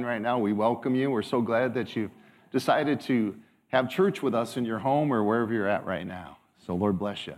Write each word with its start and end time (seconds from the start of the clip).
online 0.00 0.12
right 0.12 0.22
now, 0.22 0.38
we 0.38 0.52
welcome 0.52 0.94
you. 0.94 1.10
We're 1.10 1.22
so 1.22 1.42
glad 1.42 1.74
that 1.74 1.94
you've 1.94 2.10
decided 2.52 3.00
to 3.02 3.36
have 3.68 3.90
church 3.90 4.22
with 4.22 4.34
us 4.34 4.56
in 4.56 4.64
your 4.64 4.78
home 4.78 5.12
or 5.12 5.22
wherever 5.22 5.52
you're 5.52 5.68
at 5.68 5.84
right 5.84 6.06
now. 6.06 6.38
So, 6.64 6.74
Lord 6.74 6.98
bless 6.98 7.26
you. 7.26 7.34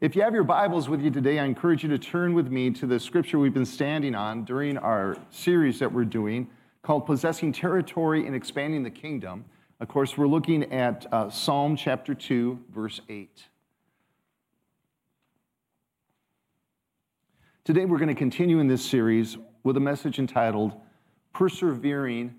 If 0.00 0.14
you 0.14 0.22
have 0.22 0.34
your 0.34 0.44
Bibles 0.44 0.88
with 0.88 1.00
you 1.00 1.10
today, 1.10 1.38
I 1.38 1.44
encourage 1.44 1.82
you 1.82 1.88
to 1.90 1.98
turn 1.98 2.34
with 2.34 2.48
me 2.48 2.70
to 2.72 2.86
the 2.86 2.98
scripture 3.00 3.38
we've 3.38 3.54
been 3.54 3.64
standing 3.64 4.14
on 4.14 4.44
during 4.44 4.76
our 4.76 5.16
series 5.30 5.78
that 5.78 5.92
we're 5.92 6.04
doing 6.04 6.48
called 6.82 7.06
Possessing 7.06 7.52
Territory 7.52 8.26
and 8.26 8.34
Expanding 8.34 8.82
the 8.82 8.90
Kingdom. 8.90 9.44
Of 9.80 9.88
course, 9.88 10.18
we're 10.18 10.26
looking 10.26 10.72
at 10.72 11.06
uh, 11.12 11.30
Psalm 11.30 11.76
chapter 11.76 12.14
2, 12.14 12.58
verse 12.74 13.00
8. 13.08 13.44
Today, 17.64 17.84
we're 17.84 17.98
going 17.98 18.08
to 18.08 18.14
continue 18.14 18.58
in 18.58 18.66
this 18.66 18.84
series 18.84 19.38
with 19.62 19.76
a 19.76 19.80
message 19.80 20.18
entitled 20.18 20.72
Persevering 21.32 22.34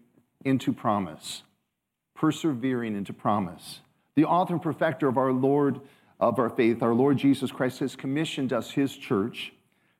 into 0.46 0.74
Promise. 0.74 1.44
Persevering 2.16 2.96
into 2.96 3.14
Promise. 3.14 3.82
The 4.16 4.26
author 4.26 4.54
and 4.54 4.62
perfecter 4.62 5.08
of 5.08 5.18
our 5.18 5.32
Lord, 5.32 5.82
of 6.20 6.40
our 6.40 6.50
faith, 6.50 6.84
our 6.84 6.94
Lord 6.94 7.18
Jesus 7.18 7.52
Christ, 7.52 7.80
has 7.80 7.96
commissioned 7.96 8.54
us, 8.54 8.72
his 8.72 8.96
church, 8.96 9.54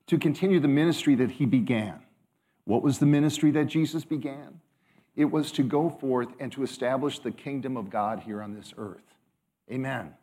to 0.06 0.18
continue 0.18 0.60
the 0.60 0.68
ministry 0.68 1.14
that 1.16 1.32
he 1.32 1.46
began. 1.46 2.00
What 2.64 2.82
was 2.82 2.98
the 2.98 3.06
ministry 3.06 3.50
that 3.52 3.66
Jesus 3.66 4.04
began? 4.04 4.60
It 5.16 5.26
was 5.26 5.52
to 5.52 5.62
go 5.62 5.90
forth 5.90 6.28
and 6.40 6.50
to 6.52 6.62
establish 6.62 7.18
the 7.18 7.30
kingdom 7.30 7.76
of 7.76 7.90
God 7.90 8.20
here 8.20 8.42
on 8.42 8.54
this 8.54 8.72
earth. 8.76 9.02
Amen. 9.70 10.14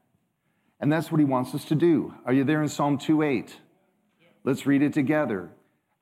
And 0.79 0.91
that's 0.91 1.11
what 1.11 1.19
he 1.19 1.25
wants 1.25 1.53
us 1.53 1.65
to 1.65 1.75
do. 1.75 2.13
Are 2.25 2.33
you 2.33 2.43
there 2.43 2.61
in 2.61 2.69
Psalm 2.69 2.97
2 2.97 3.21
8? 3.21 3.55
Let's 4.43 4.65
read 4.65 4.81
it 4.81 4.93
together. 4.93 5.49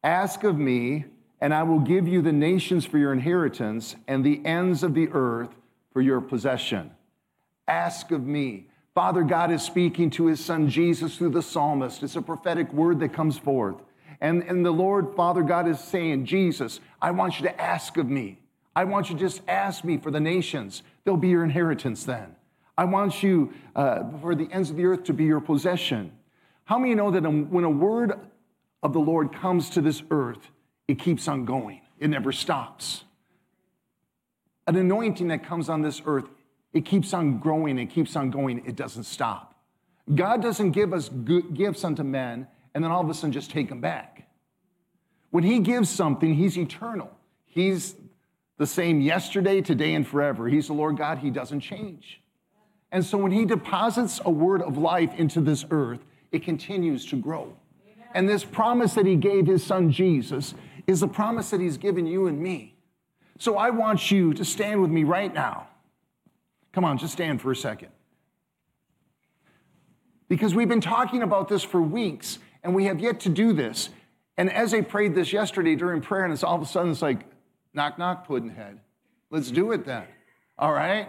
Ask 0.03 0.43
of 0.43 0.57
me, 0.57 1.05
and 1.41 1.53
I 1.53 1.63
will 1.63 1.79
give 1.79 2.07
you 2.07 2.21
the 2.21 2.31
nations 2.31 2.85
for 2.85 2.97
your 2.97 3.13
inheritance 3.13 3.95
and 4.07 4.23
the 4.23 4.45
ends 4.45 4.83
of 4.83 4.93
the 4.93 5.09
earth 5.09 5.49
for 5.93 6.01
your 6.01 6.21
possession. 6.21 6.91
Ask 7.67 8.11
of 8.11 8.25
me. 8.25 8.67
Father 8.93 9.23
God 9.23 9.51
is 9.51 9.61
speaking 9.61 10.09
to 10.11 10.25
his 10.25 10.43
son 10.43 10.69
Jesus 10.69 11.15
through 11.17 11.29
the 11.29 11.41
psalmist. 11.41 12.03
It's 12.03 12.15
a 12.15 12.21
prophetic 12.21 12.73
word 12.73 12.99
that 12.99 13.13
comes 13.13 13.37
forth. 13.37 13.77
And, 14.19 14.43
and 14.43 14.65
the 14.65 14.71
Lord, 14.71 15.15
Father 15.15 15.43
God, 15.43 15.67
is 15.67 15.79
saying, 15.79 16.25
Jesus, 16.25 16.81
I 17.01 17.11
want 17.11 17.39
you 17.39 17.47
to 17.47 17.61
ask 17.61 17.95
of 17.97 18.09
me. 18.09 18.39
I 18.75 18.83
want 18.83 19.09
you 19.09 19.15
to 19.15 19.21
just 19.21 19.41
ask 19.47 19.83
me 19.83 19.97
for 19.97 20.11
the 20.11 20.19
nations. 20.19 20.83
They'll 21.03 21.17
be 21.17 21.29
your 21.29 21.43
inheritance 21.43 22.03
then. 22.03 22.35
I 22.77 22.85
want 22.85 23.23
you 23.23 23.53
uh, 23.75 24.03
for 24.21 24.35
the 24.35 24.49
ends 24.51 24.69
of 24.69 24.77
the 24.77 24.85
earth 24.85 25.03
to 25.05 25.13
be 25.13 25.25
your 25.25 25.41
possession. 25.41 26.11
How 26.65 26.77
many 26.77 26.95
know 26.95 27.11
that 27.11 27.21
when 27.21 27.63
a 27.63 27.69
word 27.69 28.19
of 28.83 28.93
the 28.93 28.99
Lord 28.99 29.33
comes 29.33 29.69
to 29.71 29.81
this 29.81 30.03
earth, 30.11 30.51
it 30.89 30.97
keeps 30.97 31.27
on 31.27 31.45
going, 31.45 31.81
it 31.99 32.09
never 32.09 32.31
stops? 32.31 33.03
An 34.65 34.75
anointing 34.75 35.27
that 35.27 35.45
comes 35.45 35.69
on 35.69 35.83
this 35.83 36.01
earth, 36.03 36.25
it 36.73 36.83
keeps 36.83 37.13
on 37.13 37.37
growing, 37.37 37.77
it 37.77 37.91
keeps 37.91 38.15
on 38.15 38.31
going, 38.31 38.63
it 38.65 38.75
doesn't 38.75 39.03
stop. 39.03 39.53
God 40.15 40.41
doesn't 40.41 40.71
give 40.71 40.91
us 40.91 41.09
gifts 41.53 41.83
unto 41.83 42.01
men 42.01 42.47
and 42.73 42.83
then 42.83 42.89
all 42.89 43.03
of 43.03 43.09
a 43.09 43.13
sudden 43.13 43.31
just 43.31 43.51
take 43.51 43.69
them 43.69 43.81
back. 43.81 44.27
When 45.29 45.43
He 45.43 45.59
gives 45.59 45.91
something, 45.91 46.33
He's 46.33 46.57
eternal. 46.57 47.11
He's 47.45 47.95
the 48.57 48.65
same 48.65 48.99
yesterday, 48.99 49.61
today, 49.61 49.93
and 49.93 50.07
forever. 50.07 50.47
He's 50.47 50.67
the 50.67 50.73
Lord 50.73 50.97
God, 50.97 51.19
He 51.19 51.29
doesn't 51.29 51.59
change. 51.59 52.19
And 52.91 53.05
so 53.05 53.19
when 53.19 53.31
He 53.31 53.45
deposits 53.45 54.19
a 54.25 54.31
word 54.31 54.63
of 54.63 54.75
life 54.75 55.13
into 55.13 55.39
this 55.39 55.65
earth, 55.69 55.99
it 56.31 56.43
continues 56.43 57.05
to 57.07 57.15
grow. 57.15 57.55
And 58.13 58.27
this 58.27 58.43
promise 58.43 58.93
that 58.95 59.05
he 59.05 59.15
gave 59.15 59.45
his 59.45 59.63
son 59.63 59.91
Jesus 59.91 60.53
is 60.89 61.01
the 61.01 61.07
promise 61.07 61.51
that 61.51 61.61
he's 61.61 61.77
given 61.77 62.07
you 62.07 62.25
and 62.25 62.41
me. 62.41 62.75
So 63.37 63.57
I 63.57 63.69
want 63.69 64.09
you 64.09 64.33
to 64.33 64.43
stand 64.43 64.81
with 64.81 64.89
me 64.89 65.03
right 65.03 65.31
now. 65.31 65.67
Come 66.73 66.83
on, 66.83 66.97
just 66.97 67.13
stand 67.13 67.41
for 67.41 67.51
a 67.51 67.55
second. 67.55 67.89
Because 70.27 70.55
we've 70.55 70.67
been 70.67 70.81
talking 70.81 71.21
about 71.21 71.47
this 71.47 71.63
for 71.63 71.79
weeks 71.79 72.39
and 72.63 72.73
we 72.73 72.85
have 72.85 72.99
yet 72.99 73.19
to 73.21 73.29
do 73.29 73.53
this. 73.53 73.89
And 74.35 74.51
as 74.51 74.73
I 74.73 74.81
prayed 74.81 75.13
this 75.13 75.31
yesterday 75.31 75.75
during 75.75 76.01
prayer, 76.01 76.23
and 76.23 76.33
it's 76.33 76.43
all 76.43 76.55
of 76.55 76.61
a 76.61 76.65
sudden 76.65 76.91
it's 76.91 77.03
like, 77.03 77.19
knock, 77.73 77.99
knock, 77.99 78.27
puddinhead. 78.27 78.79
Let's 79.29 79.51
do 79.51 79.71
it 79.73 79.85
then. 79.85 80.05
All 80.57 80.73
right? 80.73 81.07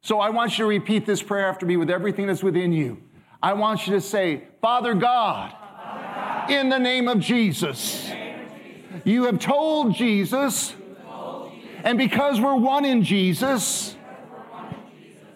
So 0.00 0.20
I 0.20 0.30
want 0.30 0.56
you 0.56 0.64
to 0.64 0.68
repeat 0.68 1.04
this 1.04 1.22
prayer 1.22 1.48
after 1.48 1.66
me 1.66 1.76
with 1.76 1.90
everything 1.90 2.28
that's 2.28 2.42
within 2.42 2.72
you. 2.72 3.02
I 3.42 3.52
want 3.52 3.86
you 3.86 3.92
to 3.92 4.00
say, 4.00 4.44
Father 4.62 4.94
God, 4.94 5.54
in 6.50 6.70
the 6.70 6.78
name 6.78 7.08
of 7.08 7.20
Jesus, 7.20 8.10
you 9.06 9.24
have 9.26 9.38
told 9.38 9.94
Jesus, 9.94 10.74
and 11.84 11.96
because 11.96 12.40
we're 12.40 12.56
one 12.56 12.84
in 12.84 13.04
Jesus, 13.04 13.94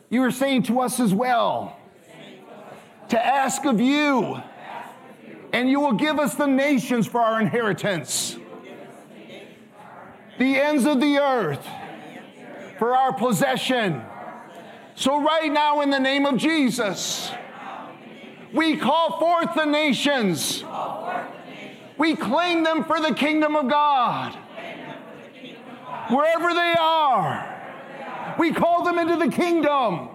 you 0.08 0.24
are 0.24 0.32
saying 0.32 0.64
to 0.64 0.80
us 0.80 0.98
as 0.98 1.14
well 1.14 1.76
to 3.10 3.24
ask 3.24 3.64
of 3.64 3.80
you, 3.80 4.42
and 5.52 5.70
you 5.70 5.78
will 5.78 5.92
give 5.92 6.18
us 6.18 6.34
the 6.34 6.46
nations 6.46 7.06
for 7.06 7.20
our 7.20 7.40
inheritance, 7.40 8.36
the 10.38 10.56
ends 10.56 10.84
of 10.84 11.00
the 11.00 11.18
earth 11.18 11.64
for 12.76 12.96
our 12.96 13.12
possession. 13.12 14.02
So, 14.96 15.22
right 15.22 15.52
now, 15.52 15.80
in 15.80 15.90
the 15.90 16.00
name 16.00 16.26
of 16.26 16.38
Jesus, 16.38 17.30
we 18.52 18.76
call 18.76 19.20
forth 19.20 19.54
the 19.54 19.64
nations. 19.64 20.64
We 22.00 22.16
claim 22.16 22.62
them 22.64 22.84
for 22.84 22.98
the 22.98 23.12
kingdom 23.12 23.54
of 23.54 23.68
God. 23.68 24.34
Wherever 26.08 26.54
they 26.54 26.74
are, 26.80 28.36
we 28.38 28.54
call 28.54 28.84
them 28.84 28.98
into 28.98 29.16
the 29.16 29.30
kingdom. 29.30 30.08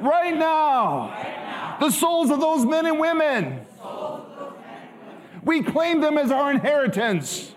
Right 0.00 0.34
now, 0.34 1.76
the 1.80 1.90
souls 1.90 2.30
of 2.30 2.40
those 2.40 2.64
men 2.64 2.86
and 2.86 2.98
women, 2.98 3.66
we 5.44 5.62
claim 5.62 6.00
them 6.00 6.16
as 6.16 6.30
our 6.30 6.50
inheritance. 6.50 7.54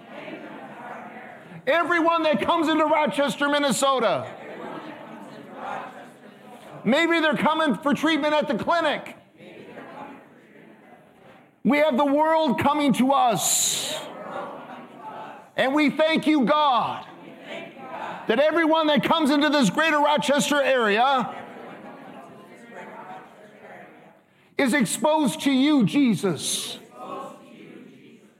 Everyone 1.65 2.23
that 2.23 2.41
comes 2.41 2.67
into 2.67 2.83
Rochester, 2.83 3.47
Minnesota, 3.47 4.29
maybe 6.83 7.21
they're 7.21 7.37
coming 7.37 7.75
for 7.75 7.93
treatment 7.93 8.33
at 8.33 8.49
the 8.49 8.55
clinic. 8.61 9.15
We 11.63 11.77
have 11.77 11.95
the 11.97 12.05
world 12.05 12.59
coming 12.59 12.93
to 12.93 13.11
us. 13.11 13.99
And 15.55 15.75
we 15.75 15.89
thank 15.89 16.25
you, 16.25 16.45
God, 16.45 17.05
that 18.27 18.39
everyone 18.39 18.87
that 18.87 19.03
comes 19.03 19.29
into 19.29 19.49
this 19.49 19.69
greater 19.69 19.99
Rochester 19.99 20.61
area 20.61 21.35
is 24.57 24.73
exposed 24.73 25.41
to 25.41 25.51
you, 25.51 25.85
Jesus. 25.85 26.79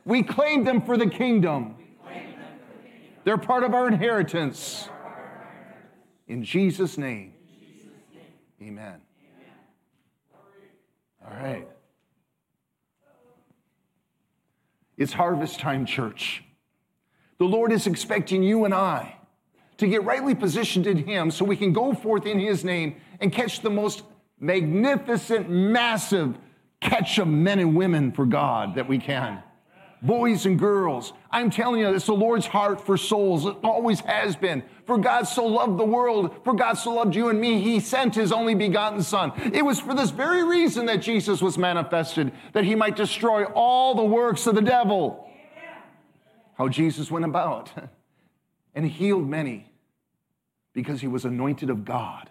We 0.05 0.23
claim 0.23 0.63
them 0.63 0.81
for 0.81 0.97
the 0.97 1.07
kingdom. 1.07 1.75
They're 3.23 3.37
part 3.37 3.63
of 3.63 3.73
our 3.75 3.87
inheritance. 3.87 4.89
In 6.27 6.43
Jesus' 6.43 6.97
name, 6.97 7.33
amen. 8.61 9.01
All 11.23 11.35
right. 11.35 11.67
It's 15.01 15.13
harvest 15.13 15.59
time, 15.59 15.87
church. 15.87 16.43
The 17.39 17.45
Lord 17.45 17.71
is 17.71 17.87
expecting 17.87 18.43
you 18.43 18.65
and 18.65 18.73
I 18.73 19.15
to 19.77 19.87
get 19.87 20.03
rightly 20.03 20.35
positioned 20.35 20.85
in 20.85 21.07
Him 21.07 21.31
so 21.31 21.43
we 21.43 21.57
can 21.57 21.73
go 21.73 21.95
forth 21.95 22.27
in 22.27 22.39
His 22.39 22.63
name 22.63 22.97
and 23.19 23.33
catch 23.33 23.61
the 23.61 23.71
most 23.71 24.03
magnificent, 24.39 25.49
massive 25.49 26.37
catch 26.81 27.17
of 27.17 27.27
men 27.27 27.57
and 27.57 27.75
women 27.75 28.11
for 28.11 28.27
God 28.27 28.75
that 28.75 28.87
we 28.87 28.99
can 28.99 29.41
boys 30.01 30.45
and 30.45 30.57
girls. 30.57 31.13
I'm 31.29 31.49
telling 31.49 31.81
you, 31.81 31.93
it's 31.93 32.05
the 32.05 32.13
Lord's 32.13 32.47
heart 32.47 32.85
for 32.85 32.97
souls. 32.97 33.45
It 33.45 33.55
always 33.63 33.99
has 34.01 34.35
been. 34.35 34.63
For 34.85 34.97
God 34.97 35.23
so 35.23 35.45
loved 35.45 35.79
the 35.79 35.85
world, 35.85 36.43
for 36.43 36.53
God 36.53 36.73
so 36.73 36.95
loved 36.95 37.15
you 37.15 37.29
and 37.29 37.39
me, 37.39 37.61
He 37.61 37.79
sent 37.79 38.15
His 38.15 38.31
only 38.31 38.55
begotten 38.55 39.03
Son. 39.03 39.31
It 39.53 39.63
was 39.63 39.79
for 39.79 39.93
this 39.93 40.09
very 40.09 40.43
reason 40.43 40.85
that 40.87 41.01
Jesus 41.01 41.41
was 41.41 41.57
manifested, 41.57 42.31
that 42.53 42.63
He 42.63 42.75
might 42.75 42.95
destroy 42.95 43.45
all 43.45 43.95
the 43.95 44.03
works 44.03 44.47
of 44.47 44.55
the 44.55 44.61
devil. 44.61 45.29
How 46.57 46.67
Jesus 46.67 47.09
went 47.09 47.25
about 47.25 47.71
and 48.75 48.85
healed 48.85 49.27
many 49.27 49.71
because 50.73 51.01
He 51.01 51.07
was 51.07 51.25
anointed 51.25 51.69
of 51.69 51.85
God. 51.85 52.29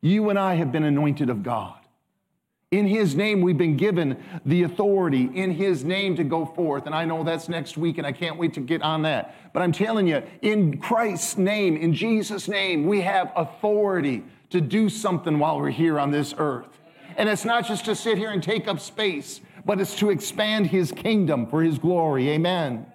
You 0.00 0.30
and 0.30 0.38
I 0.38 0.54
have 0.54 0.70
been 0.70 0.84
anointed 0.84 1.28
of 1.28 1.42
God. 1.42 1.78
In 2.70 2.86
his 2.86 3.14
name, 3.14 3.40
we've 3.40 3.56
been 3.56 3.78
given 3.78 4.22
the 4.44 4.64
authority 4.64 5.30
in 5.32 5.52
his 5.52 5.84
name 5.84 6.16
to 6.16 6.24
go 6.24 6.44
forth. 6.44 6.84
And 6.84 6.94
I 6.94 7.06
know 7.06 7.24
that's 7.24 7.48
next 7.48 7.78
week, 7.78 7.96
and 7.96 8.06
I 8.06 8.12
can't 8.12 8.36
wait 8.36 8.52
to 8.54 8.60
get 8.60 8.82
on 8.82 9.02
that. 9.02 9.52
But 9.54 9.62
I'm 9.62 9.72
telling 9.72 10.06
you, 10.06 10.22
in 10.42 10.78
Christ's 10.78 11.38
name, 11.38 11.78
in 11.78 11.94
Jesus' 11.94 12.46
name, 12.46 12.86
we 12.86 13.00
have 13.00 13.32
authority 13.34 14.22
to 14.50 14.60
do 14.60 14.90
something 14.90 15.38
while 15.38 15.58
we're 15.58 15.70
here 15.70 15.98
on 15.98 16.10
this 16.10 16.34
earth. 16.36 16.78
And 17.16 17.26
it's 17.28 17.46
not 17.46 17.66
just 17.66 17.86
to 17.86 17.94
sit 17.94 18.18
here 18.18 18.30
and 18.30 18.42
take 18.42 18.68
up 18.68 18.80
space, 18.80 19.40
but 19.64 19.80
it's 19.80 19.96
to 19.96 20.10
expand 20.10 20.66
his 20.66 20.92
kingdom 20.92 21.46
for 21.46 21.62
his 21.62 21.78
glory. 21.78 22.28
Amen. 22.28 22.86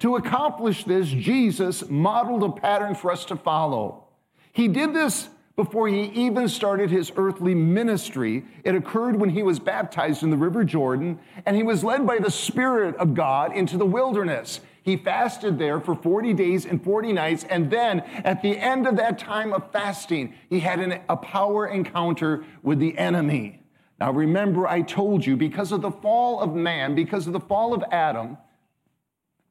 To 0.00 0.14
accomplish 0.14 0.84
this, 0.84 1.08
Jesus 1.08 1.88
modeled 1.88 2.44
a 2.44 2.60
pattern 2.60 2.94
for 2.94 3.10
us 3.10 3.24
to 3.24 3.36
follow. 3.36 4.04
He 4.52 4.68
did 4.68 4.94
this 4.94 5.28
before 5.56 5.88
he 5.88 6.02
even 6.04 6.48
started 6.48 6.90
his 6.90 7.10
earthly 7.16 7.54
ministry. 7.54 8.44
It 8.62 8.74
occurred 8.74 9.16
when 9.16 9.30
he 9.30 9.42
was 9.42 9.58
baptized 9.58 10.22
in 10.22 10.30
the 10.30 10.36
River 10.36 10.64
Jordan, 10.64 11.18
and 11.46 11.56
he 11.56 11.62
was 11.62 11.82
led 11.82 12.06
by 12.06 12.18
the 12.18 12.30
Spirit 12.30 12.94
of 12.96 13.14
God 13.14 13.56
into 13.56 13.78
the 13.78 13.86
wilderness. 13.86 14.60
He 14.82 14.98
fasted 14.98 15.58
there 15.58 15.80
for 15.80 15.96
40 15.96 16.34
days 16.34 16.66
and 16.66 16.82
40 16.84 17.14
nights, 17.14 17.44
and 17.44 17.70
then 17.70 18.00
at 18.22 18.42
the 18.42 18.56
end 18.56 18.86
of 18.86 18.96
that 18.96 19.18
time 19.18 19.52
of 19.54 19.72
fasting, 19.72 20.34
he 20.50 20.60
had 20.60 20.78
an, 20.78 21.00
a 21.08 21.16
power 21.16 21.66
encounter 21.66 22.44
with 22.62 22.78
the 22.78 22.96
enemy. 22.98 23.62
Now, 23.98 24.12
remember, 24.12 24.68
I 24.68 24.82
told 24.82 25.24
you 25.24 25.36
because 25.36 25.72
of 25.72 25.80
the 25.80 25.90
fall 25.90 26.40
of 26.40 26.54
man, 26.54 26.94
because 26.94 27.26
of 27.26 27.32
the 27.32 27.40
fall 27.40 27.72
of 27.72 27.82
Adam, 27.90 28.36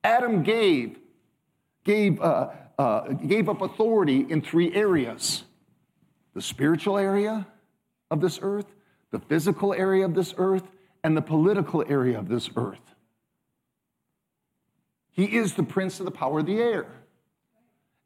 Adam 0.04 0.44
gave, 0.44 1.00
gave, 1.84 2.22
uh, 2.22 2.52
uh, 2.78 3.08
gave 3.14 3.50
up 3.50 3.62
authority 3.62 4.28
in 4.30 4.40
three 4.44 4.72
areas 4.76 5.44
the 6.36 6.42
spiritual 6.42 6.98
area 6.98 7.48
of 8.12 8.22
this 8.22 8.40
earth, 8.42 8.68
the 9.12 9.20
physical 9.20 9.74
area 9.74 10.06
of 10.06 10.14
this 10.14 10.34
earth, 10.38 10.64
and 11.04 11.16
the 11.16 11.22
political 11.22 11.84
area 11.88 12.20
of 12.20 12.28
this 12.28 12.50
earth. 12.56 12.80
He 15.12 15.38
is 15.38 15.54
the 15.54 15.64
prince 15.64 16.00
of 16.00 16.06
the 16.06 16.12
power 16.12 16.40
of 16.40 16.46
the 16.46 16.62
air. 16.62 16.88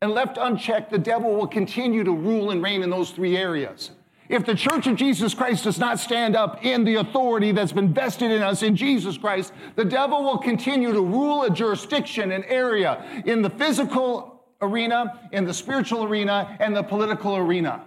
And 0.02 0.12
left 0.12 0.38
unchecked, 0.40 0.92
the 0.92 1.00
devil 1.00 1.36
will 1.36 1.48
continue 1.48 2.04
to 2.04 2.12
rule 2.12 2.52
and 2.52 2.64
reign 2.64 2.84
in 2.84 2.90
those 2.90 3.10
three 3.12 3.36
areas. 3.36 3.92
If 4.30 4.46
the 4.46 4.54
church 4.54 4.86
of 4.86 4.96
Jesus 4.96 5.34
Christ 5.34 5.64
does 5.64 5.80
not 5.80 6.00
stand 6.00 6.36
up 6.36 6.64
in 6.64 6.84
the 6.84 6.96
authority 6.96 7.52
that's 7.52 7.72
been 7.72 7.92
vested 7.92 8.30
in 8.30 8.44
us 8.44 8.62
in 8.62 8.76
Jesus 8.76 9.18
Christ, 9.18 9.54
the 9.76 9.84
devil 9.84 10.24
will 10.24 10.38
continue 10.38 10.94
to 10.94 11.02
rule 11.02 11.44
a 11.44 11.50
jurisdiction, 11.50 12.32
an 12.32 12.44
area 12.44 13.04
in 13.26 13.42
the 13.42 13.50
physical 13.50 14.44
arena, 14.62 15.20
in 15.32 15.46
the 15.46 15.54
spiritual 15.54 16.04
arena, 16.04 16.56
and 16.60 16.76
the 16.76 16.84
political 16.84 17.36
arena. 17.36 17.86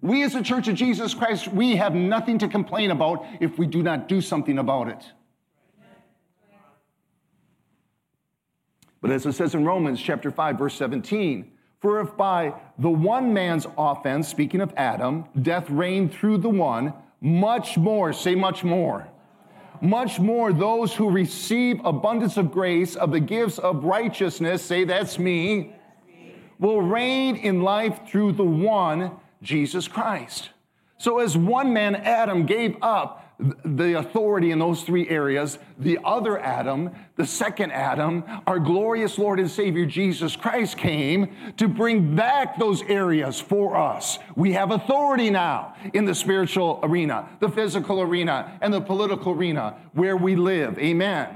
We 0.00 0.22
as 0.22 0.34
the 0.34 0.42
church 0.42 0.68
of 0.68 0.74
Jesus 0.74 1.14
Christ, 1.14 1.48
we 1.48 1.76
have 1.76 1.94
nothing 1.94 2.38
to 2.38 2.48
complain 2.48 2.90
about 2.90 3.24
if 3.40 3.58
we 3.58 3.66
do 3.66 3.82
not 3.82 4.08
do 4.08 4.20
something 4.20 4.58
about 4.58 4.88
it. 4.88 5.04
But 9.00 9.10
as 9.10 9.24
it 9.26 9.32
says 9.32 9.54
in 9.54 9.64
Romans 9.64 10.00
chapter 10.00 10.30
5 10.30 10.58
verse 10.58 10.74
17, 10.74 11.52
for 11.80 12.00
if 12.00 12.16
by 12.16 12.54
the 12.78 12.90
one 12.90 13.32
man's 13.32 13.66
offense, 13.76 14.28
speaking 14.28 14.60
of 14.60 14.72
Adam, 14.76 15.26
death 15.42 15.68
reigned 15.70 16.12
through 16.12 16.38
the 16.38 16.48
one, 16.48 16.92
much 17.20 17.76
more, 17.76 18.12
say 18.12 18.34
much 18.34 18.64
more, 18.64 19.08
much 19.80 20.18
more 20.18 20.52
those 20.52 20.94
who 20.94 21.10
receive 21.10 21.84
abundance 21.84 22.36
of 22.36 22.50
grace 22.50 22.96
of 22.96 23.12
the 23.12 23.20
gifts 23.20 23.58
of 23.58 23.84
righteousness, 23.84 24.62
say 24.62 24.84
that's 24.84 25.18
me, 25.18 25.74
will 26.58 26.80
reign 26.80 27.36
in 27.36 27.62
life 27.62 28.00
through 28.08 28.32
the 28.32 28.44
one, 28.44 29.12
Jesus 29.46 29.88
Christ. 29.88 30.50
So 30.98 31.20
as 31.20 31.36
one 31.36 31.72
man, 31.72 31.94
Adam, 31.94 32.44
gave 32.44 32.76
up 32.82 33.22
the 33.64 33.98
authority 33.98 34.50
in 34.50 34.58
those 34.58 34.82
three 34.82 35.08
areas, 35.10 35.58
the 35.78 35.98
other 36.04 36.38
Adam, 36.38 36.90
the 37.16 37.26
second 37.26 37.70
Adam, 37.70 38.24
our 38.46 38.58
glorious 38.58 39.18
Lord 39.18 39.38
and 39.38 39.50
Savior 39.50 39.84
Jesus 39.84 40.36
Christ 40.36 40.78
came 40.78 41.36
to 41.58 41.68
bring 41.68 42.16
back 42.16 42.58
those 42.58 42.82
areas 42.82 43.38
for 43.38 43.76
us. 43.76 44.18
We 44.36 44.54
have 44.54 44.70
authority 44.70 45.28
now 45.28 45.74
in 45.92 46.06
the 46.06 46.14
spiritual 46.14 46.80
arena, 46.82 47.28
the 47.40 47.50
physical 47.50 48.00
arena, 48.00 48.58
and 48.62 48.72
the 48.72 48.80
political 48.80 49.32
arena 49.32 49.76
where 49.92 50.16
we 50.16 50.34
live. 50.34 50.78
Amen. 50.78 51.28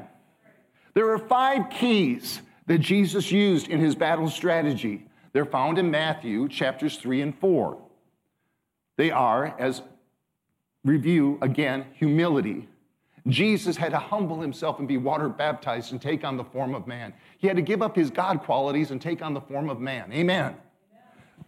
There 0.95 1.11
are 1.11 1.19
five 1.19 1.69
keys 1.69 2.41
that 2.67 2.79
Jesus 2.79 3.31
used 3.31 3.69
in 3.69 3.79
his 3.79 3.95
battle 3.95 4.31
strategy. 4.31 5.07
They're 5.33 5.45
found 5.45 5.79
in 5.79 5.91
Matthew 5.91 6.49
chapters 6.49 6.97
3 6.97 7.21
and 7.21 7.39
4. 7.39 7.79
They 9.01 9.11
are, 9.11 9.55
as 9.59 9.81
review 10.85 11.39
again 11.41 11.87
humility. 11.95 12.69
Jesus 13.29 13.79
had 13.79 13.93
to 13.93 13.99
humble 13.99 14.43
himself 14.43 14.79
and 14.79 14.87
be 14.87 14.99
water 14.99 15.31
baptized 15.31 15.93
and 15.93 16.03
take 16.03 16.23
on 16.23 16.37
the 16.37 16.45
form 16.45 16.75
of 16.75 16.87
man. 16.87 17.15
He 17.39 17.47
had 17.47 17.57
to 17.57 17.63
give 17.63 17.81
up 17.81 17.97
his 17.97 18.11
God 18.11 18.43
qualities 18.43 18.91
and 18.91 19.01
take 19.01 19.23
on 19.23 19.33
the 19.33 19.41
form 19.41 19.71
of 19.71 19.81
man. 19.81 20.13
Amen. 20.13 20.55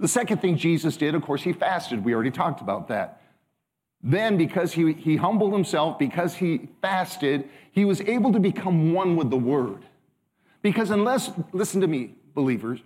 The 0.00 0.08
second 0.08 0.40
thing 0.40 0.56
Jesus 0.56 0.96
did, 0.96 1.14
of 1.14 1.20
course, 1.20 1.42
he 1.42 1.52
fasted. 1.52 2.02
We 2.02 2.14
already 2.14 2.30
talked 2.30 2.62
about 2.62 2.88
that. 2.88 3.20
Then, 4.02 4.38
because 4.38 4.72
he, 4.72 4.94
he 4.94 5.16
humbled 5.16 5.52
himself, 5.52 5.98
because 5.98 6.34
he 6.34 6.70
fasted, 6.80 7.50
he 7.70 7.84
was 7.84 8.00
able 8.00 8.32
to 8.32 8.40
become 8.40 8.94
one 8.94 9.14
with 9.14 9.28
the 9.28 9.36
word. 9.36 9.84
Because 10.62 10.90
unless, 10.90 11.30
listen 11.52 11.82
to 11.82 11.86
me, 11.86 12.14
believers, 12.32 12.80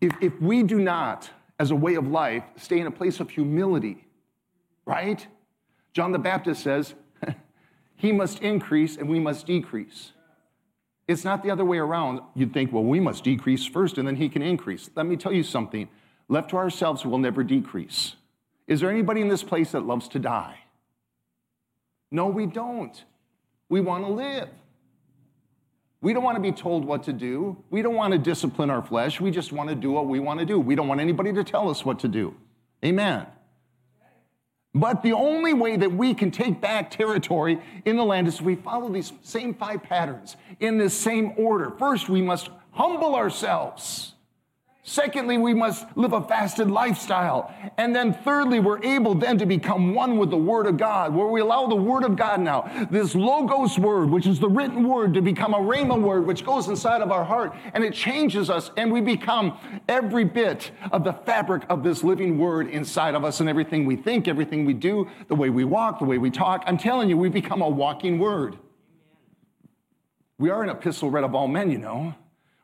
if, 0.00 0.14
if 0.22 0.40
we 0.40 0.62
do 0.62 0.80
not, 0.80 1.28
as 1.62 1.70
a 1.70 1.76
way 1.76 1.94
of 1.94 2.08
life, 2.08 2.42
stay 2.56 2.80
in 2.80 2.88
a 2.88 2.90
place 2.90 3.20
of 3.20 3.30
humility, 3.30 4.04
right? 4.84 5.24
John 5.92 6.10
the 6.10 6.18
Baptist 6.18 6.60
says, 6.60 6.94
He 7.94 8.10
must 8.10 8.40
increase 8.40 8.96
and 8.96 9.08
we 9.08 9.20
must 9.20 9.46
decrease. 9.46 10.10
It's 11.06 11.24
not 11.24 11.44
the 11.44 11.52
other 11.52 11.64
way 11.64 11.78
around. 11.78 12.20
You'd 12.34 12.52
think, 12.52 12.72
well, 12.72 12.82
we 12.82 12.98
must 12.98 13.22
decrease 13.22 13.64
first 13.64 13.96
and 13.96 14.08
then 14.08 14.16
He 14.16 14.28
can 14.28 14.42
increase. 14.42 14.90
Let 14.96 15.06
me 15.06 15.16
tell 15.16 15.32
you 15.32 15.44
something. 15.44 15.88
Left 16.26 16.50
to 16.50 16.56
ourselves, 16.56 17.06
we'll 17.06 17.18
never 17.18 17.44
decrease. 17.44 18.16
Is 18.66 18.80
there 18.80 18.90
anybody 18.90 19.20
in 19.20 19.28
this 19.28 19.44
place 19.44 19.70
that 19.70 19.86
loves 19.86 20.08
to 20.08 20.18
die? 20.18 20.58
No, 22.10 22.26
we 22.26 22.46
don't. 22.46 23.04
We 23.68 23.80
want 23.80 24.04
to 24.04 24.10
live. 24.10 24.48
We 26.02 26.12
don't 26.12 26.24
want 26.24 26.36
to 26.36 26.42
be 26.42 26.52
told 26.52 26.84
what 26.84 27.04
to 27.04 27.12
do. 27.12 27.56
We 27.70 27.80
don't 27.80 27.94
want 27.94 28.12
to 28.12 28.18
discipline 28.18 28.70
our 28.70 28.82
flesh. 28.82 29.20
We 29.20 29.30
just 29.30 29.52
want 29.52 29.70
to 29.70 29.76
do 29.76 29.92
what 29.92 30.08
we 30.08 30.18
want 30.18 30.40
to 30.40 30.44
do. 30.44 30.58
We 30.58 30.74
don't 30.74 30.88
want 30.88 31.00
anybody 31.00 31.32
to 31.32 31.44
tell 31.44 31.70
us 31.70 31.84
what 31.84 32.00
to 32.00 32.08
do. 32.08 32.34
Amen. 32.84 33.26
But 34.74 35.02
the 35.02 35.12
only 35.12 35.54
way 35.54 35.76
that 35.76 35.92
we 35.92 36.12
can 36.14 36.30
take 36.30 36.60
back 36.60 36.90
territory 36.90 37.60
in 37.84 37.96
the 37.96 38.04
land 38.04 38.26
is 38.26 38.42
we 38.42 38.56
follow 38.56 38.90
these 38.90 39.12
same 39.22 39.54
five 39.54 39.84
patterns 39.84 40.36
in 40.58 40.76
this 40.76 40.92
same 40.92 41.34
order. 41.36 41.70
First, 41.78 42.08
we 42.08 42.20
must 42.20 42.48
humble 42.72 43.14
ourselves. 43.14 44.14
Secondly, 44.84 45.38
we 45.38 45.54
must 45.54 45.86
live 45.96 46.12
a 46.12 46.22
fasted 46.22 46.68
lifestyle. 46.68 47.54
And 47.78 47.94
then 47.94 48.12
thirdly, 48.12 48.58
we're 48.58 48.82
able 48.82 49.14
then 49.14 49.38
to 49.38 49.46
become 49.46 49.94
one 49.94 50.18
with 50.18 50.30
the 50.30 50.36
Word 50.36 50.66
of 50.66 50.76
God, 50.76 51.14
where 51.14 51.28
we 51.28 51.40
allow 51.40 51.68
the 51.68 51.76
Word 51.76 52.02
of 52.02 52.16
God 52.16 52.40
now, 52.40 52.68
this 52.90 53.14
Logos 53.14 53.78
word, 53.78 54.10
which 54.10 54.26
is 54.26 54.40
the 54.40 54.48
written 54.48 54.88
word, 54.88 55.14
to 55.14 55.22
become 55.22 55.54
a 55.54 55.58
Rhema 55.58 56.00
word, 56.00 56.26
which 56.26 56.44
goes 56.44 56.66
inside 56.66 57.00
of 57.00 57.12
our 57.12 57.24
heart 57.24 57.54
and 57.74 57.84
it 57.84 57.94
changes 57.94 58.50
us 58.50 58.72
and 58.76 58.90
we 58.90 59.00
become 59.00 59.56
every 59.88 60.24
bit 60.24 60.72
of 60.90 61.04
the 61.04 61.12
fabric 61.12 61.62
of 61.68 61.84
this 61.84 62.02
living 62.02 62.36
word 62.36 62.68
inside 62.68 63.14
of 63.14 63.24
us 63.24 63.38
and 63.38 63.48
everything 63.48 63.86
we 63.86 63.94
think, 63.94 64.26
everything 64.26 64.64
we 64.64 64.74
do, 64.74 65.08
the 65.28 65.34
way 65.34 65.48
we 65.48 65.62
walk, 65.62 66.00
the 66.00 66.04
way 66.04 66.18
we 66.18 66.30
talk. 66.30 66.64
I'm 66.66 66.78
telling 66.78 67.08
you, 67.08 67.16
we 67.16 67.28
become 67.28 67.62
a 67.62 67.68
walking 67.68 68.18
word. 68.18 68.58
We 70.38 70.50
are 70.50 70.64
an 70.64 70.70
epistle 70.70 71.08
read 71.08 71.22
of 71.22 71.36
all 71.36 71.46
men, 71.46 71.70
you 71.70 71.78
know. 71.78 72.14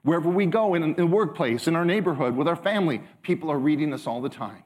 Wherever 0.02 0.28
we 0.28 0.46
go, 0.46 0.74
in, 0.74 0.94
the 0.94 1.06
workplace, 1.06 1.66
in 1.66 1.74
our 1.76 1.84
neighborhood, 1.84 2.36
with 2.36 2.48
our 2.48 2.56
family, 2.56 3.02
people 3.22 3.50
are 3.50 3.58
reading 3.58 3.92
us 3.92 4.06
all 4.06 4.20
the 4.20 4.28
time. 4.28 4.62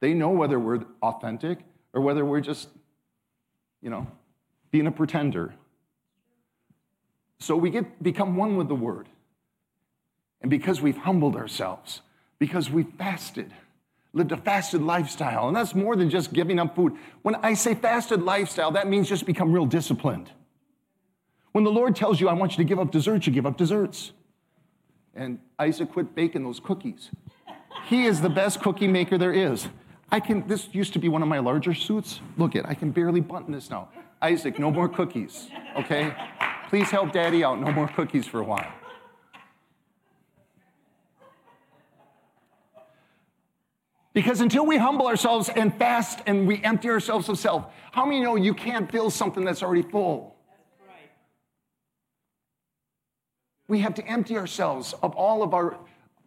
They 0.00 0.14
know 0.14 0.30
whether 0.30 0.58
we're 0.58 0.84
authentic 1.02 1.60
or 1.92 2.00
whether 2.00 2.24
we're 2.24 2.40
just, 2.40 2.68
you 3.82 3.90
know, 3.90 4.06
being 4.70 4.86
a 4.86 4.92
pretender. 4.92 5.54
So 7.38 7.56
we 7.56 7.70
get 7.70 8.02
become 8.02 8.36
one 8.36 8.56
with 8.56 8.68
the 8.68 8.74
word. 8.74 9.08
And 10.40 10.50
because 10.50 10.80
we've 10.80 10.96
humbled 10.96 11.36
ourselves, 11.36 12.00
because 12.38 12.70
we've 12.70 12.90
fasted, 12.98 13.52
lived 14.12 14.32
a 14.32 14.36
fasted 14.36 14.82
lifestyle, 14.82 15.48
and 15.48 15.56
that's 15.56 15.74
more 15.74 15.96
than 15.96 16.10
just 16.10 16.32
giving 16.32 16.58
up 16.58 16.74
food. 16.74 16.94
When 17.22 17.34
I 17.36 17.54
say 17.54 17.74
fasted 17.74 18.22
lifestyle, 18.22 18.70
that 18.72 18.88
means 18.88 19.08
just 19.08 19.26
become 19.26 19.52
real 19.52 19.66
disciplined. 19.66 20.30
When 21.52 21.64
the 21.64 21.70
Lord 21.70 21.96
tells 21.96 22.20
you, 22.20 22.28
I 22.28 22.32
want 22.32 22.52
you 22.52 22.58
to 22.58 22.64
give 22.64 22.78
up 22.78 22.90
desserts, 22.90 23.26
you 23.26 23.32
give 23.32 23.46
up 23.46 23.56
desserts. 23.56 24.12
And 25.14 25.40
Isaac 25.58 25.92
quit 25.92 26.14
baking 26.14 26.44
those 26.44 26.60
cookies. 26.60 27.10
He 27.86 28.06
is 28.06 28.20
the 28.20 28.28
best 28.28 28.60
cookie 28.60 28.86
maker 28.86 29.18
there 29.18 29.32
is. 29.32 29.68
I 30.12 30.20
can, 30.20 30.46
this 30.46 30.68
used 30.72 30.92
to 30.92 30.98
be 30.98 31.08
one 31.08 31.22
of 31.22 31.28
my 31.28 31.38
larger 31.38 31.74
suits. 31.74 32.20
Look 32.36 32.56
at, 32.56 32.68
I 32.68 32.74
can 32.74 32.90
barely 32.90 33.20
button 33.20 33.52
this 33.52 33.70
now. 33.70 33.88
Isaac, 34.22 34.58
no 34.58 34.70
more 34.70 34.88
cookies, 34.88 35.48
okay? 35.76 36.14
Please 36.68 36.90
help 36.90 37.12
daddy 37.12 37.42
out, 37.42 37.60
no 37.60 37.72
more 37.72 37.88
cookies 37.88 38.26
for 38.26 38.40
a 38.40 38.44
while. 38.44 38.72
Because 44.12 44.40
until 44.40 44.66
we 44.66 44.76
humble 44.76 45.06
ourselves 45.06 45.48
and 45.48 45.74
fast 45.76 46.20
and 46.26 46.46
we 46.46 46.62
empty 46.62 46.90
ourselves 46.90 47.28
of 47.28 47.38
self, 47.38 47.72
how 47.92 48.04
many 48.04 48.20
know 48.20 48.34
you 48.34 48.54
can't 48.54 48.90
fill 48.90 49.10
something 49.10 49.44
that's 49.44 49.62
already 49.62 49.82
full? 49.82 50.36
We 53.70 53.78
have 53.78 53.94
to 53.94 54.06
empty 54.06 54.36
ourselves 54.36 54.94
of 55.00 55.14
all 55.14 55.44
of 55.44 55.54
our 55.54 55.78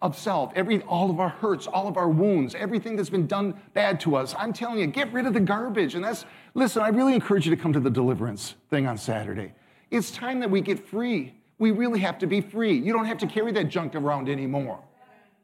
of 0.02 0.18
self, 0.18 0.52
every 0.56 0.82
all 0.84 1.10
of 1.10 1.20
our 1.20 1.30
hurts, 1.30 1.68
all 1.68 1.90
of 1.90 1.98
our 1.98 2.08
wounds, 2.08 2.56
everything 2.56 2.96
that's 2.96 3.10
been 3.10 3.28
done 3.28 3.54
bad 3.74 4.00
to 4.02 4.16
us. 4.16 4.34
I'm 4.38 4.54
telling 4.54 4.80
you, 4.80 4.88
get 4.88 5.12
rid 5.12 5.26
of 5.26 5.34
the 5.34 5.42
garbage. 5.42 5.96
And 5.96 6.04
that's 6.04 6.26
listen, 6.54 6.82
I 6.82 6.88
really 6.88 7.14
encourage 7.14 7.46
you 7.46 7.54
to 7.54 7.62
come 7.62 7.74
to 7.74 7.82
the 7.82 7.90
deliverance 7.90 8.56
thing 8.70 8.88
on 8.88 8.98
Saturday. 8.98 9.54
It's 9.92 10.10
time 10.10 10.40
that 10.40 10.50
we 10.50 10.62
get 10.62 10.88
free. 10.88 11.34
We 11.58 11.72
really 11.72 12.00
have 12.00 12.18
to 12.20 12.28
be 12.28 12.40
free. 12.40 12.78
You 12.78 12.94
don't 12.94 13.06
have 13.06 13.18
to 13.20 13.28
carry 13.28 13.52
that 13.52 13.66
junk 13.66 13.94
around 13.94 14.30
anymore. 14.30 14.80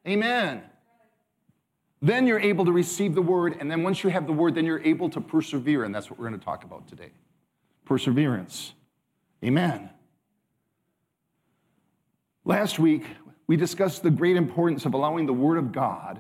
Amen. 0.08 0.64
Then 2.02 2.28
you're 2.28 2.40
able 2.40 2.64
to 2.64 2.72
receive 2.72 3.14
the 3.14 3.22
word, 3.22 3.58
and 3.60 3.70
then 3.70 3.84
once 3.84 4.06
you 4.06 4.10
have 4.10 4.26
the 4.26 4.32
word, 4.32 4.56
then 4.56 4.66
you're 4.66 4.82
able 4.84 5.10
to 5.10 5.20
persevere, 5.20 5.84
and 5.84 5.94
that's 5.94 6.10
what 6.10 6.18
we're 6.18 6.30
going 6.30 6.40
to 6.40 6.46
talk 6.46 6.64
about 6.64 6.88
today. 6.88 7.12
Perseverance. 7.84 8.74
Amen. 9.44 9.90
Last 12.50 12.80
week, 12.80 13.06
we 13.46 13.58
discussed 13.58 14.02
the 14.02 14.10
great 14.10 14.36
importance 14.36 14.88
of 14.88 14.96
allowing 14.96 15.28
the 15.28 15.34
word 15.34 15.60
of 15.60 15.72
God 15.72 16.20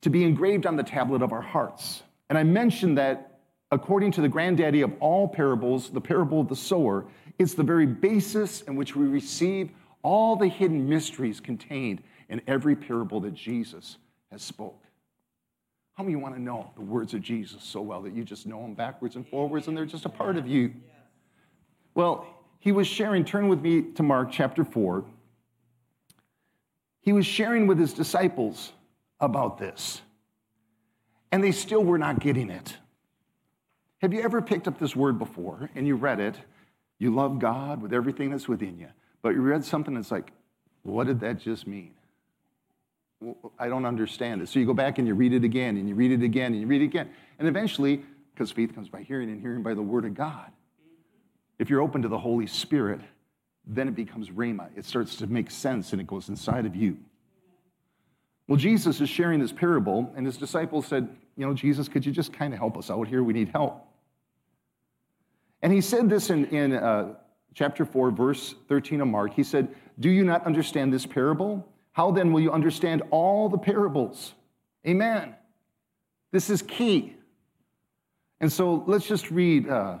to 0.00 0.08
be 0.08 0.24
engraved 0.24 0.64
on 0.64 0.74
the 0.74 0.82
tablet 0.82 1.20
of 1.20 1.32
our 1.32 1.42
hearts. 1.42 2.02
And 2.30 2.38
I 2.38 2.44
mentioned 2.44 2.96
that 2.96 3.40
according 3.70 4.12
to 4.12 4.22
the 4.22 4.28
granddaddy 4.30 4.80
of 4.80 4.94
all 5.00 5.28
parables, 5.28 5.90
the 5.90 6.00
parable 6.00 6.40
of 6.40 6.48
the 6.48 6.56
sower, 6.56 7.04
it's 7.38 7.52
the 7.52 7.62
very 7.62 7.84
basis 7.84 8.62
in 8.62 8.74
which 8.74 8.96
we 8.96 9.04
receive 9.06 9.68
all 10.02 10.34
the 10.34 10.48
hidden 10.48 10.88
mysteries 10.88 11.40
contained 11.40 12.02
in 12.30 12.40
every 12.46 12.74
parable 12.74 13.20
that 13.20 13.34
Jesus 13.34 13.98
has 14.30 14.40
spoke. 14.40 14.82
How 15.92 16.04
many 16.04 16.14
of 16.14 16.20
you 16.20 16.22
want 16.22 16.36
to 16.36 16.40
know 16.40 16.70
the 16.74 16.80
words 16.80 17.12
of 17.12 17.20
Jesus 17.20 17.62
so 17.62 17.82
well 17.82 18.00
that 18.00 18.14
you 18.14 18.24
just 18.24 18.46
know 18.46 18.62
them 18.62 18.72
backwards 18.72 19.16
and 19.16 19.28
forwards 19.28 19.68
and 19.68 19.76
they're 19.76 19.84
just 19.84 20.06
a 20.06 20.08
part 20.08 20.38
of 20.38 20.46
you? 20.46 20.72
Well, 21.94 22.26
he 22.60 22.72
was 22.72 22.86
sharing, 22.86 23.26
turn 23.26 23.48
with 23.48 23.60
me 23.60 23.82
to 23.92 24.02
Mark 24.02 24.32
chapter 24.32 24.64
4. 24.64 25.04
He 27.06 27.12
was 27.12 27.24
sharing 27.24 27.68
with 27.68 27.78
his 27.78 27.92
disciples 27.92 28.72
about 29.20 29.58
this, 29.58 30.02
and 31.30 31.42
they 31.42 31.52
still 31.52 31.84
were 31.84 31.98
not 31.98 32.18
getting 32.18 32.50
it. 32.50 32.76
Have 34.02 34.12
you 34.12 34.22
ever 34.22 34.42
picked 34.42 34.66
up 34.66 34.80
this 34.80 34.96
word 34.96 35.16
before 35.16 35.70
and 35.76 35.86
you 35.86 35.94
read 35.94 36.18
it? 36.18 36.34
You 36.98 37.14
love 37.14 37.38
God 37.38 37.80
with 37.80 37.92
everything 37.94 38.30
that's 38.30 38.48
within 38.48 38.76
you, 38.76 38.88
but 39.22 39.30
you 39.30 39.40
read 39.40 39.64
something 39.64 39.94
that's 39.94 40.10
like, 40.10 40.32
what 40.82 41.06
did 41.06 41.20
that 41.20 41.38
just 41.38 41.68
mean? 41.68 41.94
I 43.56 43.68
don't 43.68 43.86
understand 43.86 44.42
it. 44.42 44.48
So 44.48 44.58
you 44.58 44.66
go 44.66 44.74
back 44.74 44.98
and 44.98 45.06
you 45.06 45.14
read 45.14 45.32
it 45.32 45.44
again 45.44 45.76
and 45.76 45.88
you 45.88 45.94
read 45.94 46.10
it 46.10 46.24
again 46.24 46.52
and 46.52 46.60
you 46.60 46.66
read 46.66 46.82
it 46.82 46.86
again. 46.86 47.08
And 47.38 47.46
eventually, 47.46 48.02
because 48.34 48.50
faith 48.50 48.74
comes 48.74 48.88
by 48.88 49.02
hearing 49.02 49.30
and 49.30 49.40
hearing 49.40 49.62
by 49.62 49.74
the 49.74 49.82
word 49.82 50.06
of 50.06 50.14
God, 50.14 50.50
if 51.60 51.70
you're 51.70 51.82
open 51.82 52.02
to 52.02 52.08
the 52.08 52.18
Holy 52.18 52.48
Spirit, 52.48 53.00
then 53.66 53.88
it 53.88 53.96
becomes 53.96 54.30
Rhema. 54.30 54.68
It 54.76 54.84
starts 54.84 55.16
to 55.16 55.26
make 55.26 55.50
sense 55.50 55.92
and 55.92 56.00
it 56.00 56.06
goes 56.06 56.28
inside 56.28 56.66
of 56.66 56.76
you. 56.76 56.98
Well, 58.48 58.56
Jesus 58.56 59.00
is 59.00 59.08
sharing 59.08 59.40
this 59.40 59.50
parable, 59.50 60.12
and 60.14 60.24
his 60.24 60.36
disciples 60.36 60.86
said, 60.86 61.08
You 61.36 61.46
know, 61.46 61.54
Jesus, 61.54 61.88
could 61.88 62.06
you 62.06 62.12
just 62.12 62.32
kind 62.32 62.52
of 62.52 62.60
help 62.60 62.78
us 62.78 62.90
out 62.90 63.08
here? 63.08 63.24
We 63.24 63.32
need 63.32 63.48
help. 63.48 63.84
And 65.62 65.72
he 65.72 65.80
said 65.80 66.08
this 66.08 66.30
in, 66.30 66.44
in 66.46 66.74
uh, 66.74 67.14
chapter 67.54 67.84
4, 67.84 68.12
verse 68.12 68.54
13 68.68 69.00
of 69.00 69.08
Mark. 69.08 69.34
He 69.34 69.42
said, 69.42 69.74
Do 69.98 70.10
you 70.10 70.22
not 70.22 70.46
understand 70.46 70.92
this 70.92 71.04
parable? 71.06 71.66
How 71.90 72.12
then 72.12 72.32
will 72.32 72.40
you 72.40 72.52
understand 72.52 73.02
all 73.10 73.48
the 73.48 73.58
parables? 73.58 74.34
Amen. 74.86 75.34
This 76.30 76.50
is 76.50 76.62
key. 76.62 77.16
And 78.40 78.52
so 78.52 78.84
let's 78.86 79.08
just 79.08 79.30
read 79.30 79.68
uh, 79.68 79.98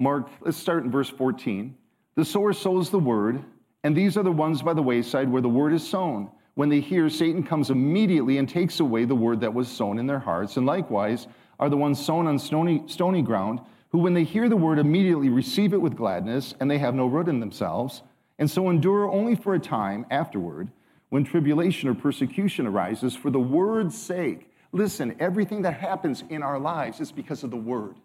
Mark, 0.00 0.28
let's 0.40 0.56
start 0.56 0.84
in 0.84 0.90
verse 0.90 1.08
14. 1.08 1.76
The 2.14 2.24
sower 2.24 2.52
sows 2.52 2.90
the 2.90 2.98
word, 2.98 3.42
and 3.84 3.96
these 3.96 4.18
are 4.18 4.22
the 4.22 4.30
ones 4.30 4.60
by 4.60 4.74
the 4.74 4.82
wayside 4.82 5.30
where 5.30 5.40
the 5.40 5.48
word 5.48 5.72
is 5.72 5.86
sown. 5.86 6.30
When 6.54 6.68
they 6.68 6.80
hear, 6.80 7.08
Satan 7.08 7.42
comes 7.42 7.70
immediately 7.70 8.36
and 8.36 8.46
takes 8.46 8.80
away 8.80 9.06
the 9.06 9.14
word 9.14 9.40
that 9.40 9.54
was 9.54 9.68
sown 9.68 9.98
in 9.98 10.06
their 10.06 10.18
hearts. 10.18 10.58
And 10.58 10.66
likewise 10.66 11.26
are 11.58 11.70
the 11.70 11.76
ones 11.76 12.04
sown 12.04 12.26
on 12.26 12.38
stony, 12.38 12.82
stony 12.86 13.22
ground, 13.22 13.60
who, 13.88 13.98
when 13.98 14.12
they 14.12 14.24
hear 14.24 14.50
the 14.50 14.56
word, 14.56 14.78
immediately 14.78 15.30
receive 15.30 15.72
it 15.72 15.80
with 15.80 15.96
gladness, 15.96 16.54
and 16.60 16.70
they 16.70 16.78
have 16.78 16.94
no 16.94 17.06
root 17.06 17.28
in 17.28 17.40
themselves, 17.40 18.02
and 18.38 18.50
so 18.50 18.68
endure 18.68 19.10
only 19.10 19.34
for 19.34 19.54
a 19.54 19.58
time 19.58 20.04
afterward, 20.10 20.70
when 21.08 21.24
tribulation 21.24 21.88
or 21.88 21.94
persecution 21.94 22.66
arises 22.66 23.14
for 23.14 23.30
the 23.30 23.40
word's 23.40 23.96
sake. 23.96 24.50
Listen, 24.72 25.14
everything 25.18 25.62
that 25.62 25.74
happens 25.74 26.24
in 26.28 26.42
our 26.42 26.58
lives 26.58 27.00
is 27.00 27.12
because 27.12 27.42
of 27.42 27.50
the 27.50 27.56
word. 27.56 27.96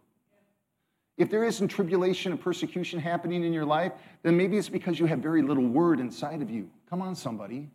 If 1.17 1.31
there 1.31 1.43
isn't 1.43 1.69
tribulation 1.69 2.31
and 2.31 2.39
persecution 2.39 2.99
happening 2.99 3.43
in 3.43 3.51
your 3.51 3.65
life, 3.65 3.91
then 4.21 4.37
maybe 4.37 4.57
it's 4.57 4.69
because 4.69 4.99
you 4.99 5.07
have 5.07 5.19
very 5.19 5.41
little 5.41 5.65
word 5.65 5.99
inside 5.99 6.41
of 6.41 6.49
you. 6.49 6.69
Come 6.89 7.01
on, 7.01 7.15
somebody. 7.15 7.69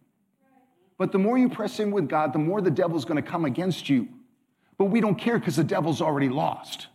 But 0.97 1.11
the 1.11 1.19
more 1.19 1.37
you 1.37 1.49
press 1.49 1.81
in 1.81 1.91
with 1.91 2.09
God, 2.09 2.33
the 2.33 2.39
more 2.39 2.61
the 2.61 2.71
devil's 2.71 3.05
going 3.05 3.21
to 3.23 3.29
come 3.29 3.45
against 3.45 3.89
you. 3.89 4.09
But 4.79 4.87
we 4.87 5.01
don't 5.01 5.17
care 5.17 5.39
because 5.39 5.57
the 5.57 5.65
devil's 5.65 6.01
already 6.01 6.29
lost. 6.29 6.87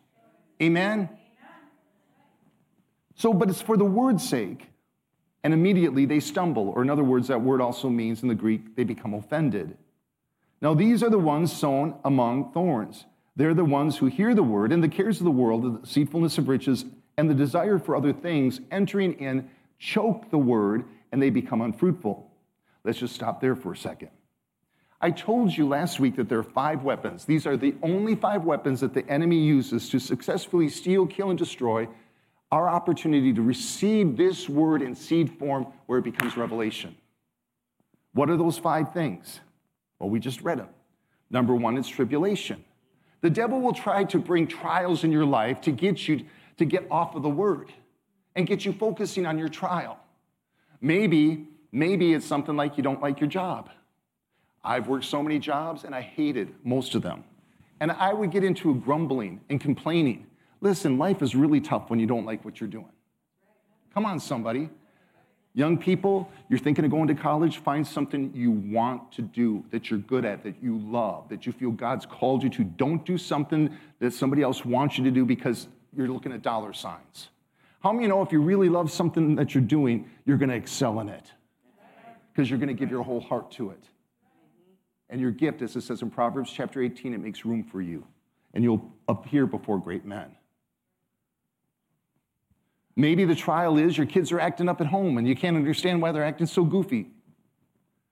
Amen? 0.62 1.10
So, 3.16 3.34
but 3.34 3.50
it's 3.50 3.62
for 3.62 3.76
the 3.76 3.86
word's 3.86 4.28
sake. 4.28 4.68
And 5.44 5.54
immediately 5.54 6.06
they 6.06 6.20
stumble, 6.20 6.70
or 6.70 6.82
in 6.82 6.90
other 6.90 7.04
words, 7.04 7.28
that 7.28 7.42
word 7.42 7.62
also 7.62 7.90
means 7.90 8.22
in 8.22 8.30
the 8.30 8.36
Greek, 8.36 8.76
they 8.76 8.84
become 8.84 9.14
offended. 9.14 9.78
Now, 10.62 10.74
these 10.74 11.04
are 11.04 11.10
the 11.10 11.20
ones 11.20 11.52
sown 11.52 11.96
among 12.04 12.52
thorns. 12.52 13.06
They're 13.38 13.54
the 13.54 13.64
ones 13.64 13.96
who 13.96 14.08
hear 14.08 14.34
the 14.34 14.44
word, 14.44 14.72
and 14.72 14.84
the 14.84 14.90
cares 14.90 15.20
of 15.20 15.26
the 15.26 15.32
world, 15.32 15.64
the 15.64 15.80
deceitfulness 15.80 16.40
of 16.40 16.48
riches, 16.50 16.86
and 17.18 17.30
the 17.30 17.36
desire 17.36 17.78
for 17.78 17.96
other 17.96 18.12
things 18.12 18.60
entering 18.72 19.14
in 19.14 19.48
choke 19.78 20.32
the 20.32 20.40
word, 20.40 20.86
and 21.12 21.22
they 21.22 21.30
become 21.30 21.62
unfruitful. 21.62 22.32
Let's 22.84 22.98
just 22.98 23.14
stop 23.14 23.40
there 23.40 23.56
for 23.56 23.74
a 23.74 23.78
second. 23.78 24.10
I 25.00 25.12
told 25.12 25.56
you 25.56 25.68
last 25.68 26.00
week 26.00 26.16
that 26.16 26.28
there 26.28 26.40
are 26.40 26.44
five 26.44 26.84
weapons. 26.84 27.26
These 27.26 27.46
are 27.46 27.56
the 27.56 27.76
only 27.84 28.16
five 28.16 28.44
weapons 28.44 28.82
that 28.82 28.96
the 28.96 29.08
enemy 29.08 29.38
uses 29.38 29.88
to 29.90 30.00
successfully 30.00 30.68
steal, 30.68 31.06
kill, 31.06 31.30
and 31.30 31.38
destroy 31.38 31.88
our 32.52 32.68
opportunity 32.68 33.32
to 33.34 33.44
receive 33.44 34.18
this 34.18 34.50
word 34.50 34.82
in 34.82 34.96
seed 34.96 35.38
form 35.38 35.68
where 35.86 36.00
it 36.00 36.04
becomes 36.04 36.38
revelation. 36.38 36.96
What 38.14 38.32
are 38.32 38.38
those 38.38 38.58
five 38.58 38.94
things? 38.94 39.42
Well, 40.00 40.10
we 40.10 40.20
just 40.20 40.42
read 40.42 40.58
them. 40.58 40.70
Number 41.30 41.54
one 41.54 41.78
is 41.78 41.88
tribulation. 41.88 42.64
The 43.28 43.34
devil 43.34 43.60
will 43.60 43.74
try 43.74 44.06
to 44.06 44.20
bring 44.20 44.48
trials 44.48 45.04
in 45.04 45.12
your 45.12 45.26
life 45.26 45.60
to 45.64 45.72
get 45.74 46.08
you 46.08 46.24
to 46.56 46.64
get 46.64 46.88
off 46.90 47.14
of 47.14 47.24
the 47.24 47.30
word 47.30 47.74
and 48.38 48.48
get 48.48 48.64
you 48.64 48.72
focusing 48.72 49.26
on 49.26 49.38
your 49.38 49.50
trial. 49.50 50.00
Maybe, 50.80 51.46
maybe 51.74 52.14
it's 52.14 52.26
something 52.26 52.56
like 52.56 52.78
you 52.78 52.84
don't 52.84 53.02
like 53.02 53.20
your 53.20 53.28
job. 53.28 53.70
I've 54.64 54.88
worked 54.88 55.04
so 55.04 55.22
many 55.22 55.40
jobs 55.40 55.84
and 55.84 55.94
I 55.94 56.00
hated 56.00 56.56
most 56.64 56.96
of 56.96 57.02
them. 57.02 57.26
And 57.82 57.92
I 57.92 58.14
would 58.14 58.32
get 58.32 58.46
into 58.46 58.72
a 58.72 58.74
grumbling 58.74 59.42
and 59.50 59.60
complaining. 59.60 60.26
Listen, 60.62 60.98
life 60.98 61.22
is 61.22 61.36
really 61.36 61.60
tough 61.60 61.90
when 61.90 62.00
you 62.00 62.08
don't 62.08 62.26
like 62.26 62.46
what 62.46 62.62
you're 62.62 62.70
doing. 62.70 62.94
Come 63.94 64.06
on, 64.06 64.22
somebody. 64.22 64.70
Young 65.58 65.76
people, 65.76 66.30
you're 66.50 66.60
thinking 66.60 66.86
of 66.86 66.92
going 66.92 67.08
to 67.08 67.16
college, 67.16 67.58
find 67.58 67.86
something 67.86 68.32
you 68.36 68.52
want 68.52 69.12
to 69.14 69.24
do, 69.24 69.66
that 69.72 69.90
you're 69.90 69.98
good 69.98 70.24
at, 70.24 70.44
that 70.44 70.62
you 70.62 70.78
love, 70.78 71.28
that 71.30 71.48
you 71.48 71.52
feel 71.52 71.72
God's 71.72 72.06
called 72.06 72.44
you 72.44 72.50
to. 72.52 72.64
Don't 72.64 73.04
do 73.04 73.18
something 73.18 73.76
that 73.98 74.14
somebody 74.14 74.44
else 74.44 74.64
wants 74.64 75.00
you 75.00 75.04
to 75.06 75.10
do 75.10 75.26
because 75.26 75.68
you're 75.96 76.10
looking 76.10 76.32
at 76.32 76.44
dollar 76.44 76.74
signs. 76.74 77.30
How 77.80 77.92
many 77.92 78.06
know 78.06 78.22
if 78.22 78.32
you 78.32 78.40
really 78.40 78.70
love 78.70 78.92
something 78.92 79.34
that 79.38 79.56
you're 79.56 79.64
doing, 79.64 80.08
you're 80.28 80.38
going 80.38 80.50
to 80.50 80.56
excel 80.56 81.00
in 81.00 81.10
it? 81.10 81.32
Because 82.32 82.52
you're 82.52 82.60
going 82.60 82.68
to 82.68 82.76
give 82.76 82.92
your 82.92 83.02
whole 83.02 83.20
heart 83.20 83.50
to 83.54 83.72
it. 83.72 83.84
And 85.10 85.20
your 85.20 85.32
gift, 85.32 85.64
as 85.64 85.76
it 85.76 85.82
says 85.82 86.04
in 86.04 86.12
Proverbs 86.12 86.52
chapter 86.52 86.84
18, 86.84 87.16
it 87.16 87.18
makes 87.18 87.46
room 87.46 87.64
for 87.64 87.82
you, 87.82 88.06
and 88.54 88.64
you'll 88.64 88.92
appear 89.08 89.48
before 89.48 89.80
great 89.80 90.06
men. 90.06 90.36
Maybe 93.00 93.26
the 93.26 93.36
trial 93.36 93.78
is 93.78 93.96
your 93.96 94.08
kids 94.08 94.32
are 94.32 94.40
acting 94.40 94.68
up 94.68 94.82
at 94.82 94.88
home 94.88 95.20
and 95.20 95.28
you 95.28 95.36
can't 95.36 95.56
understand 95.56 96.02
why 96.02 96.12
they're 96.12 96.26
acting 96.26 96.48
so 96.48 96.66
goofy. 96.66 97.12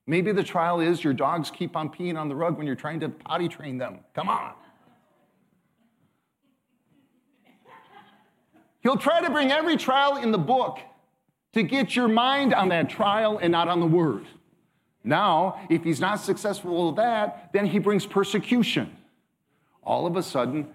Maybe 0.06 0.32
the 0.32 0.44
trial 0.44 0.80
is 0.80 1.04
your 1.04 1.13
dogs 1.13 1.50
keep 1.50 1.75
on 1.75 1.89
peeing 1.89 2.15
on 2.15 2.30
the 2.30 2.36
rug 2.36 2.56
when 2.56 2.68
you're 2.68 2.75
trying 2.75 3.00
to 3.00 3.10
potty 3.10 3.48
train 3.48 3.80
them. 3.80 4.01
Come 4.13 4.30
on. 4.30 4.54
He'll 8.84 8.98
try 8.98 9.22
to 9.22 9.32
bring 9.32 9.51
every 9.51 9.75
trial 9.75 10.18
in 10.18 10.32
the 10.32 10.38
book 10.38 10.77
to 11.54 11.63
get 11.63 11.96
your 11.96 12.08
mind 12.08 12.54
on 12.54 12.70
that 12.70 12.88
trial 12.88 13.39
and 13.42 13.51
not 13.51 13.68
on 13.68 13.80
the 13.80 13.88
word. 13.88 14.27
Now, 15.04 15.65
if 15.68 15.84
he's 15.84 16.00
not 16.00 16.20
successful 16.20 16.88
with 16.88 16.98
that, 16.98 17.50
then 17.54 17.65
he 17.65 17.80
brings 17.80 18.06
persecution. 18.06 18.96
All 19.82 20.06
of 20.06 20.15
a 20.15 20.22
sudden, 20.22 20.68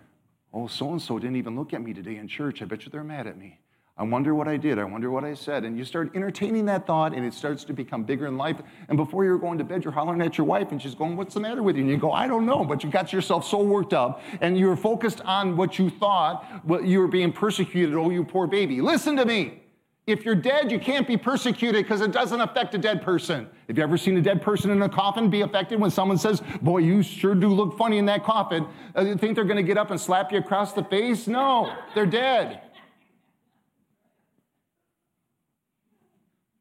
oh, 0.52 0.66
so 0.66 0.90
and 0.90 1.00
so 1.00 1.20
didn't 1.20 1.36
even 1.36 1.54
look 1.54 1.72
at 1.72 1.80
me 1.80 1.92
today 1.94 2.16
in 2.16 2.26
church. 2.26 2.60
I 2.60 2.64
bet 2.64 2.84
you 2.84 2.90
they're 2.90 3.04
mad 3.04 3.28
at 3.28 3.38
me. 3.38 3.60
I 4.00 4.02
wonder 4.02 4.34
what 4.34 4.48
I 4.48 4.56
did. 4.56 4.78
I 4.78 4.84
wonder 4.84 5.10
what 5.10 5.24
I 5.24 5.34
said. 5.34 5.64
And 5.64 5.76
you 5.76 5.84
start 5.84 6.16
entertaining 6.16 6.64
that 6.64 6.86
thought, 6.86 7.12
and 7.14 7.22
it 7.22 7.34
starts 7.34 7.64
to 7.64 7.74
become 7.74 8.02
bigger 8.02 8.26
in 8.26 8.38
life. 8.38 8.56
And 8.88 8.96
before 8.96 9.26
you're 9.26 9.36
going 9.36 9.58
to 9.58 9.64
bed, 9.64 9.84
you're 9.84 9.92
hollering 9.92 10.22
at 10.22 10.38
your 10.38 10.46
wife, 10.46 10.72
and 10.72 10.80
she's 10.80 10.94
going, 10.94 11.18
What's 11.18 11.34
the 11.34 11.40
matter 11.40 11.62
with 11.62 11.76
you? 11.76 11.82
And 11.82 11.90
you 11.90 11.98
go, 11.98 12.10
I 12.10 12.26
don't 12.26 12.46
know. 12.46 12.64
But 12.64 12.82
you 12.82 12.90
got 12.90 13.12
yourself 13.12 13.46
so 13.46 13.62
worked 13.62 13.92
up, 13.92 14.22
and 14.40 14.58
you're 14.58 14.74
focused 14.74 15.20
on 15.20 15.54
what 15.54 15.78
you 15.78 15.90
thought, 15.90 16.46
what 16.64 16.86
you 16.86 16.98
were 16.98 17.08
being 17.08 17.30
persecuted. 17.30 17.94
Oh, 17.94 18.08
you 18.08 18.24
poor 18.24 18.46
baby. 18.46 18.80
Listen 18.80 19.16
to 19.16 19.26
me. 19.26 19.60
If 20.06 20.24
you're 20.24 20.34
dead, 20.34 20.72
you 20.72 20.78
can't 20.78 21.06
be 21.06 21.18
persecuted 21.18 21.84
because 21.84 22.00
it 22.00 22.10
doesn't 22.10 22.40
affect 22.40 22.74
a 22.74 22.78
dead 22.78 23.02
person. 23.02 23.46
Have 23.68 23.76
you 23.76 23.84
ever 23.84 23.98
seen 23.98 24.16
a 24.16 24.22
dead 24.22 24.40
person 24.40 24.70
in 24.70 24.80
a 24.80 24.88
coffin 24.88 25.28
be 25.28 25.42
affected 25.42 25.78
when 25.78 25.90
someone 25.90 26.16
says, 26.16 26.42
Boy, 26.62 26.78
you 26.78 27.02
sure 27.02 27.34
do 27.34 27.48
look 27.48 27.76
funny 27.76 27.98
in 27.98 28.06
that 28.06 28.24
coffin? 28.24 28.66
Uh, 28.96 29.02
you 29.02 29.16
think 29.16 29.34
they're 29.34 29.44
going 29.44 29.58
to 29.58 29.62
get 29.62 29.76
up 29.76 29.90
and 29.90 30.00
slap 30.00 30.32
you 30.32 30.38
across 30.38 30.72
the 30.72 30.84
face? 30.84 31.26
No, 31.26 31.74
they're 31.94 32.06
dead. 32.06 32.62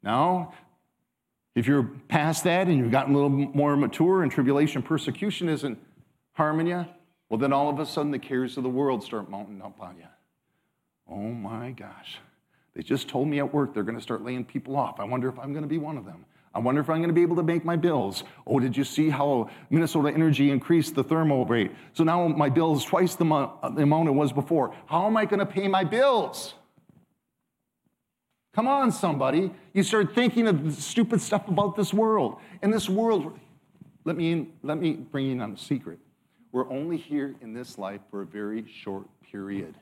Now, 0.02 0.54
if 1.56 1.68
you're 1.68 1.84
past 2.08 2.44
that 2.46 2.68
and 2.68 2.78
you've 2.78 2.92
gotten 2.92 3.14
a 3.14 3.18
little 3.18 3.30
more 3.30 3.76
mature 3.76 4.24
and 4.24 4.32
tribulation, 4.32 4.82
persecution 4.82 5.50
isn't 5.50 5.78
harming 6.34 6.68
you, 6.68 6.86
well, 7.30 7.38
then 7.38 7.54
all 7.54 7.70
of 7.70 7.80
a 7.80 7.86
sudden 7.86 8.12
the 8.12 8.20
cares 8.20 8.58
of 8.58 8.64
the 8.64 8.70
world 8.70 9.04
start 9.04 9.30
mounting 9.30 9.62
up 9.62 9.80
on 9.82 9.98
you. 9.98 10.08
Oh 11.10 11.32
my 11.34 11.72
gosh. 11.72 12.20
They 12.76 12.84
just 12.84 13.08
told 13.08 13.28
me 13.28 13.40
at 13.40 13.54
work 13.54 13.74
they're 13.74 13.84
going 13.84 13.98
to 13.98 14.02
start 14.02 14.24
laying 14.24 14.46
people 14.46 14.78
off. 14.78 15.00
I 15.00 15.04
wonder 15.04 15.28
if 15.28 15.38
I'm 15.38 15.52
going 15.52 15.64
to 15.64 15.70
be 15.70 15.78
one 15.78 15.98
of 15.98 16.06
them. 16.06 16.26
I 16.54 16.60
wonder 16.60 16.82
if 16.82 16.90
I'm 16.90 16.98
going 16.98 17.10
to 17.10 17.14
be 17.14 17.22
able 17.22 17.36
to 17.36 17.44
make 17.44 17.64
my 17.64 17.76
bills. 17.76 18.24
Oh, 18.48 18.60
did 18.60 18.76
you 18.76 18.84
see 18.84 19.10
how 19.10 19.50
Minnesota 19.70 20.12
Energy 20.12 20.50
increased 20.50 20.96
the 20.96 21.04
thermal 21.04 21.46
rate? 21.46 21.72
So 21.94 22.04
now 22.04 22.28
my 22.28 22.50
bill 22.50 22.76
is 22.76 22.84
twice 22.84 23.16
the, 23.16 23.26
uh, 23.26 23.70
the 23.70 23.84
amount 23.84 24.08
it 24.08 24.14
was 24.14 24.34
before. 24.34 24.74
How 24.88 25.06
am 25.06 25.16
I 25.16 25.26
going 25.26 25.40
to 25.40 25.46
pay 25.46 25.68
my 25.68 25.84
bills? 25.84 26.56
Come 28.60 28.68
on, 28.68 28.92
somebody. 28.92 29.52
You 29.74 29.84
start 29.84 30.14
thinking 30.14 30.46
of 30.46 30.74
stupid 30.74 31.22
stuff 31.22 31.48
about 31.48 31.78
this 31.78 31.94
world. 31.94 32.42
And 32.62 32.74
this 32.74 32.90
world, 32.90 33.40
let 34.04 34.18
me, 34.18 34.34
in, 34.34 34.52
let 34.64 34.78
me 34.78 34.92
bring 34.92 35.32
in 35.32 35.40
on 35.40 35.54
a 35.54 35.58
secret. 35.58 35.98
We're 36.52 36.70
only 36.70 36.98
here 36.98 37.36
in 37.40 37.54
this 37.54 37.78
life 37.78 38.02
for 38.12 38.22
a 38.22 38.26
very 38.26 38.66
short 38.70 39.08
period. 39.32 39.76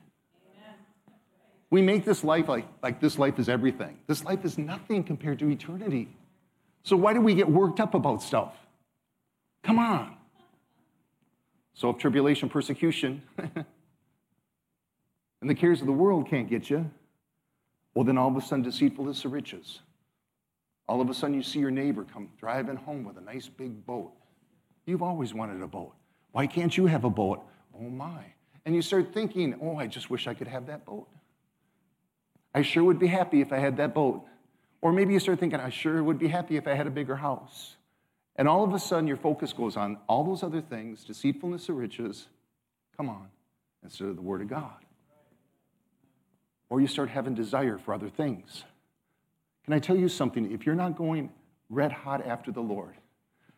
We 1.70 1.82
make 1.82 2.04
this 2.04 2.22
life 2.22 2.46
like, 2.46 2.66
like 2.80 3.00
this 3.00 3.18
life 3.18 3.40
is 3.40 3.48
everything. 3.48 3.98
This 4.06 4.22
life 4.22 4.44
is 4.44 4.58
nothing 4.58 5.02
compared 5.02 5.40
to 5.40 5.50
eternity. 5.50 6.16
So 6.84 6.96
why 6.96 7.14
do 7.14 7.20
we 7.20 7.34
get 7.34 7.50
worked 7.50 7.80
up 7.80 7.94
about 7.94 8.22
stuff? 8.22 8.54
Come 9.64 9.80
on. 9.80 10.14
So 11.74 11.90
if 11.90 11.98
tribulation, 11.98 12.48
persecution, 12.48 13.22
and 13.38 13.66
the 15.42 15.56
cares 15.56 15.80
of 15.80 15.88
the 15.88 15.92
world 15.92 16.28
can't 16.28 16.48
get 16.48 16.70
you, 16.70 16.88
well, 17.98 18.04
then 18.04 18.16
all 18.16 18.28
of 18.28 18.36
a 18.36 18.40
sudden 18.40 18.62
deceitfulness 18.62 19.24
of 19.24 19.32
riches. 19.32 19.80
All 20.88 21.00
of 21.00 21.10
a 21.10 21.14
sudden 21.14 21.34
you 21.34 21.42
see 21.42 21.58
your 21.58 21.72
neighbor 21.72 22.04
come 22.04 22.28
driving 22.38 22.76
home 22.76 23.02
with 23.02 23.18
a 23.18 23.20
nice 23.20 23.48
big 23.48 23.84
boat. 23.84 24.12
You've 24.86 25.02
always 25.02 25.34
wanted 25.34 25.60
a 25.64 25.66
boat. 25.66 25.94
Why 26.30 26.46
can't 26.46 26.76
you 26.76 26.86
have 26.86 27.02
a 27.02 27.10
boat? 27.10 27.42
Oh 27.76 27.90
my. 27.90 28.20
And 28.64 28.76
you 28.76 28.82
start 28.82 29.12
thinking, 29.12 29.56
oh, 29.60 29.74
I 29.74 29.88
just 29.88 30.10
wish 30.10 30.28
I 30.28 30.34
could 30.34 30.46
have 30.46 30.66
that 30.66 30.86
boat. 30.86 31.08
I 32.54 32.62
sure 32.62 32.84
would 32.84 33.00
be 33.00 33.08
happy 33.08 33.40
if 33.40 33.52
I 33.52 33.58
had 33.58 33.78
that 33.78 33.94
boat. 33.94 34.24
Or 34.80 34.92
maybe 34.92 35.12
you 35.12 35.18
start 35.18 35.40
thinking, 35.40 35.58
I 35.58 35.70
sure 35.70 36.00
would 36.00 36.20
be 36.20 36.28
happy 36.28 36.56
if 36.56 36.68
I 36.68 36.74
had 36.74 36.86
a 36.86 36.90
bigger 36.90 37.16
house. 37.16 37.74
And 38.36 38.46
all 38.46 38.62
of 38.62 38.72
a 38.74 38.78
sudden, 38.78 39.08
your 39.08 39.16
focus 39.16 39.52
goes 39.52 39.76
on 39.76 39.98
all 40.06 40.22
those 40.22 40.44
other 40.44 40.60
things 40.60 41.02
deceitfulness 41.02 41.68
of 41.68 41.74
riches, 41.74 42.28
come 42.96 43.08
on, 43.08 43.26
instead 43.82 44.06
of 44.06 44.14
the 44.14 44.22
Word 44.22 44.40
of 44.40 44.48
God. 44.48 44.84
Or 46.70 46.80
you 46.80 46.86
start 46.86 47.08
having 47.08 47.34
desire 47.34 47.78
for 47.78 47.94
other 47.94 48.08
things. 48.08 48.64
Can 49.64 49.74
I 49.74 49.78
tell 49.78 49.96
you 49.96 50.08
something? 50.08 50.50
If 50.52 50.66
you're 50.66 50.74
not 50.74 50.96
going 50.96 51.30
red 51.70 51.92
hot 51.92 52.26
after 52.26 52.50
the 52.50 52.60
Lord, 52.60 52.94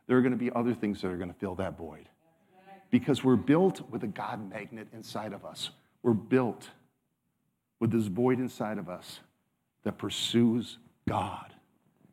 there 0.06 0.16
are 0.16 0.22
going 0.22 0.32
to 0.32 0.38
be 0.38 0.50
other 0.54 0.74
things 0.74 1.00
that 1.02 1.08
are 1.08 1.16
going 1.16 1.32
to 1.32 1.38
fill 1.38 1.54
that 1.56 1.78
void. 1.78 2.08
Because 2.90 3.22
we're 3.22 3.36
built 3.36 3.88
with 3.90 4.02
a 4.02 4.08
God 4.08 4.50
magnet 4.50 4.88
inside 4.92 5.32
of 5.32 5.44
us. 5.44 5.70
We're 6.02 6.12
built 6.14 6.68
with 7.78 7.92
this 7.92 8.06
void 8.06 8.40
inside 8.40 8.78
of 8.78 8.88
us 8.88 9.20
that 9.84 9.98
pursues 9.98 10.78
God. 11.08 11.54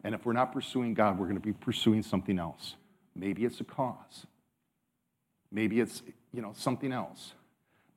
And 0.03 0.13
if 0.13 0.25
we're 0.25 0.33
not 0.33 0.53
pursuing 0.53 0.93
God, 0.93 1.17
we're 1.17 1.25
going 1.25 1.39
to 1.39 1.45
be 1.45 1.53
pursuing 1.53 2.03
something 2.03 2.37
else. 2.37 2.75
Maybe 3.15 3.45
it's 3.45 3.59
a 3.59 3.63
cause. 3.63 4.27
Maybe 5.51 5.79
it's, 5.79 6.03
you 6.31 6.41
know, 6.41 6.53
something 6.55 6.91
else. 6.91 7.33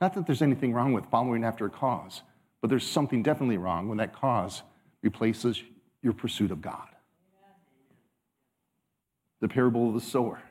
Not 0.01 0.15
that 0.15 0.27
there's 0.27 0.41
anything 0.43 0.73
wrong 0.73 0.93
with 0.93 1.05
following 1.11 1.45
after 1.45 1.67
a 1.67 1.71
cause, 1.71 2.23
but 2.61 2.69
there's 2.69 2.87
something 2.87 3.23
definitely 3.23 3.59
wrong 3.59 3.89
when 3.89 3.99
that 3.99 4.13
cause 4.13 4.63
replaces 5.03 5.63
your 6.03 6.13
pursuit 6.13 6.51
of 6.51 6.61
God. 6.61 6.89
The 9.41 9.49
parable 9.49 9.89
of 9.89 9.95
the 9.95 10.01
sower. 10.01 10.43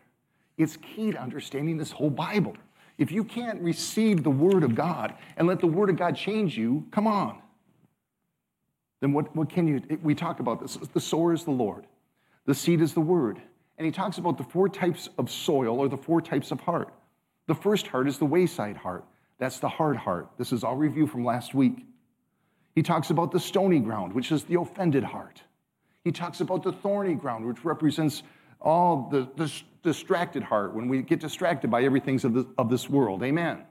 It's 0.58 0.78
key 0.78 1.12
to 1.12 1.22
understanding 1.22 1.78
this 1.78 1.92
whole 1.92 2.10
Bible. 2.10 2.56
If 2.98 3.12
you 3.12 3.24
can't 3.24 3.62
receive 3.62 4.24
the 4.24 4.30
Word 4.30 4.64
of 4.64 4.76
God 4.76 5.14
and 5.38 5.48
let 5.48 5.60
the 5.60 5.68
Word 5.68 5.90
of 5.90 5.96
God 5.96 6.16
change 6.16 6.58
you, 6.58 6.86
come 6.92 7.08
on. 7.08 7.42
Then 9.00 9.14
what, 9.14 9.34
what 9.36 9.50
can 9.50 9.68
you? 9.68 9.82
We 10.04 10.16
talk 10.16 10.42
about 10.42 10.60
this. 10.60 10.76
The 10.76 11.00
sower 11.00 11.34
is 11.34 11.46
the 11.46 11.52
Lord, 11.52 11.86
the 12.46 12.56
seed 12.56 12.82
is 12.82 12.94
the 12.94 13.02
Word. 13.02 13.42
And 13.78 13.86
he 13.86 13.94
talks 13.94 14.18
about 14.18 14.38
the 14.38 14.44
four 14.44 14.68
types 14.68 15.08
of 15.18 15.32
soil 15.32 15.80
or 15.80 15.88
the 15.88 15.96
four 15.96 16.22
types 16.22 16.52
of 16.52 16.60
heart. 16.60 16.94
The 17.48 17.56
first 17.56 17.88
heart 17.88 18.10
is 18.10 18.18
the 18.18 18.26
wayside 18.26 18.76
heart. 18.76 19.06
That's 19.38 19.60
the 19.60 19.70
hard 19.70 19.96
heart. 19.96 20.28
This 20.38 20.52
is 20.52 20.66
all 20.66 20.76
review 20.76 21.08
from 21.08 21.24
last 21.24 21.56
week. 21.56 21.86
He 22.80 22.84
talks 22.84 23.10
about 23.10 23.34
the 23.34 23.42
stony 23.42 23.80
ground, 23.80 24.14
which 24.14 24.32
is 24.32 24.46
the 24.46 24.58
offended 24.58 25.04
heart. 25.04 25.44
He 26.06 26.14
talks 26.14 26.40
about 26.40 26.64
the 26.64 26.72
thorny 26.72 27.14
ground, 27.14 27.46
which 27.46 27.66
represents 27.66 28.24
all 28.62 29.10
the, 29.12 29.28
the 29.36 29.52
distracted 29.84 30.44
heart 30.44 30.74
when 30.74 30.88
we 30.88 31.02
get 31.02 31.20
distracted 31.20 31.70
by 31.70 31.84
everything 31.84 32.24
of 32.24 32.48
of 32.58 32.70
this 32.70 32.90
world. 32.90 33.22
Amen. 33.22 33.66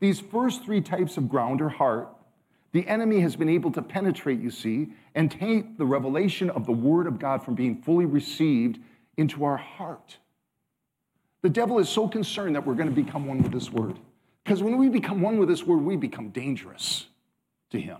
These 0.00 0.20
first 0.20 0.64
three 0.64 0.82
types 0.82 1.16
of 1.16 1.30
ground 1.30 1.62
or 1.62 1.70
heart, 1.70 2.14
the 2.72 2.86
enemy 2.86 3.20
has 3.20 3.36
been 3.36 3.48
able 3.48 3.72
to 3.72 3.80
penetrate, 3.80 4.40
you 4.40 4.50
see, 4.50 4.88
and 5.14 5.30
take 5.30 5.78
the 5.78 5.86
revelation 5.86 6.50
of 6.50 6.66
the 6.66 6.72
Word 6.72 7.06
of 7.06 7.18
God 7.18 7.42
from 7.42 7.54
being 7.54 7.80
fully 7.80 8.04
received 8.04 8.78
into 9.16 9.46
our 9.46 9.56
heart. 9.56 10.18
The 11.40 11.48
devil 11.48 11.78
is 11.78 11.88
so 11.88 12.06
concerned 12.06 12.54
that 12.54 12.66
we're 12.66 12.74
going 12.74 12.94
to 12.94 13.02
become 13.02 13.24
one 13.24 13.42
with 13.42 13.52
this 13.52 13.72
Word. 13.72 13.98
Because 14.44 14.62
when 14.62 14.76
we 14.76 14.90
become 14.90 15.22
one 15.22 15.38
with 15.38 15.48
this 15.48 15.62
Word, 15.62 15.80
we 15.80 15.96
become 15.96 16.28
dangerous 16.28 17.06
to 17.70 17.80
him 17.80 17.98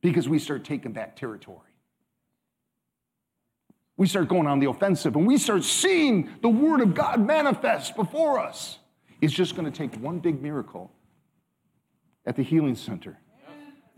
because 0.00 0.28
we 0.28 0.38
start 0.38 0.64
taking 0.64 0.92
back 0.92 1.16
territory 1.16 1.70
we 4.00 4.06
start 4.06 4.28
going 4.28 4.46
on 4.46 4.60
the 4.60 4.70
offensive 4.70 5.14
and 5.14 5.26
we 5.26 5.36
start 5.36 5.62
seeing 5.62 6.30
the 6.40 6.48
Word 6.48 6.80
of 6.80 6.94
God 6.94 7.20
manifest 7.20 7.94
before 7.96 8.38
us. 8.38 8.78
It's 9.20 9.30
just 9.30 9.54
going 9.54 9.70
to 9.70 9.78
take 9.78 9.94
one 10.00 10.20
big 10.20 10.40
miracle 10.40 10.90
at 12.24 12.34
the 12.34 12.42
healing 12.42 12.76
center. 12.76 13.18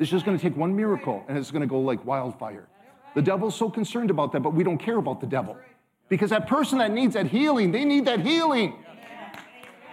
It's 0.01 0.11
just 0.11 0.25
going 0.25 0.37
to 0.37 0.43
take 0.43 0.57
one 0.57 0.75
miracle 0.75 1.25
and 1.29 1.39
it's 1.39 1.53
going 1.53 1.61
to 1.61 1.69
go 1.69 1.79
like 1.79 2.05
wildfire. 2.05 2.67
The 3.15 3.23
devil's 3.23 3.55
so 3.55 3.71
concerned 3.71 4.11
about 4.11 4.33
that, 4.33 4.41
but 4.41 4.55
we 4.55 4.65
don't 4.65 4.77
care 4.77 4.99
about 4.99 5.21
the 5.21 5.27
devil. 5.29 5.57
Because 6.09 6.31
that 6.31 6.49
person 6.49 6.79
that 6.79 6.91
needs 6.91 7.15
that 7.15 7.29
healing, 7.29 7.71
they 7.71 7.85
need 7.85 8.07
that 8.07 8.27
healing. 8.27 8.75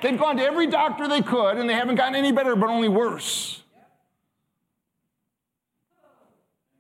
They've 0.02 0.18
gone 0.18 0.38
to 0.38 0.44
every 0.44 0.66
doctor 0.66 1.08
they 1.08 1.22
could 1.22 1.58
and 1.58 1.70
they 1.70 1.76
haven't 1.76 1.98
gotten 1.98 2.16
any 2.16 2.32
better, 2.32 2.56
but 2.56 2.72
only 2.72 2.90
worse. 2.90 3.59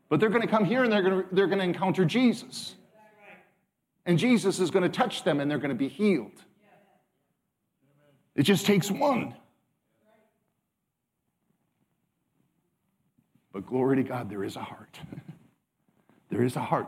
But 0.10 0.20
they're 0.20 0.30
going 0.30 0.42
to 0.42 0.48
come 0.48 0.66
here 0.66 0.84
and 0.84 0.92
they're 0.92 1.04
going 1.04 1.24
to, 1.24 1.36
they're 1.36 1.48
going 1.48 1.60
to 1.60 1.66
encounter 1.66 2.04
Jesus. 2.04 2.76
And 4.06 4.18
Jesus 4.18 4.60
is 4.60 4.72
going 4.72 4.84
to 4.84 4.90
touch 4.90 5.24
them 5.24 5.40
and 5.40 5.50
they're 5.50 5.60
going 5.60 5.70
to 5.70 5.76
be 5.76 5.88
healed. 5.88 6.32
It 8.36 8.44
just 8.44 8.66
takes 8.66 8.90
one. 8.90 9.36
But 13.54 13.66
glory 13.66 13.98
to 13.98 14.04
God, 14.04 14.30
there 14.30 14.44
is 14.44 14.56
a 14.56 14.62
heart. 14.62 15.00
there 16.30 16.44
is 16.44 16.56
a 16.56 16.62
heart. 16.62 16.88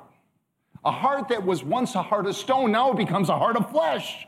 A 0.84 0.92
heart 0.92 1.30
that 1.30 1.46
was 1.46 1.64
once 1.64 1.94
a 1.96 2.02
heart 2.02 2.26
of 2.26 2.36
stone, 2.36 2.72
now 2.72 2.92
it 2.92 2.98
becomes 2.98 3.30
a 3.30 3.38
heart 3.38 3.56
of 3.56 3.70
flesh 3.70 4.26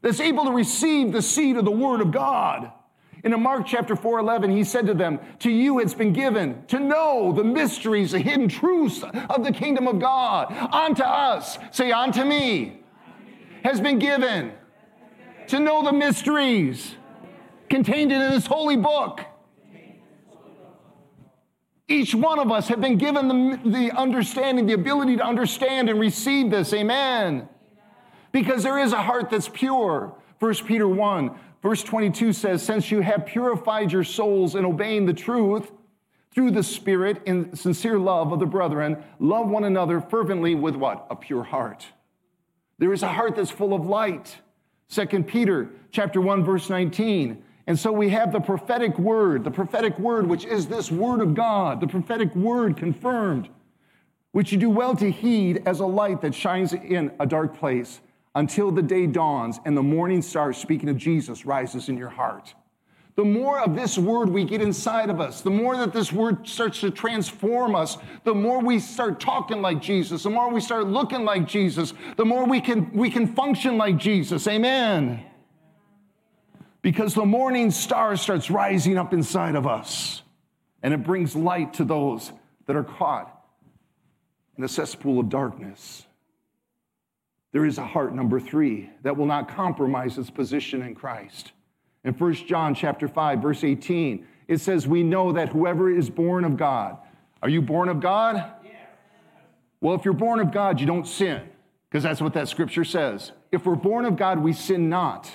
that's 0.00 0.20
able 0.20 0.44
to 0.44 0.52
receive 0.52 1.12
the 1.12 1.22
seed 1.22 1.56
of 1.56 1.64
the 1.64 1.70
Word 1.70 2.00
of 2.00 2.10
God. 2.10 2.72
In 3.24 3.42
Mark 3.42 3.66
chapter 3.66 3.96
4 3.96 4.18
11, 4.18 4.50
he 4.50 4.64
said 4.64 4.86
to 4.86 4.94
them, 4.94 5.18
To 5.40 5.50
you 5.50 5.80
it's 5.80 5.94
been 5.94 6.12
given 6.12 6.62
to 6.66 6.78
know 6.78 7.32
the 7.32 7.42
mysteries, 7.42 8.12
the 8.12 8.18
hidden 8.18 8.48
truths 8.48 9.02
of 9.30 9.42
the 9.42 9.50
kingdom 9.50 9.88
of 9.88 9.98
God. 9.98 10.52
Unto 10.72 11.02
us, 11.02 11.58
say, 11.72 11.90
unto 11.90 12.22
me, 12.22 12.82
has 13.64 13.80
been 13.80 13.98
given 13.98 14.52
to 15.48 15.58
know 15.58 15.82
the 15.82 15.92
mysteries 15.92 16.96
contained 17.70 18.12
in 18.12 18.18
this 18.18 18.46
holy 18.46 18.76
book. 18.76 19.22
Each 21.88 22.14
one 22.14 22.38
of 22.38 22.52
us 22.52 22.68
have 22.68 22.80
been 22.80 22.98
given 22.98 23.28
the, 23.28 23.70
the 23.70 23.90
understanding, 23.92 24.66
the 24.66 24.74
ability 24.74 25.16
to 25.16 25.24
understand 25.24 25.88
and 25.88 25.98
receive 25.98 26.50
this. 26.50 26.74
Amen. 26.74 27.48
Because 28.32 28.62
there 28.62 28.78
is 28.78 28.92
a 28.92 29.02
heart 29.02 29.30
that's 29.30 29.48
pure. 29.48 30.14
1 30.40 30.54
Peter 30.66 30.88
1 30.88 31.38
Verse 31.64 31.82
22 31.82 32.34
says, 32.34 32.62
Since 32.62 32.90
you 32.90 33.00
have 33.00 33.24
purified 33.24 33.90
your 33.90 34.04
souls 34.04 34.54
in 34.54 34.66
obeying 34.66 35.06
the 35.06 35.14
truth 35.14 35.72
through 36.30 36.50
the 36.50 36.62
Spirit 36.62 37.22
in 37.24 37.56
sincere 37.56 37.98
love 37.98 38.32
of 38.32 38.38
the 38.38 38.44
brethren, 38.44 39.02
love 39.18 39.48
one 39.48 39.64
another 39.64 40.02
fervently 40.02 40.54
with 40.54 40.76
what? 40.76 41.06
A 41.10 41.16
pure 41.16 41.42
heart. 41.42 41.86
There 42.76 42.92
is 42.92 43.02
a 43.02 43.08
heart 43.08 43.36
that's 43.36 43.50
full 43.50 43.72
of 43.72 43.86
light. 43.86 44.36
2 44.90 45.06
Peter 45.22 45.70
chapter 45.90 46.20
1, 46.20 46.44
verse 46.44 46.68
19. 46.68 47.42
And 47.66 47.78
so 47.78 47.90
we 47.90 48.10
have 48.10 48.30
the 48.30 48.40
prophetic 48.40 48.98
word, 48.98 49.42
the 49.42 49.50
prophetic 49.50 49.98
word, 49.98 50.26
which 50.26 50.44
is 50.44 50.66
this 50.66 50.90
word 50.90 51.22
of 51.22 51.34
God, 51.34 51.80
the 51.80 51.86
prophetic 51.86 52.34
word 52.36 52.76
confirmed, 52.76 53.48
which 54.32 54.52
you 54.52 54.58
do 54.58 54.68
well 54.68 54.94
to 54.96 55.10
heed 55.10 55.62
as 55.64 55.80
a 55.80 55.86
light 55.86 56.20
that 56.20 56.34
shines 56.34 56.74
in 56.74 57.10
a 57.18 57.24
dark 57.24 57.56
place 57.56 58.02
until 58.34 58.70
the 58.70 58.82
day 58.82 59.06
dawns 59.06 59.60
and 59.64 59.76
the 59.76 59.82
morning 59.82 60.22
star, 60.22 60.52
speaking 60.52 60.88
of 60.88 60.96
Jesus, 60.96 61.46
rises 61.46 61.88
in 61.88 61.96
your 61.96 62.08
heart. 62.08 62.54
the 63.16 63.24
more 63.24 63.60
of 63.60 63.76
this 63.76 63.96
word 63.96 64.28
we 64.28 64.44
get 64.44 64.60
inside 64.60 65.08
of 65.08 65.20
us, 65.20 65.40
the 65.40 65.50
more 65.50 65.76
that 65.76 65.92
this 65.92 66.12
word 66.12 66.48
starts 66.48 66.80
to 66.80 66.90
transform 66.90 67.76
us, 67.76 67.96
the 68.24 68.34
more 68.34 68.60
we 68.60 68.80
start 68.80 69.20
talking 69.20 69.62
like 69.62 69.80
Jesus, 69.80 70.24
the 70.24 70.30
more 70.30 70.50
we 70.52 70.60
start 70.60 70.88
looking 70.88 71.24
like 71.24 71.46
Jesus, 71.46 71.94
the 72.16 72.24
more 72.24 72.44
we 72.44 72.60
can, 72.60 72.90
we 72.92 73.10
can 73.10 73.28
function 73.28 73.78
like 73.78 73.98
Jesus. 73.98 74.48
Amen. 74.48 75.24
Because 76.82 77.14
the 77.14 77.24
morning 77.24 77.70
star 77.70 78.16
starts 78.16 78.50
rising 78.50 78.98
up 78.98 79.14
inside 79.14 79.54
of 79.54 79.64
us 79.64 80.22
and 80.82 80.92
it 80.92 81.04
brings 81.04 81.36
light 81.36 81.74
to 81.74 81.84
those 81.84 82.32
that 82.66 82.74
are 82.74 82.84
caught 82.84 83.30
in 84.58 84.64
a 84.64 84.68
cesspool 84.68 85.20
of 85.20 85.28
darkness. 85.28 86.04
There 87.54 87.64
is 87.64 87.78
a 87.78 87.86
heart, 87.86 88.12
number 88.12 88.40
three, 88.40 88.90
that 89.04 89.16
will 89.16 89.26
not 89.26 89.46
compromise 89.48 90.18
its 90.18 90.28
position 90.28 90.82
in 90.82 90.92
Christ. 90.96 91.52
In 92.02 92.12
1 92.12 92.34
John 92.48 92.74
chapter 92.74 93.06
5, 93.06 93.38
verse 93.38 93.62
18, 93.62 94.26
it 94.48 94.58
says, 94.58 94.88
We 94.88 95.04
know 95.04 95.32
that 95.34 95.50
whoever 95.50 95.88
is 95.88 96.10
born 96.10 96.44
of 96.44 96.56
God. 96.56 96.98
Are 97.42 97.48
you 97.48 97.62
born 97.62 97.88
of 97.88 98.00
God? 98.00 98.34
Yeah. 98.34 98.70
Well, 99.80 99.94
if 99.94 100.04
you're 100.04 100.14
born 100.14 100.40
of 100.40 100.50
God, 100.50 100.80
you 100.80 100.86
don't 100.86 101.06
sin, 101.06 101.42
because 101.88 102.02
that's 102.02 102.20
what 102.20 102.34
that 102.34 102.48
scripture 102.48 102.84
says. 102.84 103.30
If 103.52 103.66
we're 103.66 103.76
born 103.76 104.04
of 104.04 104.16
God, 104.16 104.40
we 104.40 104.52
sin 104.52 104.88
not. 104.88 105.30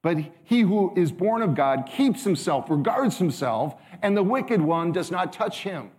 But 0.00 0.18
he 0.44 0.60
who 0.60 0.94
is 0.94 1.10
born 1.10 1.42
of 1.42 1.56
God 1.56 1.90
keeps 1.92 2.22
himself, 2.22 2.70
regards 2.70 3.18
himself, 3.18 3.74
and 4.00 4.16
the 4.16 4.22
wicked 4.22 4.60
one 4.60 4.92
does 4.92 5.10
not 5.10 5.32
touch 5.32 5.64
him. 5.64 5.90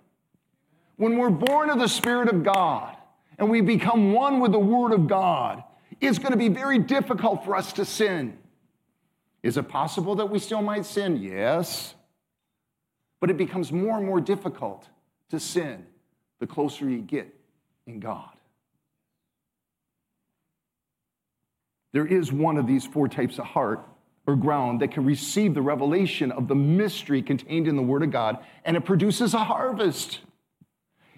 When 0.95 1.17
we're 1.17 1.29
born 1.29 1.69
of 1.69 1.79
the 1.79 1.89
Spirit 1.89 2.29
of 2.29 2.43
God 2.43 2.95
and 3.37 3.49
we 3.49 3.61
become 3.61 4.13
one 4.13 4.39
with 4.39 4.51
the 4.51 4.59
Word 4.59 4.93
of 4.93 5.07
God, 5.07 5.63
it's 5.99 6.19
going 6.19 6.31
to 6.31 6.37
be 6.37 6.49
very 6.49 6.79
difficult 6.79 7.45
for 7.45 7.55
us 7.55 7.73
to 7.73 7.85
sin. 7.85 8.37
Is 9.41 9.57
it 9.57 9.67
possible 9.67 10.15
that 10.15 10.29
we 10.29 10.39
still 10.39 10.61
might 10.61 10.85
sin? 10.85 11.17
Yes. 11.17 11.95
But 13.19 13.29
it 13.29 13.37
becomes 13.37 13.71
more 13.71 13.97
and 13.97 14.05
more 14.05 14.21
difficult 14.21 14.87
to 15.29 15.39
sin 15.39 15.85
the 16.39 16.47
closer 16.47 16.89
you 16.89 16.99
get 16.99 17.33
in 17.87 17.99
God. 17.99 18.29
There 21.93 22.05
is 22.05 22.31
one 22.31 22.57
of 22.57 22.67
these 22.67 22.85
four 22.85 23.07
types 23.07 23.37
of 23.37 23.45
heart 23.45 23.87
or 24.25 24.35
ground 24.35 24.81
that 24.81 24.91
can 24.91 25.05
receive 25.05 25.53
the 25.53 25.61
revelation 25.61 26.31
of 26.31 26.47
the 26.47 26.55
mystery 26.55 27.21
contained 27.21 27.67
in 27.67 27.75
the 27.75 27.81
Word 27.81 28.03
of 28.03 28.11
God, 28.11 28.39
and 28.65 28.75
it 28.75 28.81
produces 28.81 29.33
a 29.33 29.43
harvest. 29.43 30.19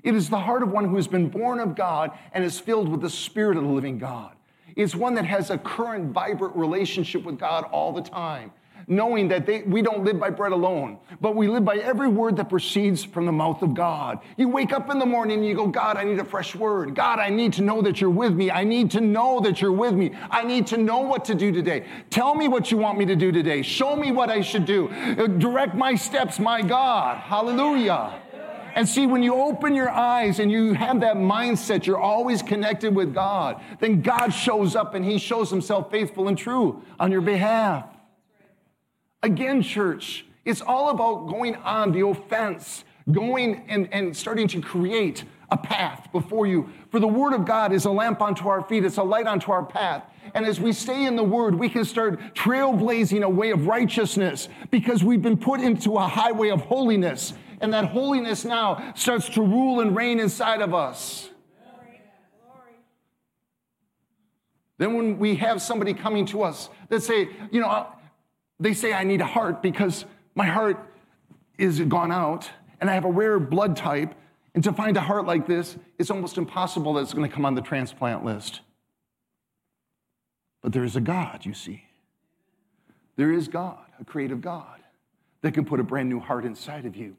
It 0.05 0.13
is 0.13 0.29
the 0.29 0.39
heart 0.39 0.61
of 0.61 0.69
one 0.71 0.85
who 0.85 0.95
has 0.97 1.07
been 1.07 1.29
born 1.29 1.59
of 1.59 1.75
God 1.75 2.11
and 2.31 2.45
is 2.45 2.59
filled 2.59 2.87
with 2.87 3.01
the 3.01 3.09
Spirit 3.09 3.57
of 3.57 3.63
the 3.63 3.69
living 3.69 3.97
God 3.97 4.33
It's 4.75 4.93
one 4.95 5.15
that 5.15 5.25
has 5.25 5.49
a 5.49 5.57
current, 5.57 6.11
vibrant 6.11 6.55
relationship 6.55 7.23
with 7.23 7.39
God 7.39 7.63
all 7.71 7.91
the 7.91 8.03
time, 8.03 8.51
knowing 8.87 9.29
that 9.29 9.47
they, 9.47 9.63
we 9.63 9.81
don't 9.81 10.03
live 10.03 10.19
by 10.19 10.29
bread 10.29 10.51
alone, 10.51 10.99
but 11.21 11.35
we 11.35 11.47
live 11.47 11.65
by 11.65 11.77
every 11.77 12.07
word 12.07 12.37
that 12.37 12.49
proceeds 12.49 13.03
from 13.03 13.25
the 13.25 13.31
mouth 13.31 13.63
of 13.63 13.73
God. 13.73 14.19
You 14.37 14.47
wake 14.47 14.73
up 14.73 14.91
in 14.91 14.99
the 14.99 15.07
morning 15.07 15.39
and 15.39 15.47
you 15.47 15.55
go, 15.55 15.65
God, 15.65 15.97
I 15.97 16.03
need 16.03 16.19
a 16.19 16.25
fresh 16.25 16.53
word. 16.53 16.93
God, 16.93 17.17
I 17.17 17.29
need 17.29 17.53
to 17.53 17.63
know 17.63 17.81
that 17.81 17.99
you're 17.99 18.11
with 18.11 18.33
me. 18.33 18.51
I 18.51 18.63
need 18.63 18.91
to 18.91 19.01
know 19.01 19.39
that 19.39 19.59
you're 19.59 19.71
with 19.71 19.95
me. 19.95 20.11
I 20.29 20.43
need 20.43 20.67
to 20.67 20.77
know 20.77 20.99
what 20.99 21.25
to 21.25 21.33
do 21.33 21.51
today. 21.51 21.87
Tell 22.11 22.35
me 22.35 22.47
what 22.47 22.69
you 22.69 22.77
want 22.77 22.99
me 22.99 23.05
to 23.05 23.15
do 23.15 23.31
today. 23.31 23.63
Show 23.63 23.95
me 23.95 24.11
what 24.11 24.29
I 24.29 24.41
should 24.41 24.65
do. 24.65 24.89
Direct 25.39 25.73
my 25.73 25.95
steps, 25.95 26.37
my 26.37 26.61
God. 26.61 27.17
Hallelujah. 27.17 28.21
And 28.75 28.87
see, 28.87 29.07
when 29.07 29.23
you 29.23 29.33
open 29.35 29.73
your 29.73 29.89
eyes 29.89 30.39
and 30.39 30.51
you 30.51 30.73
have 30.73 30.99
that 30.99 31.15
mindset, 31.15 31.85
you're 31.85 31.97
always 31.97 32.41
connected 32.41 32.93
with 32.93 33.13
God, 33.13 33.61
then 33.79 34.01
God 34.01 34.31
shows 34.31 34.75
up 34.75 34.93
and 34.93 35.05
He 35.05 35.17
shows 35.17 35.49
Himself 35.49 35.89
faithful 35.89 36.27
and 36.27 36.37
true 36.37 36.83
on 36.99 37.09
your 37.09 37.21
behalf. 37.21 37.87
Again, 39.23 39.61
church, 39.61 40.25
it's 40.43 40.59
all 40.59 40.89
about 40.89 41.27
going 41.29 41.55
on 41.55 41.93
the 41.93 42.05
offense, 42.05 42.83
going 43.09 43.63
and, 43.69 43.87
and 43.93 44.15
starting 44.15 44.49
to 44.49 44.61
create 44.61 45.23
a 45.49 45.57
path 45.57 46.09
before 46.11 46.45
you. 46.45 46.69
For 46.91 46.99
the 46.99 47.07
Word 47.07 47.33
of 47.33 47.45
God 47.45 47.71
is 47.71 47.85
a 47.85 47.91
lamp 47.91 48.21
unto 48.21 48.49
our 48.49 48.61
feet, 48.61 48.83
it's 48.83 48.97
a 48.97 49.03
light 49.03 49.25
unto 49.25 49.53
our 49.53 49.63
path. 49.63 50.03
And 50.33 50.45
as 50.45 50.59
we 50.59 50.73
stay 50.73 51.05
in 51.05 51.15
the 51.15 51.23
Word, 51.23 51.55
we 51.55 51.69
can 51.69 51.85
start 51.85 52.19
trailblazing 52.33 53.23
a 53.23 53.29
way 53.29 53.51
of 53.51 53.67
righteousness 53.67 54.49
because 54.69 55.01
we've 55.01 55.21
been 55.21 55.37
put 55.37 55.61
into 55.61 55.95
a 55.95 56.07
highway 56.07 56.49
of 56.49 56.59
holiness 56.61 57.33
and 57.61 57.73
that 57.73 57.85
holiness 57.85 58.45
now 58.45 58.93
starts 58.95 59.29
to 59.29 59.41
rule 59.41 59.79
and 59.79 59.95
reign 59.95 60.19
inside 60.19 60.61
of 60.61 60.73
us. 60.73 61.29
Then, 64.77 64.93
when 64.93 65.17
we 65.17 65.35
have 65.35 65.61
somebody 65.61 65.93
coming 65.93 66.25
to 66.27 66.43
us 66.43 66.69
that 66.89 67.01
say, 67.01 67.29
you 67.51 67.61
know, 67.61 67.87
they 68.59 68.73
say, 68.73 68.93
I 68.93 69.03
need 69.03 69.21
a 69.21 69.25
heart 69.25 69.61
because 69.61 70.05
my 70.35 70.45
heart 70.45 70.91
is 71.57 71.79
gone 71.81 72.11
out 72.11 72.49
and 72.81 72.89
I 72.89 72.93
have 72.93 73.05
a 73.05 73.11
rare 73.11 73.39
blood 73.39 73.77
type. 73.77 74.13
And 74.53 74.63
to 74.63 74.73
find 74.73 74.95
a 74.97 75.01
heart 75.01 75.25
like 75.25 75.47
this, 75.47 75.77
it's 75.97 76.09
almost 76.09 76.37
impossible 76.37 76.93
that 76.93 77.01
it's 77.01 77.13
going 77.13 77.29
to 77.29 77.33
come 77.33 77.45
on 77.45 77.55
the 77.55 77.61
transplant 77.61 78.23
list. 78.23 78.61
But 80.61 80.73
there 80.73 80.83
is 80.83 80.95
a 80.95 81.01
God, 81.01 81.45
you 81.45 81.53
see. 81.53 81.83
There 83.17 83.31
is 83.31 83.47
God, 83.47 83.85
a 83.99 84.03
creative 84.03 84.41
God, 84.41 84.81
that 85.41 85.53
can 85.53 85.63
put 85.63 85.79
a 85.79 85.83
brand 85.83 86.09
new 86.09 86.19
heart 86.19 86.43
inside 86.43 86.85
of 86.85 86.95
you. 86.95 87.15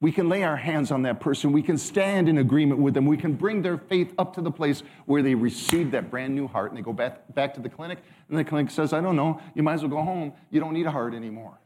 We 0.00 0.12
can 0.12 0.28
lay 0.28 0.44
our 0.44 0.56
hands 0.56 0.92
on 0.92 1.02
that 1.02 1.18
person. 1.18 1.50
We 1.50 1.62
can 1.62 1.76
stand 1.76 2.28
in 2.28 2.38
agreement 2.38 2.80
with 2.80 2.94
them. 2.94 3.04
We 3.06 3.16
can 3.16 3.34
bring 3.34 3.62
their 3.62 3.76
faith 3.76 4.14
up 4.16 4.34
to 4.34 4.40
the 4.40 4.50
place 4.50 4.84
where 5.06 5.22
they 5.22 5.34
receive 5.34 5.90
that 5.90 6.08
brand 6.08 6.36
new 6.36 6.46
heart 6.46 6.70
and 6.70 6.78
they 6.78 6.82
go 6.82 6.92
back, 6.92 7.34
back 7.34 7.54
to 7.54 7.60
the 7.60 7.68
clinic. 7.68 7.98
And 8.28 8.38
the 8.38 8.44
clinic 8.44 8.70
says, 8.70 8.92
I 8.92 9.00
don't 9.00 9.16
know, 9.16 9.40
you 9.56 9.64
might 9.64 9.74
as 9.74 9.80
well 9.82 9.90
go 9.90 10.02
home. 10.02 10.32
You 10.50 10.60
don't 10.60 10.72
need 10.72 10.86
a 10.86 10.90
heart 10.92 11.14
anymore. 11.14 11.58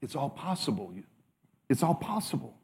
It's 0.00 0.14
all 0.14 0.30
possible. 0.30 0.92
It's 1.68 1.82
all 1.82 1.94
possible. 1.94 2.54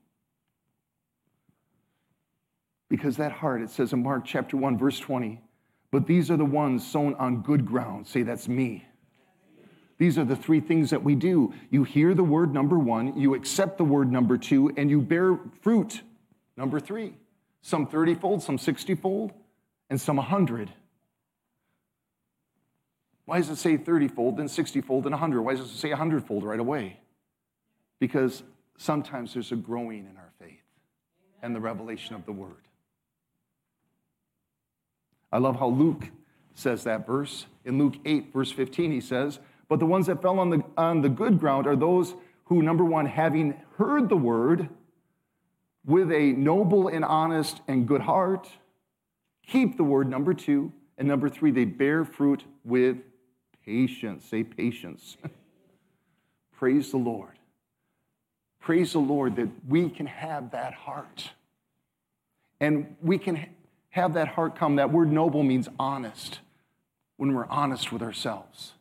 Because 2.89 3.17
that 3.17 3.33
heart, 3.33 3.63
it 3.63 3.71
says 3.71 3.93
in 3.93 4.03
Mark 4.03 4.25
chapter 4.25 4.57
1, 4.57 4.79
verse 4.79 4.99
20, 5.01 5.43
but 5.91 6.07
these 6.07 6.31
are 6.31 6.37
the 6.37 6.45
ones 6.45 6.87
sown 6.87 7.15
on 7.15 7.43
good 7.43 7.67
ground. 7.67 8.07
Say, 8.07 8.23
that's 8.23 8.47
me. 8.47 8.87
These 9.99 10.19
are 10.19 10.25
the 10.25 10.37
three 10.37 10.61
things 10.61 10.91
that 10.91 11.03
we 11.03 11.15
do. 11.15 11.53
You 11.71 11.85
hear 11.85 12.15
the 12.15 12.25
word 12.25 12.53
number 12.53 12.79
one, 12.79 13.19
you 13.19 13.35
accept 13.35 13.79
the 13.79 13.85
word 13.85 14.11
number 14.11 14.37
two, 14.37 14.73
and 14.77 14.91
you 14.91 15.01
bear 15.01 15.39
fruit 15.63 16.03
number 16.57 16.81
three. 16.81 17.15
Some 17.63 17.87
30 17.87 18.17
fold, 18.17 18.43
some 18.43 18.59
60 18.59 18.95
fold, 18.97 19.33
and 19.89 20.01
some 20.01 20.17
100. 20.17 20.73
Why 23.27 23.39
does 23.39 23.49
it 23.49 23.57
say 23.57 23.77
30 23.77 24.09
fold, 24.09 24.37
then 24.37 24.49
60 24.49 24.81
fold, 24.83 25.05
and 25.05 25.13
100? 25.13 25.43
Why 25.43 25.55
does 25.55 25.71
it 25.71 25.77
say 25.77 25.91
100 25.91 26.27
fold 26.27 26.45
right 26.45 26.61
away? 26.61 26.99
Because 28.01 28.43
sometimes 28.77 29.33
there's 29.33 29.53
a 29.53 29.57
growing 29.57 30.01
in 30.01 30.17
our 30.17 30.33
faith 30.39 30.61
and 31.43 31.55
the 31.55 31.61
revelation 31.61 32.15
of 32.15 32.27
the 32.27 32.33
word. 32.33 32.69
I 35.33 35.39
love 35.39 35.59
how 35.59 35.69
Luke 35.69 36.11
says 36.55 36.85
that 36.85 37.07
verse. 37.07 37.47
In 37.65 37.79
Luke 37.79 37.95
8, 38.05 38.33
verse 38.33 38.53
15, 38.53 38.93
he 38.93 39.01
says, 39.01 39.39
but 39.68 39.79
the 39.79 39.87
ones 39.87 40.07
that 40.07 40.22
fell 40.22 40.38
on 40.38 40.50
the, 40.50 40.62
on 40.77 41.00
the 41.00 41.09
good 41.09 41.38
ground 41.40 41.66
are 41.66 41.77
those 41.77 42.14
who, 42.44 42.62
number 42.62 42.85
one, 42.85 43.07
having 43.07 43.55
heard 43.77 44.09
the 44.09 44.16
word 44.16 44.68
with 45.85 46.11
a 46.12 46.33
noble 46.33 46.88
and 46.88 47.05
honest 47.05 47.61
and 47.68 47.87
good 47.87 48.03
heart, 48.03 48.48
keep 49.46 49.77
the 49.77 49.85
word, 49.85 50.09
number 50.09 50.35
two. 50.35 50.72
And 50.96 51.09
number 51.09 51.29
three, 51.29 51.50
they 51.50 51.64
bear 51.64 52.05
fruit 52.05 52.44
with 52.64 52.98
patience. 53.64 54.24
Say 54.27 54.44
patience. 54.44 55.16
Praise 56.57 56.90
the 56.90 56.98
Lord. 56.98 57.38
Praise 58.61 58.92
the 58.92 59.00
Lord 59.00 59.37
that 59.37 59.48
we 59.68 59.90
can 59.90 60.07
have 60.07 60.53
that 60.53 60.72
heart. 60.72 61.31
And 62.61 62.96
we 63.03 63.18
can 63.18 63.46
have 63.90 64.14
that 64.14 64.29
heart 64.29 64.57
come. 64.57 64.77
That 64.77 64.90
word 64.90 65.12
noble 65.12 65.42
means 65.42 65.68
honest, 65.79 66.38
when 67.16 67.35
we're 67.35 67.46
honest 67.46 67.92
with 67.92 68.03
ourselves. 68.03 68.72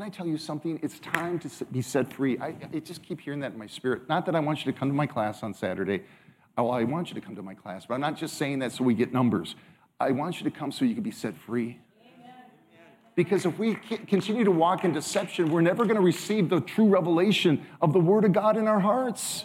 Can 0.00 0.06
I 0.06 0.16
tell 0.16 0.26
you 0.26 0.38
something? 0.38 0.80
It's 0.82 0.98
time 0.98 1.38
to 1.40 1.64
be 1.66 1.82
set 1.82 2.10
free. 2.10 2.38
I, 2.38 2.54
I, 2.72 2.78
just 2.78 3.02
keep 3.02 3.20
hearing 3.20 3.40
that 3.40 3.52
in 3.52 3.58
my 3.58 3.66
spirit. 3.66 4.08
Not 4.08 4.24
that 4.24 4.34
I 4.34 4.40
want 4.40 4.64
you 4.64 4.72
to 4.72 4.78
come 4.78 4.88
to 4.88 4.94
my 4.94 5.06
class 5.06 5.42
on 5.42 5.52
Saturday. 5.52 6.04
Oh, 6.56 6.70
I 6.70 6.84
want 6.84 7.10
you 7.10 7.14
to 7.16 7.20
come 7.20 7.36
to 7.36 7.42
my 7.42 7.52
class, 7.52 7.84
but 7.84 7.92
I'm 7.92 8.00
not 8.00 8.16
just 8.16 8.38
saying 8.38 8.60
that 8.60 8.72
so 8.72 8.82
we 8.82 8.94
get 8.94 9.12
numbers. 9.12 9.56
I 10.00 10.12
want 10.12 10.40
you 10.40 10.44
to 10.44 10.50
come 10.50 10.72
so 10.72 10.86
you 10.86 10.94
can 10.94 11.02
be 11.02 11.10
set 11.10 11.36
free. 11.36 11.80
Because 13.14 13.44
if 13.44 13.58
we 13.58 13.74
continue 13.74 14.42
to 14.42 14.50
walk 14.50 14.86
in 14.86 14.94
deception, 14.94 15.50
we're 15.50 15.60
never 15.60 15.84
going 15.84 15.96
to 15.96 16.02
receive 16.02 16.48
the 16.48 16.62
true 16.62 16.88
revelation 16.88 17.66
of 17.82 17.92
the 17.92 18.00
Word 18.00 18.24
of 18.24 18.32
God 18.32 18.56
in 18.56 18.66
our 18.68 18.80
hearts. 18.80 19.44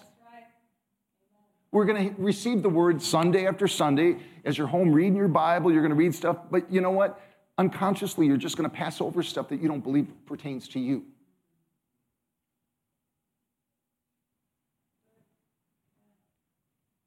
We're 1.74 1.84
going 1.84 2.16
to 2.16 2.22
receive 2.22 2.64
the 2.64 2.70
Word 2.70 3.02
Sunday 3.02 3.46
after 3.46 3.68
Sunday. 3.68 4.20
As 4.46 4.58
you're 4.58 4.68
home 4.68 4.94
reading 4.94 5.18
your 5.18 5.28
Bible, 5.28 5.70
you're 5.74 5.82
going 5.82 5.90
to 5.90 5.98
read 5.98 6.16
stuff. 6.16 6.38
But 6.50 6.72
you 6.72 6.80
know 6.80 6.92
what? 6.92 7.20
Unconsciously 7.58 8.28
you're 8.28 8.38
just 8.38 8.58
going 8.58 8.70
to 8.70 8.76
pass 8.76 9.02
over 9.02 9.24
stuff 9.24 9.50
that 9.50 9.62
you 9.62 9.68
don't 9.68 9.84
believe 9.84 10.08
pertains 10.26 10.68
to 10.70 10.80
you. 10.80 11.04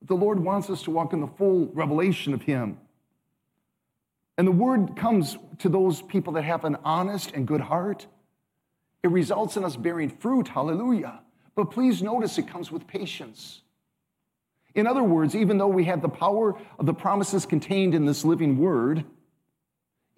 The 0.02 0.14
Lord 0.14 0.40
wants 0.40 0.70
us 0.70 0.82
to 0.84 0.90
walk 0.90 1.12
in 1.12 1.20
the 1.20 1.26
full 1.26 1.66
revelation 1.74 2.32
of 2.32 2.42
Him. 2.42 2.78
And 4.38 4.46
the 4.46 4.52
word 4.52 4.96
comes 4.96 5.36
to 5.58 5.68
those 5.68 6.00
people 6.00 6.32
that 6.34 6.44
have 6.44 6.64
an 6.64 6.78
honest 6.84 7.32
and 7.32 7.46
good 7.46 7.60
heart. 7.60 8.06
It 9.02 9.08
results 9.08 9.56
in 9.56 9.64
us 9.64 9.76
bearing 9.76 10.08
fruit, 10.08 10.48
hallelujah. 10.48 11.20
But 11.54 11.72
please 11.72 12.02
notice 12.02 12.38
it 12.38 12.48
comes 12.48 12.70
with 12.70 12.86
patience. 12.86 13.62
In 14.74 14.86
other 14.86 15.02
words, 15.02 15.34
even 15.34 15.58
though 15.58 15.68
we 15.68 15.84
have 15.84 16.00
the 16.00 16.08
power 16.08 16.56
of 16.78 16.86
the 16.86 16.94
promises 16.94 17.44
contained 17.44 17.94
in 17.94 18.06
this 18.06 18.24
living 18.24 18.58
word, 18.58 19.04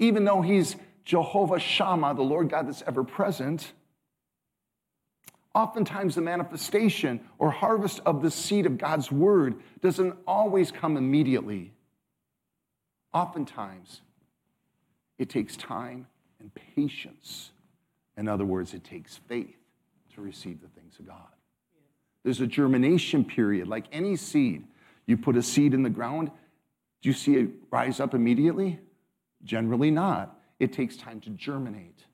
even 0.00 0.24
though 0.24 0.42
He's 0.42 0.74
Jehovah 1.04 1.60
Shammah, 1.60 2.14
the 2.14 2.22
Lord 2.22 2.50
God 2.50 2.66
that's 2.66 2.82
ever 2.86 3.04
present, 3.04 3.72
oftentimes 5.54 6.16
the 6.16 6.20
manifestation 6.22 7.20
or 7.38 7.52
harvest 7.52 8.00
of 8.04 8.22
the 8.22 8.30
seed 8.30 8.66
of 8.66 8.78
God's 8.78 9.12
word 9.12 9.56
doesn't 9.80 10.16
always 10.26 10.72
come 10.72 10.96
immediately. 10.96 11.72
Oftentimes, 13.12 14.00
it 15.18 15.28
takes 15.28 15.56
time 15.56 16.06
and 16.40 16.50
patience. 16.74 17.50
In 18.16 18.26
other 18.26 18.44
words, 18.44 18.72
it 18.72 18.84
takes 18.84 19.16
faith 19.16 19.56
to 20.14 20.20
receive 20.20 20.60
the 20.60 20.68
things 20.68 20.98
of 20.98 21.06
God. 21.06 21.28
There's 22.22 22.40
a 22.40 22.46
germination 22.46 23.24
period, 23.24 23.68
like 23.68 23.86
any 23.92 24.16
seed. 24.16 24.64
You 25.06 25.16
put 25.16 25.36
a 25.36 25.42
seed 25.42 25.74
in 25.74 25.82
the 25.82 25.90
ground, 25.90 26.30
do 27.02 27.08
you 27.08 27.12
see 27.14 27.36
it 27.36 27.50
rise 27.70 27.98
up 27.98 28.14
immediately? 28.14 28.78
Generally 29.44 29.90
not. 29.92 30.38
It 30.59 30.72
takes 30.72 30.96
time 30.96 31.20
to 31.22 31.31
germinate. 31.31 32.05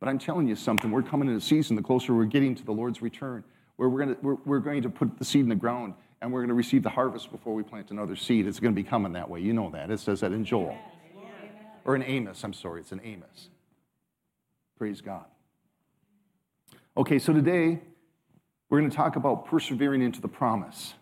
But 0.00 0.08
I'm 0.08 0.18
telling 0.18 0.46
you 0.48 0.56
something, 0.56 0.90
we're 0.90 1.02
coming 1.02 1.28
in 1.28 1.34
a 1.34 1.40
season, 1.40 1.76
the 1.76 1.82
closer 1.82 2.14
we're 2.14 2.24
getting 2.24 2.54
to 2.54 2.64
the 2.64 2.72
Lord's 2.72 3.02
return, 3.02 3.44
where 3.76 3.88
we're, 3.88 3.98
gonna, 3.98 4.16
we're, 4.22 4.36
we're 4.44 4.58
going 4.60 4.82
to 4.82 4.90
put 4.90 5.18
the 5.18 5.24
seed 5.24 5.42
in 5.42 5.48
the 5.48 5.54
ground 5.54 5.94
and 6.20 6.32
we're 6.32 6.40
going 6.40 6.48
to 6.48 6.54
receive 6.54 6.82
the 6.82 6.90
harvest 6.90 7.30
before 7.30 7.54
we 7.54 7.62
plant 7.62 7.90
another 7.90 8.16
seed. 8.16 8.46
It's 8.46 8.60
going 8.60 8.74
to 8.74 8.80
be 8.80 8.88
coming 8.88 9.12
that 9.12 9.28
way. 9.28 9.40
You 9.40 9.52
know 9.52 9.70
that. 9.70 9.90
It 9.90 10.00
says 10.00 10.20
that 10.20 10.32
in 10.32 10.44
Joel. 10.44 10.76
Or 11.84 11.94
in 11.94 12.02
Amos, 12.02 12.42
I'm 12.44 12.52
sorry, 12.52 12.80
it's 12.80 12.92
in 12.92 13.00
Amos. 13.02 13.48
Praise 14.76 15.00
God. 15.00 15.24
Okay, 16.96 17.18
so 17.18 17.32
today 17.32 17.80
we're 18.68 18.80
going 18.80 18.90
to 18.90 18.96
talk 18.96 19.16
about 19.16 19.46
persevering 19.46 20.02
into 20.02 20.20
the 20.20 20.28
promise. 20.28 20.94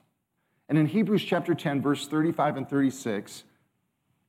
And 0.68 0.76
in 0.78 0.86
Hebrews 0.86 1.24
chapter 1.24 1.54
10, 1.54 1.80
verse 1.80 2.06
35 2.06 2.58
and 2.58 2.68
36, 2.68 3.44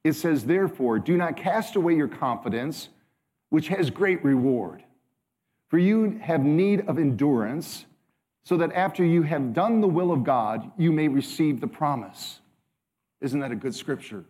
it 0.03 0.13
says, 0.13 0.45
Therefore, 0.45 0.99
do 0.99 1.17
not 1.17 1.37
cast 1.37 1.75
away 1.75 1.95
your 1.95 2.07
confidence, 2.07 2.89
which 3.49 3.67
has 3.69 3.89
great 3.89 4.23
reward. 4.23 4.83
For 5.69 5.77
you 5.77 6.19
have 6.21 6.43
need 6.43 6.87
of 6.87 6.97
endurance, 6.97 7.85
so 8.45 8.55
that 8.57 8.71
after 8.73 9.03
you 9.03 9.23
have 9.23 9.53
done 9.53 9.81
the 9.81 9.87
will 9.87 10.11
of 10.11 10.23
God, 10.23 10.71
you 10.77 10.91
may 10.91 11.09
receive 11.09 11.59
the 11.59 11.67
promise. 11.67 12.39
Isn't 13.19 13.41
that 13.41 13.51
a 13.51 13.55
good 13.55 13.75
scripture? 13.75 14.23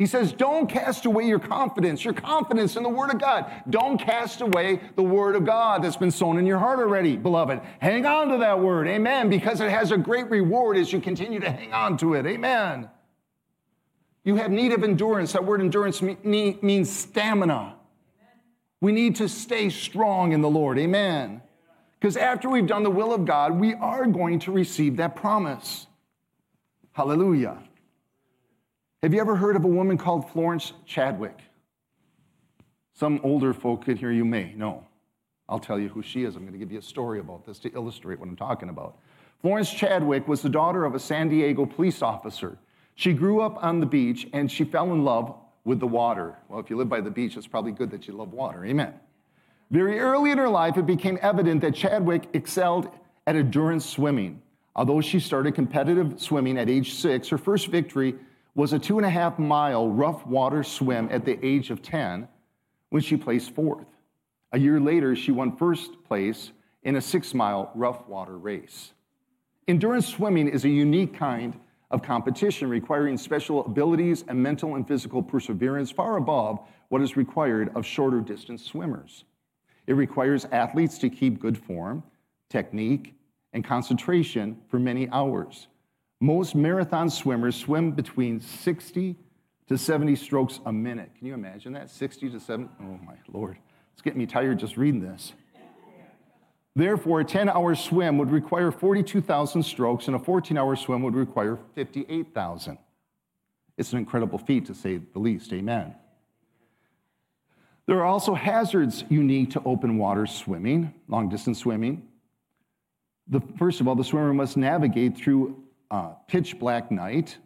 He 0.00 0.06
says, 0.06 0.32
Don't 0.32 0.66
cast 0.66 1.04
away 1.04 1.24
your 1.24 1.38
confidence, 1.38 2.04
your 2.04 2.14
confidence 2.14 2.74
in 2.74 2.82
the 2.82 2.88
Word 2.88 3.10
of 3.10 3.20
God. 3.20 3.52
Don't 3.68 3.98
cast 3.98 4.40
away 4.40 4.80
the 4.96 5.02
Word 5.02 5.36
of 5.36 5.44
God 5.44 5.84
that's 5.84 5.98
been 5.98 6.10
sown 6.10 6.38
in 6.38 6.46
your 6.46 6.56
heart 6.56 6.78
already, 6.78 7.16
beloved. 7.16 7.60
Hang 7.80 8.06
on 8.06 8.28
to 8.28 8.38
that 8.38 8.58
Word, 8.58 8.88
amen, 8.88 9.28
because 9.28 9.60
it 9.60 9.70
has 9.70 9.92
a 9.92 9.98
great 9.98 10.30
reward 10.30 10.78
as 10.78 10.90
you 10.90 11.00
continue 11.00 11.38
to 11.38 11.50
hang 11.50 11.74
on 11.74 11.98
to 11.98 12.14
it, 12.14 12.24
amen. 12.24 12.88
You 14.24 14.36
have 14.36 14.50
need 14.50 14.72
of 14.72 14.84
endurance. 14.84 15.32
That 15.32 15.44
word 15.44 15.60
endurance 15.60 16.02
means 16.02 16.90
stamina. 16.90 17.76
We 18.80 18.92
need 18.92 19.16
to 19.16 19.28
stay 19.28 19.70
strong 19.70 20.32
in 20.32 20.40
the 20.40 20.50
Lord, 20.50 20.78
amen. 20.78 21.42
Because 21.98 22.16
after 22.16 22.48
we've 22.48 22.66
done 22.66 22.82
the 22.82 22.90
will 22.90 23.12
of 23.12 23.26
God, 23.26 23.60
we 23.60 23.74
are 23.74 24.06
going 24.06 24.38
to 24.40 24.52
receive 24.52 24.96
that 24.96 25.16
promise. 25.16 25.86
Hallelujah. 26.92 27.58
Have 29.02 29.14
you 29.14 29.20
ever 29.20 29.36
heard 29.36 29.56
of 29.56 29.64
a 29.64 29.68
woman 29.68 29.96
called 29.98 30.30
Florence 30.30 30.72
Chadwick? 30.86 31.38
Some 32.94 33.20
older 33.22 33.54
folk 33.54 33.88
in 33.88 33.96
here 33.96 34.12
you 34.12 34.24
may 34.24 34.52
know. 34.54 34.86
I'll 35.48 35.58
tell 35.58 35.78
you 35.78 35.88
who 35.88 36.02
she 36.02 36.24
is. 36.24 36.36
I'm 36.36 36.42
going 36.42 36.52
to 36.52 36.58
give 36.58 36.70
you 36.70 36.78
a 36.78 36.82
story 36.82 37.18
about 37.18 37.46
this 37.46 37.58
to 37.60 37.72
illustrate 37.72 38.20
what 38.20 38.28
I'm 38.28 38.36
talking 38.36 38.68
about. 38.68 38.98
Florence 39.40 39.70
Chadwick 39.72 40.28
was 40.28 40.42
the 40.42 40.48
daughter 40.48 40.84
of 40.84 40.94
a 40.94 40.98
San 40.98 41.28
Diego 41.28 41.64
police 41.64 42.02
officer. 42.02 42.58
She 43.00 43.14
grew 43.14 43.40
up 43.40 43.64
on 43.64 43.80
the 43.80 43.86
beach 43.86 44.28
and 44.34 44.52
she 44.52 44.62
fell 44.62 44.92
in 44.92 45.04
love 45.04 45.34
with 45.64 45.80
the 45.80 45.86
water. 45.86 46.36
Well, 46.50 46.60
if 46.60 46.68
you 46.68 46.76
live 46.76 46.90
by 46.90 47.00
the 47.00 47.10
beach, 47.10 47.34
it's 47.34 47.46
probably 47.46 47.72
good 47.72 47.90
that 47.92 48.06
you 48.06 48.12
love 48.12 48.34
water. 48.34 48.62
Amen. 48.66 48.92
Very 49.70 49.98
early 49.98 50.32
in 50.32 50.36
her 50.36 50.50
life, 50.50 50.76
it 50.76 50.84
became 50.84 51.18
evident 51.22 51.62
that 51.62 51.74
Chadwick 51.74 52.28
excelled 52.34 52.90
at 53.26 53.36
endurance 53.36 53.86
swimming. 53.86 54.42
Although 54.76 55.00
she 55.00 55.18
started 55.18 55.54
competitive 55.54 56.20
swimming 56.20 56.58
at 56.58 56.68
age 56.68 56.92
six, 56.92 57.26
her 57.28 57.38
first 57.38 57.68
victory 57.68 58.16
was 58.54 58.74
a 58.74 58.78
two 58.78 58.98
and 58.98 59.06
a 59.06 59.10
half 59.10 59.38
mile 59.38 59.88
rough 59.88 60.26
water 60.26 60.62
swim 60.62 61.08
at 61.10 61.24
the 61.24 61.42
age 61.42 61.70
of 61.70 61.80
10 61.80 62.28
when 62.90 63.00
she 63.00 63.16
placed 63.16 63.54
fourth. 63.54 63.86
A 64.52 64.58
year 64.58 64.78
later, 64.78 65.16
she 65.16 65.32
won 65.32 65.56
first 65.56 66.04
place 66.04 66.52
in 66.82 66.96
a 66.96 67.00
six 67.00 67.32
mile 67.32 67.70
rough 67.74 68.06
water 68.06 68.36
race. 68.36 68.92
Endurance 69.66 70.06
swimming 70.06 70.48
is 70.48 70.66
a 70.66 70.68
unique 70.68 71.14
kind 71.14 71.58
of 71.90 72.02
competition 72.02 72.68
requiring 72.68 73.18
special 73.18 73.64
abilities 73.64 74.24
and 74.28 74.40
mental 74.40 74.76
and 74.76 74.86
physical 74.86 75.22
perseverance 75.22 75.90
far 75.90 76.16
above 76.16 76.60
what 76.88 77.02
is 77.02 77.16
required 77.16 77.70
of 77.74 77.84
shorter 77.84 78.20
distance 78.20 78.64
swimmers. 78.64 79.24
It 79.86 79.94
requires 79.94 80.44
athletes 80.46 80.98
to 80.98 81.10
keep 81.10 81.40
good 81.40 81.58
form, 81.58 82.02
technique, 82.48 83.14
and 83.52 83.64
concentration 83.64 84.58
for 84.68 84.78
many 84.78 85.08
hours. 85.10 85.66
Most 86.20 86.54
marathon 86.54 87.10
swimmers 87.10 87.56
swim 87.56 87.92
between 87.92 88.40
60 88.40 89.16
to 89.68 89.78
70 89.78 90.16
strokes 90.16 90.60
a 90.66 90.72
minute. 90.72 91.10
Can 91.16 91.26
you 91.26 91.34
imagine 91.34 91.72
that? 91.72 91.90
60 91.90 92.30
to 92.30 92.40
70? 92.40 92.70
Oh 92.80 93.00
my 93.04 93.14
Lord. 93.32 93.56
It's 93.92 94.02
getting 94.02 94.18
me 94.18 94.26
tired 94.26 94.58
just 94.58 94.76
reading 94.76 95.00
this. 95.00 95.32
Therefore, 96.76 97.20
a 97.20 97.24
10 97.24 97.48
hour 97.48 97.74
swim 97.74 98.18
would 98.18 98.30
require 98.30 98.70
42,000 98.70 99.62
strokes, 99.62 100.06
and 100.06 100.16
a 100.16 100.18
14 100.18 100.56
hour 100.56 100.76
swim 100.76 101.02
would 101.02 101.14
require 101.14 101.58
58,000. 101.74 102.78
It's 103.76 103.92
an 103.92 103.98
incredible 103.98 104.38
feat, 104.38 104.66
to 104.66 104.74
say 104.74 104.98
the 104.98 105.18
least. 105.18 105.52
Amen. 105.52 105.94
There 107.86 107.98
are 107.98 108.04
also 108.04 108.34
hazards 108.34 109.04
unique 109.08 109.50
to 109.52 109.62
open 109.64 109.98
water 109.98 110.26
swimming, 110.26 110.94
long 111.08 111.28
distance 111.28 111.58
swimming. 111.58 112.06
The, 113.26 113.40
first 113.58 113.80
of 113.80 113.88
all, 113.88 113.96
the 113.96 114.04
swimmer 114.04 114.32
must 114.32 114.56
navigate 114.56 115.16
through 115.16 115.64
uh, 115.90 116.10
pitch 116.28 116.58
black 116.58 116.92
night, 116.92 117.36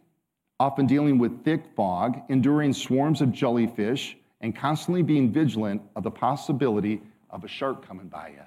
often 0.59 0.85
dealing 0.85 1.17
with 1.17 1.43
thick 1.43 1.63
fog, 1.75 2.21
enduring 2.29 2.73
swarms 2.73 3.21
of 3.21 3.31
jellyfish, 3.31 4.17
and 4.41 4.55
constantly 4.55 5.01
being 5.01 5.31
vigilant 5.31 5.81
of 5.95 6.03
the 6.03 6.11
possibility 6.11 7.01
of 7.31 7.43
a 7.43 7.47
shark 7.47 7.87
coming 7.87 8.07
by 8.07 8.29
you. 8.29 8.43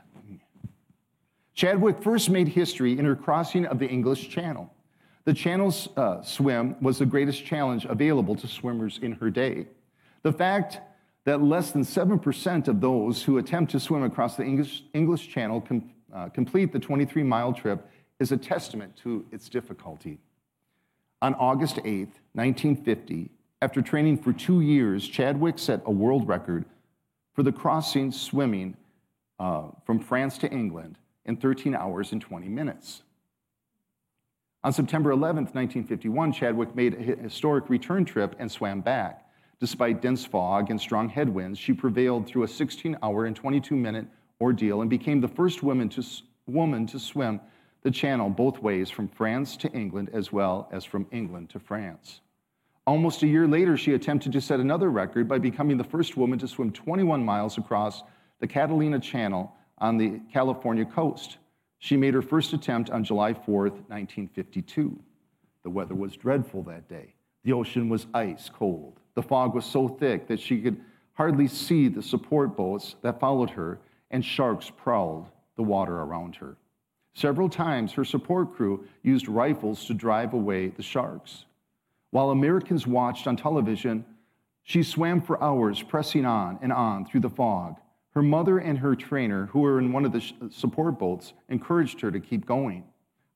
Chadwick 1.59 2.01
first 2.01 2.31
made 2.31 2.47
history 2.47 2.97
in 2.97 3.05
her 3.05 3.17
crossing 3.17 3.67
of 3.67 3.81
the 3.81 3.89
English 3.89 4.29
Channel. 4.29 4.73
The 5.25 5.35
Channel's 5.35 5.89
uh, 5.97 6.23
swim 6.23 6.77
was 6.81 7.01
the 7.01 7.05
greatest 7.05 7.45
challenge 7.45 7.85
available 7.85 8.37
to 8.37 8.47
swimmers 8.47 9.01
in 9.03 9.11
her 9.15 9.29
day. 9.29 9.67
The 10.23 10.33
fact 10.33 10.79
that 11.25 11.43
less 11.43 11.73
than 11.73 11.83
7% 11.83 12.69
of 12.69 12.81
those 12.81 13.25
who 13.25 13.39
attempt 13.39 13.73
to 13.73 13.81
swim 13.81 14.05
across 14.05 14.37
the 14.37 14.45
English, 14.45 14.85
English 14.95 15.31
Channel 15.31 15.61
com, 15.63 15.91
uh, 16.15 16.29
complete 16.29 16.71
the 16.71 16.79
23 16.79 17.25
mile 17.25 17.53
trip 17.53 17.91
is 18.21 18.31
a 18.31 18.37
testament 18.37 18.95
to 18.99 19.27
its 19.33 19.49
difficulty. 19.49 20.21
On 21.23 21.35
August 21.35 21.81
8, 21.85 22.07
1950, 22.35 23.33
after 23.63 23.83
training 23.83 24.19
for 24.19 24.33
two 24.33 24.61
years, 24.61 25.09
Chadwick 25.09 25.59
set 25.59 25.83
a 25.87 25.91
world 25.91 26.29
record 26.29 26.67
for 27.35 27.43
the 27.43 27.51
crossing 27.51 28.13
swimming 28.13 28.77
uh, 29.41 29.65
from 29.85 29.99
France 29.99 30.39
to 30.39 30.49
England 30.53 30.99
in 31.29 31.37
13 31.37 31.75
hours 31.75 32.11
and 32.13 32.21
20 32.21 32.49
minutes. 32.49 33.03
On 34.65 34.73
September 34.73 35.13
11, 35.13 35.45
1951, 35.45 36.33
Chadwick 36.33 36.75
made 36.75 36.95
a 36.95 37.23
historic 37.23 37.71
return 37.71 38.05
trip 38.05 38.35
and 38.41 38.51
swam 38.51 38.81
back. 38.81 39.25
Despite 39.61 40.03
dense 40.03 40.25
fog 40.25 40.71
and 40.71 40.81
strong 40.81 41.09
headwinds, 41.09 41.59
she 41.59 41.73
prevailed 41.73 42.27
through 42.27 42.43
a 42.43 42.49
16 42.49 42.97
hour 43.03 43.27
and 43.27 43.37
22 43.37 43.77
minute 43.77 44.07
ordeal 44.41 44.81
and 44.81 44.91
became 44.91 45.21
the 45.21 45.29
first 45.29 45.63
woman 45.63 45.89
to, 45.91 46.03
woman 46.47 46.87
to 46.87 46.99
swim 46.99 47.41
the 47.83 47.91
channel 47.91 48.31
both 48.31 48.61
ways 48.61 48.91
from 48.91 49.07
France 49.07 49.57
to 49.59 49.71
England 49.73 50.11
as 50.13 50.33
well 50.33 50.69
as 50.73 50.85
from 50.85 51.07
England 51.13 51.51
to 51.51 51.61
France. 51.61 52.21
Almost 52.87 53.23
a 53.23 53.27
year 53.27 53.47
later, 53.47 53.77
she 53.77 53.93
attempted 53.93 54.33
to 54.33 54.41
set 54.41 54.61
another 54.61 54.91
record 54.91 55.29
by 55.29 55.39
becoming 55.39 55.77
the 55.77 55.85
first 55.85 56.17
woman 56.17 56.39
to 56.39 56.49
swim 56.49 56.73
21 56.73 57.23
miles 57.23 57.59
across 57.59 58.03
the 58.41 58.47
Catalina 58.47 58.99
Channel 58.99 59.53
on 59.81 59.97
the 59.97 60.21
California 60.33 60.85
coast. 60.85 61.39
She 61.79 61.97
made 61.97 62.15
her 62.15 62.23
first 62.23 62.53
attempt 62.53 62.91
on 62.91 63.05
July 63.05 63.33
4th, 63.33 63.79
1952. 63.89 64.99
The 65.63 65.71
weather 65.71 65.95
was 65.95 66.17
dreadful 66.17 66.63
that 66.65 66.89
day. 66.89 67.15
The 67.45 67.53
ocean 67.53 67.89
was 67.89 68.07
ice 68.15 68.49
cold. 68.49 69.01
The 69.15 69.23
fog 69.23 69.55
was 69.55 69.65
so 69.65 69.89
thick 69.89 70.27
that 70.29 70.41
she 70.41 70.61
could 70.61 70.81
hardly 71.13 71.49
see 71.49 71.89
the 71.89 72.03
support 72.03 72.57
boats 72.57 72.97
that 73.03 73.21
followed 73.21 73.51
her, 73.51 73.81
and 74.11 74.25
sharks 74.25 74.71
prowled 74.71 75.29
the 75.57 75.63
water 75.63 76.01
around 76.01 76.37
her. 76.37 76.57
Several 77.15 77.49
times, 77.49 77.93
her 77.93 78.05
support 78.05 78.55
crew 78.55 78.87
used 79.03 79.29
rifles 79.29 79.85
to 79.87 79.95
drive 79.95 80.35
away 80.35 80.69
the 80.69 80.83
sharks. 80.83 81.47
While 82.11 82.31
Americans 82.31 82.87
watched 82.87 83.27
on 83.27 83.37
television 83.37 84.05
She 84.63 84.83
swam 84.83 85.23
for 85.23 85.43
hours, 85.43 85.83
pressing 85.83 86.27
on 86.27 86.59
and 86.61 86.75
on 86.75 87.07
through 87.07 87.21
the 87.21 87.31
fog. 87.31 87.77
Her 88.19 88.23
mother 88.23 88.59
and 88.59 88.77
her 88.79 88.97
trainer, 88.97 89.47
who 89.47 89.61
were 89.61 89.79
in 89.79 89.93
one 89.93 90.05
of 90.05 90.11
the 90.11 90.33
support 90.51 90.99
boats, 90.99 91.35
encouraged 91.49 92.01
her 92.01 92.11
to 92.11 92.19
keep 92.19 92.47
going. 92.47 92.83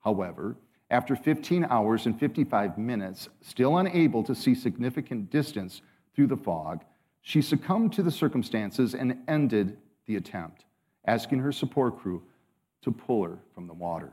However, 0.00 0.56
after 0.90 1.14
15 1.14 1.66
hours 1.66 2.06
and 2.06 2.18
55 2.18 2.76
minutes, 2.78 3.28
still 3.42 3.78
unable 3.78 4.24
to 4.24 4.34
see 4.34 4.56
significant 4.56 5.30
distance 5.30 5.82
through 6.16 6.26
the 6.26 6.36
fog, 6.36 6.82
she 7.20 7.40
succumbed 7.40 7.92
to 7.92 8.02
the 8.02 8.10
circumstances 8.10 8.92
and 8.96 9.18
ended 9.28 9.76
the 10.06 10.16
attempt, 10.16 10.64
asking 11.04 11.38
her 11.38 11.52
support 11.52 12.00
crew 12.00 12.20
to 12.80 12.90
pull 12.90 13.22
her 13.22 13.38
from 13.54 13.68
the 13.68 13.74
water. 13.74 14.12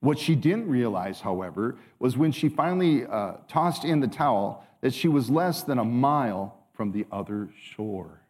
What 0.00 0.18
she 0.18 0.34
didn't 0.34 0.68
realize, 0.68 1.20
however, 1.20 1.78
was 2.00 2.16
when 2.16 2.32
she 2.32 2.48
finally 2.48 3.06
uh, 3.06 3.34
tossed 3.46 3.84
in 3.84 4.00
the 4.00 4.08
towel 4.08 4.66
that 4.80 4.92
she 4.92 5.06
was 5.06 5.30
less 5.30 5.62
than 5.62 5.78
a 5.78 5.84
mile 5.84 6.58
from 6.72 6.90
the 6.90 7.06
other 7.12 7.50
shore. 7.56 8.23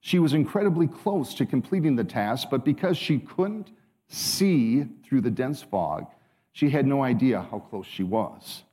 She 0.00 0.18
was 0.18 0.32
incredibly 0.32 0.86
close 0.86 1.34
to 1.34 1.46
completing 1.46 1.96
the 1.96 2.04
task, 2.04 2.48
but 2.50 2.64
because 2.64 2.96
she 2.96 3.18
couldn't 3.18 3.70
see 4.08 4.84
through 5.04 5.22
the 5.22 5.30
dense 5.30 5.62
fog, 5.62 6.06
she 6.52 6.70
had 6.70 6.86
no 6.86 7.02
idea 7.02 7.46
how 7.50 7.58
close 7.58 7.86
she 7.86 8.02
was. 8.02 8.64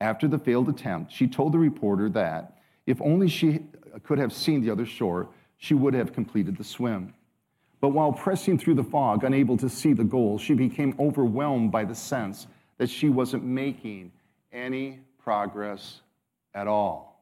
After 0.00 0.28
the 0.28 0.38
failed 0.38 0.68
attempt, 0.68 1.12
she 1.12 1.26
told 1.26 1.52
the 1.52 1.58
reporter 1.58 2.08
that 2.10 2.58
if 2.86 3.00
only 3.00 3.28
she 3.28 3.60
could 4.02 4.18
have 4.18 4.32
seen 4.32 4.60
the 4.60 4.70
other 4.70 4.84
shore, 4.84 5.28
she 5.56 5.74
would 5.74 5.94
have 5.94 6.12
completed 6.12 6.56
the 6.56 6.64
swim. 6.64 7.14
But 7.80 7.90
while 7.90 8.12
pressing 8.12 8.58
through 8.58 8.74
the 8.74 8.84
fog, 8.84 9.24
unable 9.24 9.56
to 9.58 9.68
see 9.68 9.92
the 9.92 10.04
goal, 10.04 10.38
she 10.38 10.54
became 10.54 10.94
overwhelmed 10.98 11.70
by 11.70 11.84
the 11.84 11.94
sense 11.94 12.46
that 12.78 12.90
she 12.90 13.08
wasn't 13.08 13.44
making 13.44 14.12
any 14.52 15.00
progress 15.18 16.00
at 16.54 16.66
all. 16.66 17.13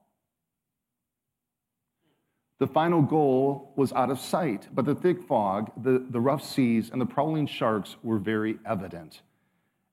The 2.63 2.69
final 2.69 3.03
goal 3.03 3.73
was 3.75 3.93
out 3.93 4.09
of 4.09 4.21
sight, 4.21 4.69
but 4.73 4.85
the 4.85 4.95
thick 4.95 5.21
fog, 5.25 5.73
the, 5.83 6.07
the 6.11 6.21
rough 6.21 6.45
seas, 6.45 6.91
and 6.91 7.01
the 7.01 7.07
prowling 7.07 7.49
sharks 7.49 7.97
were 8.05 8.21
very 8.21 8.57
evident. 8.65 9.23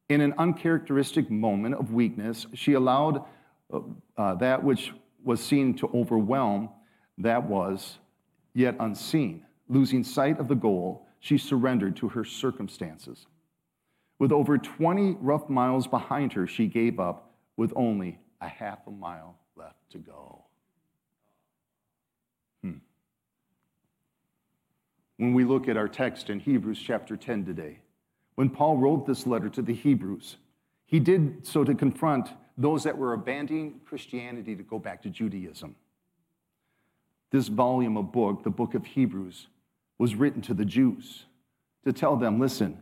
In 0.08 0.21
an 0.21 0.36
uncharacteristic 0.38 1.32
moment 1.32 1.73
of 1.73 1.93
weakness, 1.93 2.45
she 2.53 2.73
allowed 2.73 3.25
uh, 3.73 3.79
uh, 4.15 4.36
that 4.36 4.63
which 4.63 4.93
was 5.23 5.43
seen 5.43 5.73
to 5.77 5.89
overwhelm 5.95 6.69
that 7.17 7.43
was 7.43 7.97
yet 8.53 8.75
unseen. 8.79 9.43
Losing 9.67 10.03
sight 10.03 10.39
of 10.39 10.47
the 10.47 10.53
goal, 10.53 11.08
she 11.19 11.39
surrendered 11.39 11.95
to 11.95 12.10
her 12.10 12.23
circumstances. 12.23 13.25
With 14.19 14.32
over 14.32 14.60
20 14.60 15.17
rough 15.21 15.49
miles 15.49 15.88
behind 15.88 16.34
her, 16.34 16.45
she 16.45 16.67
gave 16.67 16.99
up 16.99 17.34
with 17.58 17.73
only 17.75 18.19
a 18.41 18.47
half 18.47 18.86
a 18.86 18.91
mile 18.91 19.39
left 19.55 19.89
to 19.89 19.97
go. 19.97 20.45
When 25.19 25.34
we 25.34 25.43
look 25.43 25.67
at 25.67 25.75
our 25.75 25.89
text 25.89 26.29
in 26.29 26.39
Hebrews 26.39 26.79
chapter 26.79 27.17
10 27.17 27.43
today, 27.43 27.79
when 28.36 28.49
Paul 28.49 28.77
wrote 28.77 29.05
this 29.05 29.27
letter 29.27 29.49
to 29.49 29.62
the 29.62 29.73
Hebrews, 29.73 30.38
he 30.86 30.97
did 31.01 31.45
so 31.45 31.65
to 31.65 31.75
confront 31.75 32.29
those 32.58 32.86
that 32.86 32.97
were 32.97 33.12
abandoning 33.12 33.82
Christianity 33.86 34.55
to 34.55 34.63
go 34.63 34.79
back 34.79 35.01
to 35.03 35.10
Judaism. 35.10 35.75
This 37.32 37.49
volume 37.49 37.97
of 37.97 38.13
book, 38.13 38.43
the 38.43 38.49
book 38.49 38.75
of 38.75 38.86
Hebrews, 38.86 39.47
was 39.97 40.15
written 40.15 40.41
to 40.43 40.53
the 40.53 40.63
Jews 40.63 41.25
to 41.84 41.91
tell 41.91 42.15
them 42.15 42.39
listen, 42.39 42.82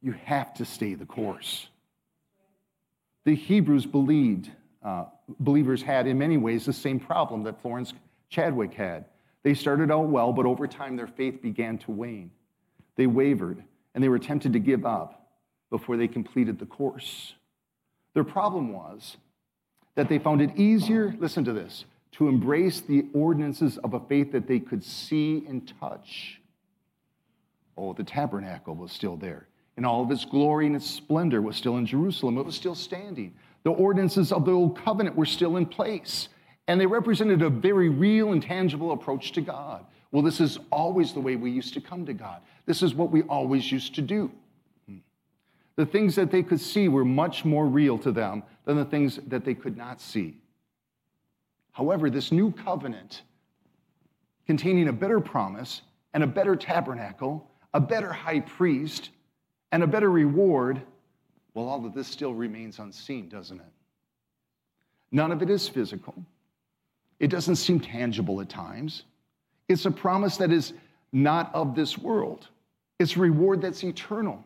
you 0.00 0.12
have 0.24 0.54
to 0.54 0.64
stay 0.64 0.94
the 0.94 1.04
course. 1.04 1.68
The 3.24 3.34
Hebrews 3.34 3.84
believed, 3.84 4.50
uh, 4.82 5.04
believers 5.38 5.82
had 5.82 6.06
in 6.06 6.16
many 6.16 6.38
ways 6.38 6.64
the 6.64 6.72
same 6.72 6.98
problem 6.98 7.42
that 7.42 7.60
Florence 7.60 7.92
Chadwick 8.30 8.72
had. 8.72 9.04
They 9.42 9.54
started 9.54 9.90
out 9.90 10.06
well, 10.08 10.32
but 10.32 10.46
over 10.46 10.66
time 10.66 10.96
their 10.96 11.06
faith 11.06 11.42
began 11.42 11.78
to 11.78 11.90
wane. 11.90 12.30
They 12.96 13.06
wavered 13.06 13.62
and 13.94 14.02
they 14.02 14.08
were 14.08 14.18
tempted 14.18 14.52
to 14.52 14.58
give 14.58 14.86
up 14.86 15.30
before 15.70 15.96
they 15.96 16.08
completed 16.08 16.58
the 16.58 16.66
course. 16.66 17.34
Their 18.14 18.24
problem 18.24 18.72
was 18.72 19.16
that 19.94 20.08
they 20.08 20.18
found 20.18 20.40
it 20.40 20.56
easier, 20.56 21.14
listen 21.18 21.44
to 21.44 21.52
this, 21.52 21.84
to 22.12 22.28
embrace 22.28 22.80
the 22.80 23.06
ordinances 23.14 23.78
of 23.78 23.94
a 23.94 24.00
faith 24.00 24.32
that 24.32 24.46
they 24.46 24.60
could 24.60 24.84
see 24.84 25.44
and 25.48 25.72
touch. 25.80 26.40
Oh, 27.76 27.94
the 27.94 28.04
tabernacle 28.04 28.74
was 28.74 28.92
still 28.92 29.16
there. 29.16 29.48
And 29.76 29.86
all 29.86 30.02
of 30.02 30.10
its 30.10 30.26
glory 30.26 30.66
and 30.66 30.76
its 30.76 30.88
splendor 30.88 31.40
was 31.40 31.56
still 31.56 31.78
in 31.78 31.86
Jerusalem. 31.86 32.36
It 32.36 32.44
was 32.44 32.54
still 32.54 32.74
standing. 32.74 33.34
The 33.64 33.70
ordinances 33.70 34.30
of 34.30 34.44
the 34.44 34.52
old 34.52 34.78
covenant 34.78 35.16
were 35.16 35.24
still 35.24 35.56
in 35.56 35.64
place. 35.64 36.28
And 36.72 36.80
they 36.80 36.86
represented 36.86 37.42
a 37.42 37.50
very 37.50 37.90
real 37.90 38.32
and 38.32 38.42
tangible 38.42 38.92
approach 38.92 39.32
to 39.32 39.42
God. 39.42 39.84
Well, 40.10 40.22
this 40.22 40.40
is 40.40 40.58
always 40.70 41.12
the 41.12 41.20
way 41.20 41.36
we 41.36 41.50
used 41.50 41.74
to 41.74 41.82
come 41.82 42.06
to 42.06 42.14
God. 42.14 42.40
This 42.64 42.82
is 42.82 42.94
what 42.94 43.10
we 43.10 43.20
always 43.24 43.70
used 43.70 43.94
to 43.96 44.00
do. 44.00 44.32
Hmm. 44.88 44.96
The 45.76 45.84
things 45.84 46.14
that 46.14 46.30
they 46.30 46.42
could 46.42 46.58
see 46.58 46.88
were 46.88 47.04
much 47.04 47.44
more 47.44 47.66
real 47.66 47.98
to 47.98 48.10
them 48.10 48.42
than 48.64 48.78
the 48.78 48.86
things 48.86 49.20
that 49.26 49.44
they 49.44 49.52
could 49.52 49.76
not 49.76 50.00
see. 50.00 50.40
However, 51.72 52.08
this 52.08 52.32
new 52.32 52.50
covenant, 52.50 53.20
containing 54.46 54.88
a 54.88 54.94
better 54.94 55.20
promise 55.20 55.82
and 56.14 56.22
a 56.22 56.26
better 56.26 56.56
tabernacle, 56.56 57.50
a 57.74 57.80
better 57.80 58.14
high 58.14 58.40
priest, 58.40 59.10
and 59.72 59.82
a 59.82 59.86
better 59.86 60.10
reward, 60.10 60.80
well, 61.52 61.68
all 61.68 61.84
of 61.84 61.92
this 61.92 62.08
still 62.08 62.32
remains 62.32 62.78
unseen, 62.78 63.28
doesn't 63.28 63.60
it? 63.60 63.72
None 65.10 65.32
of 65.32 65.42
it 65.42 65.50
is 65.50 65.68
physical. 65.68 66.14
It 67.22 67.30
doesn't 67.30 67.56
seem 67.56 67.78
tangible 67.78 68.40
at 68.40 68.48
times. 68.48 69.04
It's 69.68 69.86
a 69.86 69.92
promise 69.92 70.36
that 70.38 70.50
is 70.50 70.72
not 71.12 71.54
of 71.54 71.76
this 71.76 71.96
world. 71.96 72.48
It's 72.98 73.16
a 73.16 73.20
reward 73.20 73.62
that's 73.62 73.84
eternal 73.84 74.44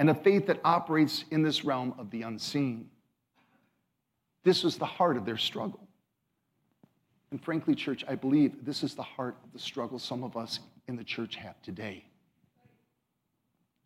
and 0.00 0.10
a 0.10 0.14
faith 0.14 0.48
that 0.48 0.60
operates 0.64 1.24
in 1.30 1.42
this 1.42 1.64
realm 1.64 1.94
of 1.96 2.10
the 2.10 2.22
unseen. 2.22 2.90
This 4.42 4.64
was 4.64 4.76
the 4.76 4.84
heart 4.84 5.16
of 5.16 5.24
their 5.24 5.36
struggle. 5.36 5.86
And 7.30 7.40
frankly, 7.40 7.76
church, 7.76 8.04
I 8.08 8.16
believe 8.16 8.64
this 8.64 8.82
is 8.82 8.94
the 8.94 9.02
heart 9.02 9.36
of 9.44 9.52
the 9.52 9.58
struggle 9.60 10.00
some 10.00 10.24
of 10.24 10.36
us 10.36 10.58
in 10.88 10.96
the 10.96 11.04
church 11.04 11.36
have 11.36 11.62
today. 11.62 12.04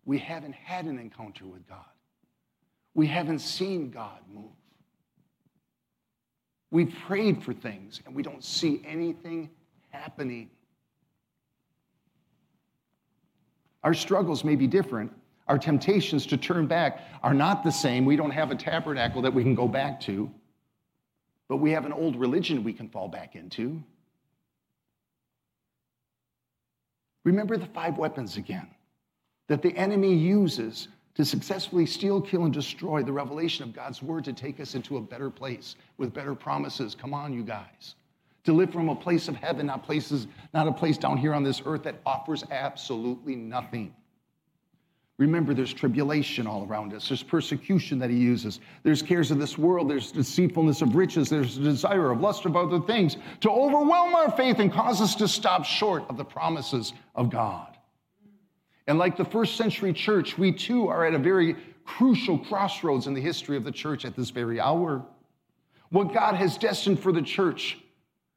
We 0.07 0.17
haven't 0.17 0.55
had 0.55 0.87
an 0.87 0.99
encounter 0.99 1.47
with 1.47 1.69
God, 1.69 1.85
we 2.95 3.07
haven't 3.07 3.41
seen 3.41 3.91
God 3.91 4.21
move. 4.33 4.58
We've 6.71 6.95
prayed 7.07 7.43
for 7.43 7.55
things 7.55 8.01
and 8.05 8.15
we 8.15 8.23
don't 8.23 8.45
see 8.45 8.83
anything 8.87 9.51
happening. 9.91 10.51
Our 13.83 13.95
struggles 13.95 14.45
may 14.45 14.57
be 14.57 14.67
different. 14.67 15.13
Our 15.47 15.59
temptations 15.59 16.27
to 16.27 16.37
turn 16.37 16.67
back 16.67 17.01
are 17.23 17.33
not 17.33 17.65
the 17.65 17.71
same. 17.71 18.05
We 18.05 18.17
don't 18.17 18.31
have 18.31 18.51
a 18.51 18.55
tabernacle 18.55 19.23
that 19.23 19.33
we 19.33 19.43
can 19.43 19.55
go 19.55 19.67
back 19.67 20.01
to. 20.03 20.31
But 21.49 21.57
we 21.57 21.71
have 21.71 21.87
an 21.87 21.93
old 21.93 22.17
religion 22.17 22.63
we 22.63 22.75
can 22.75 22.89
fall 22.89 23.09
back 23.09 23.35
into. 23.35 23.83
Remember 27.25 27.57
the 27.57 27.67
five 27.67 27.97
weapons 27.97 28.37
again 28.37 28.69
that 29.49 29.63
the 29.63 29.75
enemy 29.75 30.15
uses 30.15 30.89
to 31.19 31.25
successfully 31.25 31.85
steal, 31.85 32.21
kill, 32.21 32.45
and 32.45 32.55
destroy 32.55 33.03
the 33.03 33.13
revelation 33.13 33.65
of 33.65 33.75
God's 33.75 34.01
word 34.01 34.25
to 34.25 34.33
take 34.33 34.61
us 34.61 34.77
into 34.77 34.99
a 34.99 35.01
better 35.01 35.31
place 35.31 35.75
with 35.97 36.15
better 36.15 36.33
promises. 36.33 36.95
Come 36.95 37.13
on, 37.13 37.33
you 37.33 37.43
guys. 37.43 37.97
To 38.45 38.53
live 38.53 38.73
from 38.73 38.89
a 38.89 38.95
place 38.95 39.27
of 39.27 39.35
heaven, 39.35 39.67
not 39.67 39.83
places, 39.83 40.29
not 40.55 40.69
a 40.69 40.73
place 40.73 40.97
down 40.97 41.17
here 41.17 41.35
on 41.35 41.43
this 41.43 41.61
earth 41.67 41.83
that 41.83 41.97
offers 42.07 42.45
absolutely 42.53 43.35
nothing. 43.35 43.93
Remember, 45.19 45.55
there's 45.55 45.73
tribulation 45.75 46.47
all 46.47 46.65
around 46.69 46.95
us. 46.95 47.09
There's 47.09 47.25
persecution 47.25 47.99
that 47.99 48.11
he 48.11 48.17
uses. 48.17 48.61
There's 48.85 49.03
cares 49.03 49.33
of 49.33 49.41
this 49.41 49.59
world. 49.59 49.91
There's 49.91 50.13
deceitfulness 50.13 50.83
of 50.83 50.95
riches. 50.95 51.29
There's 51.29 51.59
desire 51.59 52.13
of 52.13 52.21
lust 52.21 52.45
of 52.45 52.55
other 52.55 52.79
things 52.79 53.17
to 53.41 53.51
overwhelm 53.51 54.15
our 54.15 54.31
faith 54.31 54.61
and 54.61 54.73
cause 54.73 55.01
us 55.01 55.17
to 55.17 55.27
stop 55.27 55.65
short 55.65 56.05
of 56.09 56.17
the 56.17 56.25
promises 56.25 56.93
of 57.17 57.29
God. 57.29 57.78
And 58.89 58.99
like 58.99 59.19
the 59.19 59.25
first 59.25 59.57
century 59.57 59.93
church, 59.93 60.39
we 60.39 60.51
too 60.51 60.89
are 60.89 61.05
at 61.05 61.13
a 61.13 61.19
very 61.19 61.57
crucial 61.85 62.39
crossroads 62.39 63.07
in 63.07 63.13
the 63.13 63.21
history 63.21 63.57
of 63.57 63.63
the 63.63 63.71
church 63.71 64.07
at 64.07 64.17
this 64.17 64.31
very 64.31 64.59
hour. 64.59 65.05
What 65.91 66.15
God 66.15 66.35
has 66.37 66.57
destined 66.57 66.99
for 66.99 67.13
the 67.13 67.21
church, 67.21 67.79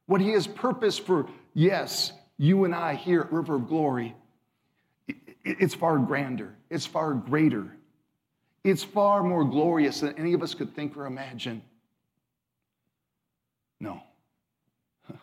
what 0.06 0.20
he 0.20 0.32
has 0.32 0.46
purposed 0.46 1.06
for, 1.06 1.26
yes, 1.54 2.12
you 2.36 2.64
and 2.64 2.74
I 2.74 2.94
here 2.94 3.22
at 3.22 3.32
River 3.32 3.54
of 3.54 3.66
Glory, 3.66 4.14
it's 5.42 5.74
far 5.74 5.98
grander, 5.98 6.54
it's 6.68 6.84
far 6.84 7.14
greater, 7.14 7.74
it's 8.62 8.84
far 8.84 9.22
more 9.22 9.44
glorious 9.44 10.00
than 10.00 10.18
any 10.18 10.34
of 10.34 10.42
us 10.42 10.52
could 10.52 10.76
think 10.76 10.96
or 10.98 11.06
imagine. 11.06 11.62
No. 13.80 14.02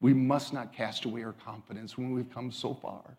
We 0.00 0.12
must 0.12 0.52
not 0.52 0.72
cast 0.74 1.06
away 1.06 1.24
our 1.24 1.32
confidence 1.32 1.96
when 1.96 2.12
we've 2.12 2.30
come 2.32 2.52
so 2.52 2.74
far. 2.74 3.16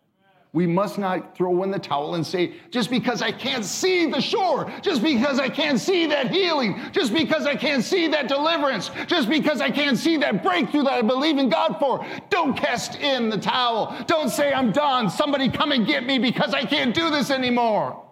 We 0.56 0.66
must 0.66 0.96
not 0.96 1.36
throw 1.36 1.64
in 1.64 1.70
the 1.70 1.78
towel 1.78 2.14
and 2.14 2.26
say, 2.26 2.54
just 2.70 2.88
because 2.88 3.20
I 3.20 3.30
can't 3.30 3.62
see 3.62 4.10
the 4.10 4.22
shore, 4.22 4.72
just 4.80 5.02
because 5.02 5.38
I 5.38 5.50
can't 5.50 5.78
see 5.78 6.06
that 6.06 6.30
healing, 6.30 6.80
just 6.92 7.12
because 7.12 7.44
I 7.44 7.54
can't 7.54 7.84
see 7.84 8.08
that 8.08 8.26
deliverance, 8.26 8.90
just 9.06 9.28
because 9.28 9.60
I 9.60 9.70
can't 9.70 9.98
see 9.98 10.16
that 10.16 10.42
breakthrough 10.42 10.84
that 10.84 10.94
I 10.94 11.02
believe 11.02 11.36
in 11.36 11.50
God 11.50 11.76
for, 11.78 12.06
don't 12.30 12.56
cast 12.56 12.94
in 12.94 13.28
the 13.28 13.36
towel. 13.36 14.02
Don't 14.06 14.30
say, 14.30 14.50
I'm 14.50 14.72
done. 14.72 15.10
Somebody 15.10 15.50
come 15.50 15.72
and 15.72 15.86
get 15.86 16.06
me 16.06 16.18
because 16.18 16.54
I 16.54 16.64
can't 16.64 16.94
do 16.94 17.10
this 17.10 17.30
anymore. 17.30 18.02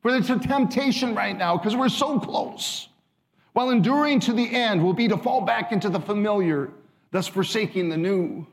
For 0.00 0.16
it's 0.16 0.30
a 0.30 0.38
temptation 0.38 1.16
right 1.16 1.36
now 1.36 1.56
because 1.56 1.74
we're 1.74 1.88
so 1.88 2.20
close. 2.20 2.86
While 3.52 3.70
enduring 3.70 4.20
to 4.20 4.32
the 4.32 4.48
end 4.48 4.80
will 4.80 4.94
be 4.94 5.08
to 5.08 5.16
fall 5.16 5.40
back 5.40 5.72
into 5.72 5.88
the 5.88 5.98
familiar 5.98 6.70
thus 7.12 7.28
forsaking 7.28 7.88
the 7.88 7.96
new, 7.96 8.44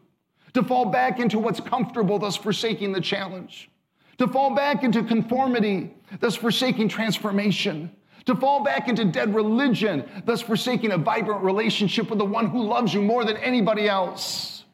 to 0.53 0.61
fall 0.61 0.85
back 0.85 1.19
into 1.19 1.39
what's 1.39 1.59
comfortable, 1.59 2.19
thus 2.19 2.35
forsaking 2.35 2.91
the 2.91 3.01
challenge, 3.01 3.71
to 4.17 4.27
fall 4.27 4.53
back 4.53 4.83
into 4.83 5.01
conformity, 5.03 5.91
thus 6.19 6.35
forsaking 6.35 6.89
transformation, 6.89 7.89
to 8.25 8.35
fall 8.35 8.63
back 8.63 8.89
into 8.89 9.05
dead 9.05 9.33
religion, 9.33 10.07
thus 10.25 10.41
forsaking 10.41 10.91
a 10.91 10.97
vibrant 10.97 11.41
relationship 11.41 12.09
with 12.09 12.19
the 12.19 12.25
one 12.25 12.47
who 12.47 12.61
loves 12.61 12.93
you 12.93 13.01
more 13.01 13.23
than 13.23 13.37
anybody 13.37 13.87
else, 13.87 14.65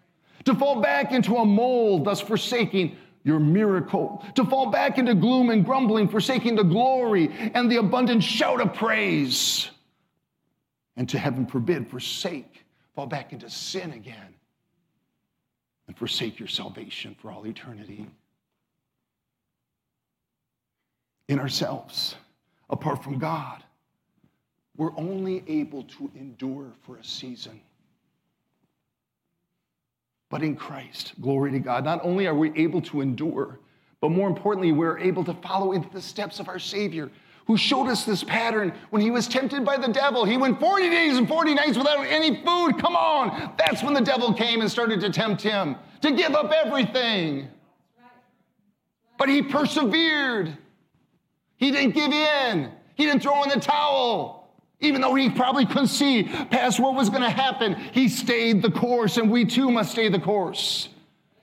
to 0.44 0.56
fall 0.56 0.82
back 0.82 1.12
into 1.12 1.36
a 1.36 1.46
mold, 1.46 2.06
thus 2.06 2.20
forsaking 2.20 2.98
your 3.24 3.40
miracle, 3.40 4.24
to 4.36 4.44
fall 4.46 4.72
back 4.72 4.98
into 4.98 5.14
gloom 5.14 5.52
and 5.52 5.64
grumbling, 5.64 6.08
forsaking 6.08 6.56
the 6.56 6.64
glory 6.64 7.30
and 7.54 7.72
the 7.72 7.78
abundant 7.78 8.24
shout 8.24 8.62
of 8.62 8.74
praise, 8.74 9.70
and 10.96 11.08
to 11.10 11.20
heaven 11.20 11.46
forbid, 11.46 11.88
forsake 11.88 12.55
fall 12.96 13.06
back 13.06 13.34
into 13.34 13.50
sin 13.50 13.92
again 13.92 14.34
and 15.88 15.98
forsake 15.98 16.40
your 16.40 16.48
salvation 16.48 17.16
for 17.22 17.32
all 17.32 17.46
eternity. 17.46 18.08
In 21.28 21.40
ourselves, 21.40 22.16
apart 22.70 23.04
from 23.04 23.20
God, 23.20 23.64
we're 24.78 24.96
only 24.98 25.44
able 25.48 25.84
to 25.84 26.12
endure 26.16 26.72
for 26.84 26.98
a 26.98 27.04
season. 27.04 27.62
But 30.30 30.44
in 30.44 30.56
Christ, 30.56 31.14
glory 31.22 31.52
to 31.52 31.60
God, 31.60 31.86
not 31.86 32.04
only 32.04 32.28
are 32.28 32.36
we 32.36 32.52
able 32.56 32.82
to 32.84 33.02
endure, 33.02 33.60
but 34.02 34.10
more 34.10 34.28
importantly, 34.28 34.72
we're 34.72 34.98
able 35.00 35.24
to 35.24 35.34
follow 35.36 35.72
into 35.72 35.90
the 35.90 36.02
steps 36.02 36.40
of 36.40 36.50
our 36.50 36.60
Savior 36.60 37.10
who 37.46 37.58
showed 37.58 37.88
us 37.88 38.06
this 38.06 38.24
pattern 38.24 38.74
when 38.90 39.02
he 39.02 39.12
was 39.12 39.28
tempted 39.28 39.64
by 39.64 39.78
the 39.78 39.88
devil. 39.88 40.26
He 40.26 40.38
went 40.38 40.60
40 40.60 40.90
days 40.90 41.18
and 41.18 41.28
40 41.28 41.54
nights 41.54 41.78
without 41.78 42.02
any 42.02 42.38
food. 42.38 42.80
Come 42.80 42.96
on. 42.96 43.54
That's 43.58 43.84
when 43.84 43.94
the 43.94 44.02
devil 44.02 44.34
came 44.34 44.62
and 44.62 44.70
started 44.70 45.00
to 45.02 45.12
tempt 45.12 45.42
him 45.42 45.76
to 46.02 46.12
give 46.12 46.34
up 46.34 46.52
everything. 46.52 47.48
But 49.18 49.30
he 49.30 49.42
persevered. 49.42 50.58
He 51.58 51.72
didn't 51.72 51.92
give 51.92 52.12
in. 52.12 52.72
He 52.96 53.06
didn't 53.06 53.22
throw 53.22 53.44
in 53.44 53.50
the 53.50 53.60
towel. 53.60 54.50
Even 54.82 55.02
though 55.02 55.16
he 55.16 55.30
probably 55.30 55.66
couldn't 55.66 55.88
see 55.88 56.24
past 56.24 56.80
what 56.80 56.96
was 56.96 57.10
going 57.10 57.22
to 57.22 57.30
happen, 57.30 57.76
he 57.76 58.10
stayed 58.10 58.62
the 58.62 58.72
course, 58.72 59.18
and 59.18 59.32
we 59.32 59.46
too 59.46 59.72
must 59.72 59.92
stay 59.92 60.10
the 60.10 60.20
course. 60.20 60.90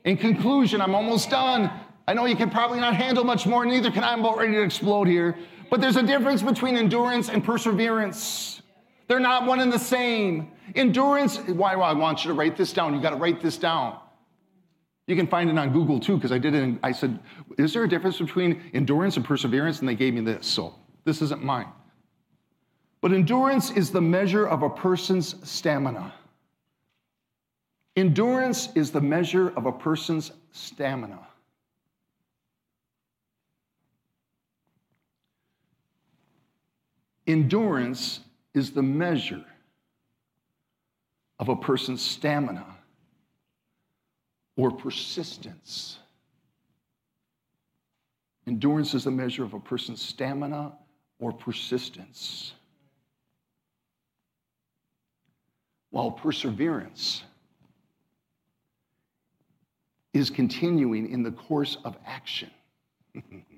In 0.04 0.16
conclusion, 0.16 0.82
I'm 0.82 0.94
almost 0.94 1.30
done. 1.30 1.70
I 2.06 2.12
know 2.14 2.26
you 2.26 2.36
can 2.36 2.50
probably 2.50 2.78
not 2.78 2.94
handle 2.94 3.24
much 3.24 3.46
more, 3.46 3.64
neither 3.64 3.90
can 3.90 4.04
I. 4.04 4.12
I'm 4.12 4.20
about 4.20 4.36
ready 4.36 4.52
to 4.52 4.62
explode 4.62 5.08
here. 5.08 5.36
But 5.72 5.80
there's 5.80 5.96
a 5.96 6.02
difference 6.02 6.42
between 6.42 6.76
endurance 6.76 7.30
and 7.30 7.42
perseverance. 7.42 8.60
They're 9.08 9.18
not 9.18 9.46
one 9.46 9.58
and 9.58 9.72
the 9.72 9.78
same. 9.78 10.52
Endurance, 10.74 11.38
why 11.38 11.76
well, 11.76 11.86
I 11.88 11.94
want 11.94 12.22
you 12.22 12.28
to 12.28 12.34
write 12.34 12.58
this 12.58 12.74
down. 12.74 12.92
You 12.92 13.00
got 13.00 13.10
to 13.10 13.16
write 13.16 13.40
this 13.40 13.56
down. 13.56 13.98
You 15.06 15.16
can 15.16 15.26
find 15.26 15.48
it 15.48 15.56
on 15.56 15.72
Google 15.72 15.98
too, 15.98 16.16
because 16.16 16.30
I 16.30 16.36
did 16.36 16.54
it. 16.54 16.62
And 16.62 16.78
I 16.82 16.92
said, 16.92 17.18
Is 17.56 17.72
there 17.72 17.84
a 17.84 17.88
difference 17.88 18.18
between 18.18 18.62
endurance 18.74 19.16
and 19.16 19.24
perseverance? 19.24 19.80
And 19.80 19.88
they 19.88 19.94
gave 19.94 20.12
me 20.12 20.20
this. 20.20 20.46
So 20.46 20.74
this 21.06 21.22
isn't 21.22 21.42
mine. 21.42 21.68
But 23.00 23.14
endurance 23.14 23.70
is 23.70 23.90
the 23.90 24.02
measure 24.02 24.46
of 24.46 24.62
a 24.62 24.68
person's 24.68 25.36
stamina. 25.42 26.12
Endurance 27.96 28.68
is 28.74 28.90
the 28.90 29.00
measure 29.00 29.56
of 29.56 29.64
a 29.64 29.72
person's 29.72 30.32
stamina. 30.50 31.28
Endurance 37.26 38.20
is 38.54 38.72
the 38.72 38.82
measure 38.82 39.44
of 41.38 41.48
a 41.48 41.56
person's 41.56 42.02
stamina 42.02 42.66
or 44.56 44.70
persistence. 44.70 45.98
Endurance 48.46 48.94
is 48.94 49.04
the 49.04 49.10
measure 49.10 49.44
of 49.44 49.54
a 49.54 49.60
person's 49.60 50.02
stamina 50.02 50.72
or 51.20 51.32
persistence. 51.32 52.52
While 55.90 56.10
perseverance 56.10 57.22
is 60.12 60.28
continuing 60.28 61.10
in 61.10 61.22
the 61.22 61.30
course 61.30 61.76
of 61.84 61.96
action. 62.04 62.50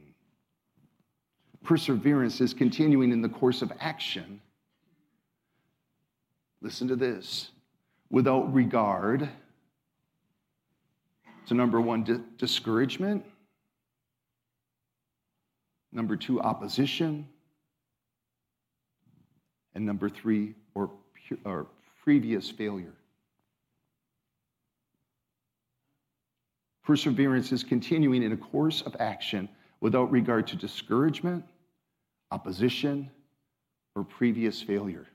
Perseverance 1.65 2.43
is 2.43 2.53
continuing 2.53 3.11
in 3.11 3.23
the 3.23 3.29
course 3.29 3.63
of 3.63 3.73
action. 3.81 4.41
Listen 6.61 6.87
to 6.89 6.97
this 6.97 7.51
without 8.11 8.53
regard 8.53 9.29
to 11.47 11.55
number 11.55 11.81
one, 11.81 12.05
di- 12.05 12.21
discouragement, 12.37 13.25
number 15.91 16.17
two, 16.17 16.41
opposition, 16.41 17.27
and 19.75 19.87
number 19.87 20.11
three, 20.11 20.55
or, 20.75 20.91
or 21.45 21.67
previous 22.03 22.51
failure. 22.51 22.95
Perseverance 26.85 27.53
is 27.53 27.65
continuing 27.65 28.23
in 28.23 28.33
a 28.33 28.37
course 28.37 28.83
of 28.83 28.95
action 29.01 29.49
without 29.81 30.11
regard 30.11 30.47
to 30.47 30.57
discouragement, 30.57 31.45
opposition, 32.35 33.09
or 33.95 34.03
previous 34.03 34.61
failure. 34.61 35.07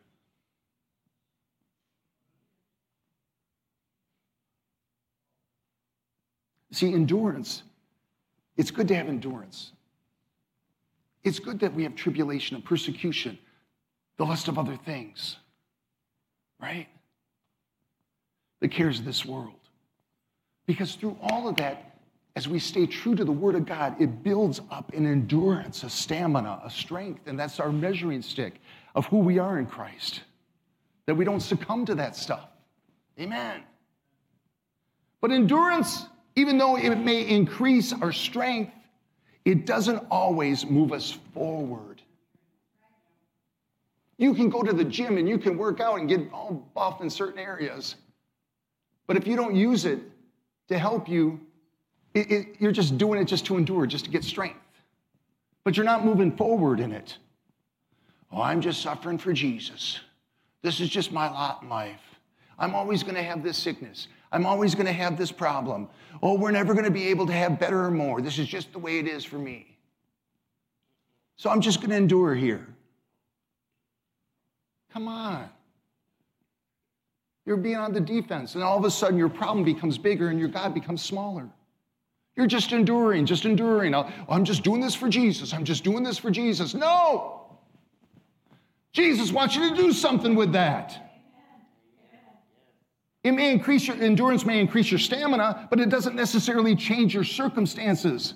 See, 6.72 6.94
endurance, 6.94 7.64
it's 8.56 8.72
good 8.72 8.88
to 8.88 8.96
have 8.96 9.10
endurance. 9.10 9.74
It's 11.26 11.40
good 11.40 11.60
that 11.60 11.74
we 11.74 11.84
have 11.84 11.96
tribulation 11.96 12.56
and 12.56 12.64
persecution, 12.64 13.38
the 14.18 14.24
lust 14.24 14.48
of 14.48 14.58
other 14.58 14.78
things, 14.78 15.36
right? 16.62 16.88
The 18.62 18.70
cares 18.70 19.00
of 19.00 19.06
this 19.06 19.26
world. 19.26 19.60
Because 20.68 20.96
through 20.96 21.18
all 21.22 21.50
of 21.50 21.58
that, 21.58 21.89
as 22.40 22.48
we 22.48 22.58
stay 22.58 22.86
true 22.86 23.16
to 23.16 23.26
the 23.26 23.32
Word 23.34 23.56
of 23.56 23.66
God, 23.66 24.02
it 24.02 24.24
builds 24.24 24.62
up 24.72 24.94
an 24.94 25.06
endurance, 25.06 25.84
a 25.84 25.90
stamina, 25.90 26.62
a 26.64 26.70
strength, 26.70 27.28
and 27.28 27.38
that's 27.38 27.60
our 27.60 27.70
measuring 27.70 28.22
stick 28.22 28.62
of 28.96 29.06
who 29.08 29.18
we 29.18 29.40
are 29.40 29.60
in 29.60 29.66
Christ. 29.66 30.22
That 31.06 31.16
we 31.16 31.26
don't 31.26 31.42
succumb 31.42 31.86
to 31.88 31.96
that 31.96 32.16
stuff. 32.16 32.48
Amen. 33.20 33.64
But 35.20 35.32
endurance, 35.32 36.06
even 36.38 36.58
though 36.58 36.78
it 36.78 36.96
may 36.96 37.28
increase 37.28 37.92
our 37.92 38.14
strength, 38.14 38.72
it 39.44 39.66
doesn't 39.66 40.02
always 40.10 40.66
move 40.66 40.94
us 40.94 41.18
forward. 41.34 42.02
You 44.18 44.34
can 44.34 44.50
go 44.50 44.64
to 44.64 44.72
the 44.72 44.86
gym 44.86 45.18
and 45.18 45.28
you 45.28 45.40
can 45.40 45.58
work 45.58 45.82
out 45.82 46.00
and 46.00 46.08
get 46.08 46.22
all 46.32 46.70
buff 46.74 47.02
in 47.02 47.10
certain 47.10 47.40
areas. 47.40 47.96
But 49.08 49.18
if 49.18 49.28
you 49.28 49.36
don't 49.36 49.58
use 49.58 49.84
it 49.84 50.00
to 50.70 50.80
help 50.80 51.10
you 51.10 51.42
it, 52.14 52.32
it, 52.32 52.48
you're 52.60 52.72
just 52.72 52.98
doing 52.98 53.22
it 53.22 53.26
just 53.26 53.46
to 53.48 53.58
endure, 53.58 53.86
just 53.86 54.06
to 54.06 54.12
get 54.12 54.24
strength. 54.24 54.60
But 55.64 55.78
you're 55.78 55.86
not 55.86 56.06
moving 56.06 56.36
forward 56.36 56.80
in 56.80 56.92
it. 56.92 57.18
Oh, 58.32 58.42
I'm 58.42 58.62
just 58.62 58.82
suffering 58.82 59.18
for 59.18 59.34
Jesus. 59.34 60.00
This 60.62 60.80
is 60.80 60.90
just 60.90 61.12
my 61.12 61.30
lot 61.30 61.64
in 61.64 61.70
life. 61.70 62.02
I'm 62.58 62.76
always 62.76 63.04
going 63.04 63.16
to 63.16 63.24
have 63.24 63.44
this 63.44 63.58
sickness. 63.58 64.08
I'm 64.32 64.46
always 64.46 64.76
going 64.76 64.86
to 64.86 64.94
have 64.94 65.18
this 65.18 65.32
problem. 65.32 65.90
Oh, 66.22 66.38
we're 66.38 66.52
never 66.52 66.74
going 66.74 66.86
to 66.86 66.92
be 66.92 67.08
able 67.08 67.26
to 67.28 67.34
have 67.34 67.60
better 67.60 67.86
or 67.86 67.92
more. 67.92 68.22
This 68.22 68.38
is 68.38 68.48
just 68.48 68.72
the 68.74 68.80
way 68.80 69.00
it 69.00 69.08
is 69.08 69.24
for 69.24 69.38
me. 69.38 69.78
So 71.38 71.50
I'm 71.50 71.62
just 71.62 71.80
going 71.80 71.92
to 71.92 71.96
endure 71.96 72.36
here. 72.36 72.68
Come 74.92 75.08
on. 75.08 75.50
You're 77.46 77.58
being 77.58 77.78
on 77.78 77.94
the 77.94 78.02
defense, 78.02 78.56
and 78.56 78.64
all 78.64 78.78
of 78.78 78.84
a 78.84 78.92
sudden 78.92 79.18
your 79.18 79.30
problem 79.30 79.64
becomes 79.64 79.98
bigger 79.98 80.30
and 80.30 80.40
your 80.40 80.50
God 80.50 80.74
becomes 80.74 81.02
smaller. 81.02 81.50
You're 82.40 82.48
just 82.48 82.72
enduring, 82.72 83.26
just 83.26 83.44
enduring. 83.44 83.94
I'm 83.94 84.46
just 84.46 84.64
doing 84.64 84.80
this 84.80 84.96
for 84.96 85.10
Jesus. 85.10 85.54
I'm 85.54 85.66
just 85.66 85.84
doing 85.84 86.04
this 86.04 86.18
for 86.18 86.32
Jesus. 86.32 86.74
No! 86.74 87.58
Jesus 88.94 89.30
wants 89.34 89.58
you 89.58 89.70
to 89.70 89.76
do 89.76 89.92
something 89.92 90.36
with 90.36 90.54
that. 90.54 91.18
It 93.26 93.34
may 93.34 93.52
increase 93.52 93.88
your 93.88 93.98
endurance, 93.98 94.46
may 94.46 94.62
increase 94.62 94.90
your 94.90 95.02
stamina, 95.02 95.68
but 95.70 95.82
it 95.82 95.90
doesn't 95.90 96.16
necessarily 96.16 96.78
change 96.78 97.14
your 97.14 97.26
circumstances. 97.26 98.36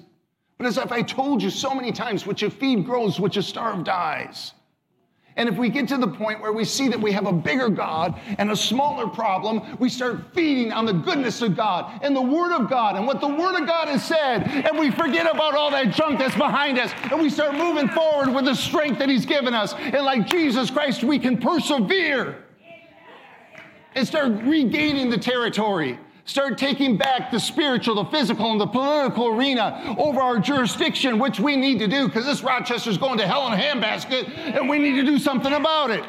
But 0.58 0.68
as 0.68 0.78
if 0.78 0.92
I 0.92 1.02
told 1.02 1.42
you 1.42 1.50
so 1.50 1.74
many 1.74 1.94
times, 1.94 2.28
what 2.28 2.42
you 2.42 2.50
feed 2.50 2.84
grows, 2.84 3.22
what 3.22 3.38
you 3.38 3.42
starve 3.42 3.86
dies. 3.86 4.52
And 5.36 5.50
if 5.50 5.58
we 5.58 5.70
get 5.70 5.88
to 5.88 5.98
the 5.98 6.08
point 6.08 6.42
where 6.42 6.54
we 6.54 6.64
see 6.64 6.88
that 6.90 7.00
we 7.00 7.12
have 7.12 7.26
a 7.26 7.34
bigger 7.34 7.70
God 7.70 8.20
and 8.38 8.52
a 8.52 8.56
smaller 8.56 9.08
problem, 9.08 9.78
we 9.80 9.90
start 9.90 10.34
feeding 10.34 10.72
on 10.72 10.86
the 10.86 10.94
goodness 10.94 11.42
of 11.42 11.56
God 11.56 12.00
and 12.04 12.16
the 12.16 12.22
Word 12.22 12.54
of 12.54 12.70
God 12.70 12.96
and 12.96 13.08
what 13.08 13.20
the 13.20 13.28
Word 13.28 13.60
of 13.60 13.68
God 13.68 13.88
has 13.88 14.06
said, 14.06 14.44
and 14.44 14.78
we 14.78 14.92
forget 14.92 15.26
about 15.26 15.56
all 15.56 15.72
that 15.72 15.92
junk 15.94 16.20
that's 16.20 16.36
behind 16.36 16.78
us, 16.78 16.92
and 17.12 17.20
we 17.20 17.30
start 17.30 17.56
moving 17.56 17.88
forward 17.90 18.34
with 18.34 18.46
the 18.46 18.56
strength 18.56 19.00
that 19.00 19.10
He's 19.10 19.26
given 19.26 19.54
us. 19.54 19.74
And 19.74 20.06
like 20.06 20.28
Jesus 20.28 20.70
Christ, 20.70 21.04
we 21.04 21.18
can 21.18 21.38
persevere 21.38 22.44
and 23.96 24.08
start 24.08 24.32
regaining 24.44 25.10
the 25.10 25.18
territory. 25.18 26.00
Start 26.26 26.58
taking 26.58 26.96
back 26.96 27.32
the 27.32 27.40
spiritual, 27.40 27.96
the 27.96 28.06
physical, 28.06 28.52
and 28.52 28.62
the 28.62 28.68
political 28.68 29.28
arena 29.28 29.96
over 29.98 30.22
our 30.22 30.40
jurisdiction, 30.40 31.20
which 31.20 31.40
we 31.40 31.58
need 31.58 31.80
to 31.80 31.88
do 31.88 32.08
because 32.08 32.26
this 32.26 32.42
Rochester's 32.42 32.98
going 32.98 33.18
to 33.18 33.28
hell 33.28 33.46
in 33.48 33.54
a 33.54 33.62
handbasket 33.62 34.30
and 34.58 34.70
we 34.70 34.80
need 34.80 34.96
to 34.96 35.04
do 35.04 35.20
something 35.20 35.52
about 35.52 35.92
it. 35.92 36.04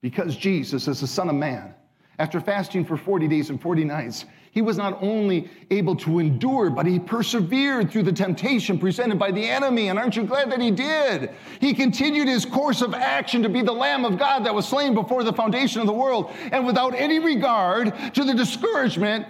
Because 0.00 0.36
Jesus 0.36 0.88
is 0.88 1.00
the 1.00 1.06
Son 1.06 1.28
of 1.28 1.34
Man, 1.34 1.74
after 2.18 2.40
fasting 2.40 2.84
for 2.84 2.96
40 2.96 3.26
days 3.28 3.50
and 3.50 3.60
40 3.60 3.84
nights, 3.84 4.24
he 4.52 4.62
was 4.62 4.76
not 4.76 5.00
only 5.00 5.48
able 5.70 5.94
to 5.96 6.18
endure, 6.18 6.70
but 6.70 6.84
he 6.84 6.98
persevered 6.98 7.90
through 7.90 8.02
the 8.02 8.12
temptation 8.12 8.78
presented 8.78 9.18
by 9.18 9.30
the 9.30 9.44
enemy. 9.44 9.88
And 9.88 9.98
aren't 9.98 10.16
you 10.16 10.24
glad 10.24 10.50
that 10.50 10.60
he 10.60 10.72
did? 10.72 11.30
He 11.60 11.72
continued 11.72 12.26
his 12.26 12.44
course 12.44 12.82
of 12.82 12.92
action 12.92 13.42
to 13.44 13.48
be 13.48 13.62
the 13.62 13.72
Lamb 13.72 14.04
of 14.04 14.18
God 14.18 14.44
that 14.46 14.54
was 14.54 14.66
slain 14.66 14.92
before 14.94 15.22
the 15.22 15.32
foundation 15.32 15.80
of 15.80 15.86
the 15.86 15.92
world, 15.92 16.32
and 16.50 16.66
without 16.66 16.94
any 16.94 17.20
regard 17.20 17.94
to 18.14 18.24
the 18.24 18.34
discouragement, 18.34 19.26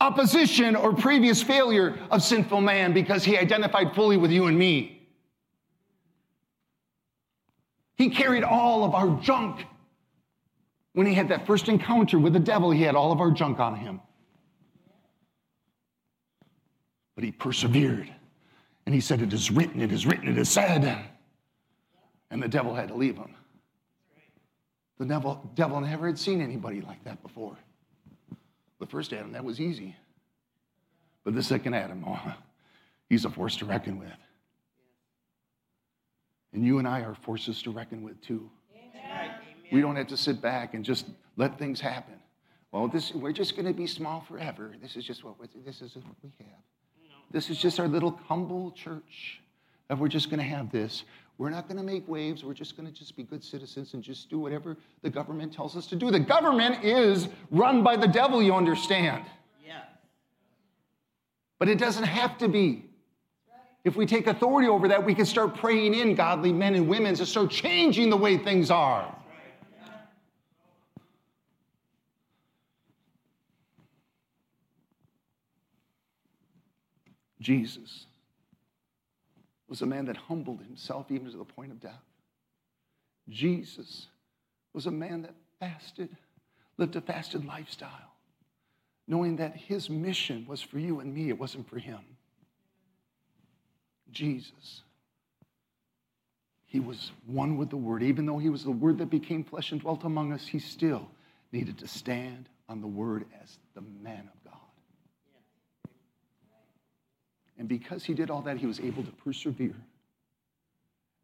opposition, 0.00 0.74
or 0.74 0.94
previous 0.94 1.42
failure 1.42 1.96
of 2.10 2.22
sinful 2.22 2.60
man, 2.60 2.92
because 2.92 3.22
he 3.22 3.38
identified 3.38 3.94
fully 3.94 4.16
with 4.16 4.32
you 4.32 4.46
and 4.46 4.58
me. 4.58 5.08
He 7.96 8.10
carried 8.10 8.42
all 8.42 8.82
of 8.82 8.94
our 8.94 9.20
junk. 9.20 9.64
When 10.94 11.06
he 11.06 11.14
had 11.14 11.28
that 11.28 11.46
first 11.46 11.68
encounter 11.68 12.18
with 12.18 12.32
the 12.32 12.40
devil, 12.40 12.72
he 12.72 12.82
had 12.82 12.96
all 12.96 13.12
of 13.12 13.20
our 13.20 13.30
junk 13.30 13.60
on 13.60 13.76
him. 13.76 14.00
But 17.20 17.26
he 17.26 17.32
persevered. 17.32 18.10
And 18.86 18.94
he 18.94 19.00
said, 19.02 19.20
It 19.20 19.34
is 19.34 19.50
written, 19.50 19.82
it 19.82 19.92
is 19.92 20.06
written, 20.06 20.26
it 20.26 20.38
is 20.38 20.48
said. 20.48 21.04
And 22.30 22.42
the 22.42 22.48
devil 22.48 22.74
had 22.74 22.88
to 22.88 22.94
leave 22.94 23.14
him. 23.14 23.34
The 24.98 25.04
devil, 25.04 25.50
devil 25.54 25.78
never 25.82 26.06
had 26.06 26.18
seen 26.18 26.40
anybody 26.40 26.80
like 26.80 27.04
that 27.04 27.22
before. 27.22 27.58
The 28.78 28.86
first 28.86 29.12
Adam, 29.12 29.32
that 29.32 29.44
was 29.44 29.60
easy. 29.60 29.94
But 31.22 31.34
the 31.34 31.42
second 31.42 31.74
Adam, 31.74 32.02
oh, 32.08 32.34
he's 33.10 33.26
a 33.26 33.30
force 33.30 33.54
to 33.56 33.66
reckon 33.66 33.98
with. 33.98 34.08
And 36.54 36.64
you 36.64 36.78
and 36.78 36.88
I 36.88 37.00
are 37.00 37.14
forces 37.14 37.60
to 37.64 37.70
reckon 37.70 38.02
with 38.02 38.18
too. 38.22 38.50
Amen. 38.74 39.32
We 39.70 39.82
don't 39.82 39.96
have 39.96 40.06
to 40.06 40.16
sit 40.16 40.40
back 40.40 40.72
and 40.72 40.82
just 40.82 41.04
let 41.36 41.58
things 41.58 41.82
happen. 41.82 42.14
Well, 42.72 42.88
this, 42.88 43.12
we're 43.12 43.32
just 43.32 43.56
going 43.56 43.66
to 43.66 43.74
be 43.74 43.86
small 43.86 44.22
forever. 44.22 44.74
This 44.80 44.96
is 44.96 45.04
just 45.04 45.22
what 45.22 45.34
this 45.66 45.82
is 45.82 45.96
what 45.96 46.16
we 46.22 46.32
have. 46.38 46.60
This 47.30 47.50
is 47.50 47.58
just 47.58 47.78
our 47.78 47.88
little 47.88 48.18
humble 48.26 48.72
church. 48.72 49.40
And 49.88 49.98
we're 49.98 50.08
just 50.08 50.30
going 50.30 50.38
to 50.38 50.46
have 50.46 50.70
this. 50.70 51.04
We're 51.38 51.50
not 51.50 51.68
going 51.68 51.78
to 51.78 51.82
make 51.82 52.06
waves. 52.06 52.44
We're 52.44 52.54
just 52.54 52.76
going 52.76 52.86
to 52.86 52.92
just 52.92 53.16
be 53.16 53.22
good 53.22 53.42
citizens 53.42 53.94
and 53.94 54.02
just 54.02 54.28
do 54.28 54.38
whatever 54.38 54.76
the 55.02 55.10
government 55.10 55.52
tells 55.52 55.76
us 55.76 55.86
to 55.86 55.96
do. 55.96 56.10
The 56.10 56.20
government 56.20 56.84
is 56.84 57.28
run 57.50 57.82
by 57.82 57.96
the 57.96 58.06
devil, 58.06 58.42
you 58.42 58.54
understand. 58.54 59.24
Yeah. 59.66 59.80
But 61.58 61.68
it 61.68 61.78
doesn't 61.78 62.04
have 62.04 62.36
to 62.38 62.48
be. 62.48 62.84
If 63.84 63.96
we 63.96 64.04
take 64.04 64.26
authority 64.26 64.68
over 64.68 64.88
that, 64.88 65.04
we 65.04 65.14
can 65.14 65.24
start 65.24 65.54
praying 65.54 65.94
in 65.94 66.14
godly 66.14 66.52
men 66.52 66.74
and 66.74 66.86
women 66.86 67.14
to 67.14 67.24
start 67.24 67.50
changing 67.50 68.10
the 68.10 68.16
way 68.16 68.36
things 68.36 68.70
are. 68.70 69.16
Jesus 77.40 78.06
was 79.68 79.82
a 79.82 79.86
man 79.86 80.06
that 80.06 80.16
humbled 80.16 80.60
himself 80.62 81.10
even 81.10 81.30
to 81.30 81.38
the 81.38 81.44
point 81.44 81.70
of 81.70 81.80
death. 81.80 82.02
Jesus 83.28 84.08
was 84.72 84.86
a 84.86 84.90
man 84.90 85.22
that 85.22 85.34
fasted, 85.58 86.16
lived 86.76 86.96
a 86.96 87.00
fasted 87.00 87.44
lifestyle, 87.44 88.12
knowing 89.06 89.36
that 89.36 89.56
his 89.56 89.88
mission 89.88 90.44
was 90.48 90.60
for 90.60 90.78
you 90.78 91.00
and 91.00 91.14
me, 91.14 91.28
it 91.28 91.38
wasn't 91.38 91.68
for 91.68 91.78
him. 91.78 92.00
Jesus, 94.10 94.82
he 96.66 96.80
was 96.80 97.12
one 97.26 97.56
with 97.56 97.70
the 97.70 97.76
Word. 97.76 98.02
Even 98.02 98.26
though 98.26 98.38
he 98.38 98.48
was 98.48 98.64
the 98.64 98.70
Word 98.70 98.98
that 98.98 99.10
became 99.10 99.44
flesh 99.44 99.72
and 99.72 99.80
dwelt 99.80 100.04
among 100.04 100.32
us, 100.32 100.46
he 100.46 100.58
still 100.58 101.08
needed 101.52 101.78
to 101.78 101.88
stand 101.88 102.48
on 102.68 102.80
the 102.80 102.86
Word 102.86 103.24
as 103.42 103.58
the 103.74 103.82
man 104.02 104.28
of 104.32 104.39
And 107.60 107.68
because 107.68 108.02
he 108.02 108.14
did 108.14 108.30
all 108.30 108.40
that, 108.40 108.56
he 108.56 108.64
was 108.64 108.80
able 108.80 109.04
to 109.04 109.12
persevere. 109.12 109.76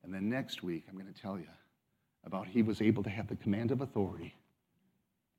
And 0.04 0.12
then 0.12 0.28
next 0.28 0.62
week, 0.62 0.84
I'm 0.86 0.94
going 0.94 1.10
to 1.10 1.18
tell 1.18 1.38
you 1.38 1.48
about 2.26 2.46
he 2.46 2.60
was 2.60 2.82
able 2.82 3.02
to 3.04 3.08
have 3.08 3.26
the 3.26 3.36
command 3.36 3.70
of 3.70 3.80
authority 3.80 4.34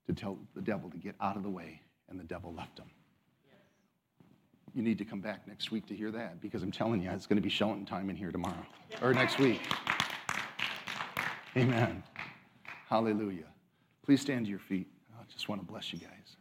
to 0.07 0.13
tell 0.13 0.39
the 0.55 0.61
devil 0.61 0.89
to 0.89 0.97
get 0.97 1.13
out 1.21 1.37
of 1.37 1.43
the 1.43 1.49
way, 1.51 1.79
and 2.09 2.19
the 2.19 2.23
devil 2.23 2.51
left 2.51 2.79
him. 2.79 2.89
You 4.73 4.81
need 4.81 4.97
to 4.97 5.05
come 5.05 5.21
back 5.21 5.47
next 5.47 5.69
week 5.69 5.85
to 5.85 5.95
hear 5.95 6.09
that 6.09 6.41
because 6.41 6.63
I'm 6.63 6.71
telling 6.71 7.03
you, 7.03 7.11
it's 7.11 7.27
going 7.27 7.37
to 7.37 7.43
be 7.43 7.49
shouting 7.49 7.85
time 7.85 8.09
in 8.09 8.15
here 8.15 8.31
tomorrow 8.31 8.65
or 9.03 9.13
next 9.13 9.37
week. 9.37 9.61
Amen. 11.55 12.01
Hallelujah. 12.89 13.45
Please 14.03 14.21
stand 14.21 14.45
to 14.45 14.49
your 14.49 14.57
feet. 14.57 14.87
I 15.15 15.23
just 15.31 15.47
want 15.47 15.61
to 15.61 15.67
bless 15.67 15.93
you 15.93 15.99
guys. 15.99 16.36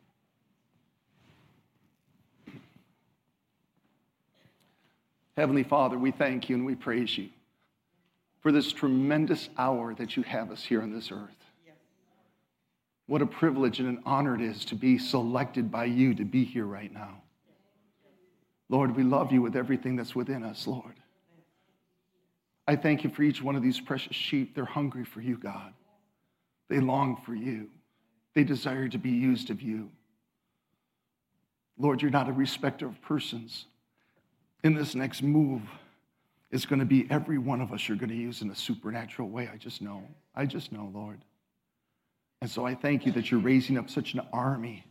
Heavenly 5.37 5.65
Father, 5.65 5.99
we 5.99 6.13
thank 6.13 6.49
you 6.49 6.57
and 6.57 6.65
we 6.65 6.75
praise 6.75 7.17
you 7.17 7.29
for 8.41 8.51
this 8.51 8.73
tremendous 8.73 9.49
hour 9.59 9.95
that 9.95 10.17
you 10.17 10.23
have 10.23 10.51
us 10.51 10.65
here 10.65 10.81
on 10.81 10.93
this 10.93 11.11
earth. 11.13 11.37
What 13.07 13.23
a 13.23 13.27
privilege 13.27 13.79
and 13.79 13.89
an 13.89 14.03
honor 14.07 14.35
it 14.35 14.41
is 14.41 14.65
to 14.67 14.75
be 14.75 14.99
selected 14.99 15.71
by 15.71 15.85
you 15.85 16.15
to 16.15 16.25
be 16.25 16.45
here 16.45 16.65
right 16.65 16.93
now. 16.93 17.23
Lord, 18.69 18.97
we 18.97 19.05
love 19.05 19.31
you 19.31 19.43
with 19.43 19.57
everything 19.57 19.95
that's 19.95 20.15
within 20.15 20.43
us, 20.43 20.67
Lord. 20.67 20.95
I 22.67 22.75
thank 22.75 23.05
you 23.05 23.11
for 23.11 23.23
each 23.23 23.41
one 23.41 23.55
of 23.55 23.63
these 23.63 23.79
precious 23.79 24.17
sheep. 24.17 24.55
They're 24.55 24.65
hungry 24.65 25.05
for 25.05 25.21
you, 25.21 25.37
God. 25.37 25.73
They 26.69 26.81
long 26.81 27.21
for 27.25 27.35
you. 27.35 27.69
They 28.35 28.43
desire 28.43 28.89
to 28.89 28.99
be 28.99 29.11
used 29.11 29.51
of 29.51 29.63
you. 29.63 29.91
Lord, 31.79 32.03
you're 32.03 32.11
not 32.11 32.29
a 32.29 32.33
respecter 32.33 32.87
of 32.87 33.01
persons 33.03 33.67
in 34.63 34.75
this 34.75 34.95
next 34.95 35.23
move 35.23 35.63
is 36.51 36.67
going 36.67 36.79
to 36.79 36.87
be 36.87 37.07
every 37.11 37.39
one 37.39 37.61
of 37.61 37.73
us 37.73 37.89
you're 37.89 37.97
going 37.97 38.11
to 38.11 38.17
use 38.17 38.43
in 38.43 38.51
a 38.51 38.55
supernatural 38.55 39.29
way. 39.29 39.49
I 39.53 39.57
just 39.57 39.83
know. 39.83 40.03
I 40.35 40.47
just 40.47 40.73
know, 40.73 40.91
Lord. 40.95 41.21
And 42.41 42.51
so 42.51 42.67
I 42.67 42.75
thank 42.75 43.07
you 43.07 43.13
that 43.13 43.31
you're 43.31 43.41
raising 43.41 43.79
up 43.79 43.91
such 43.91 44.15
an 44.15 44.21
army, 44.33 44.85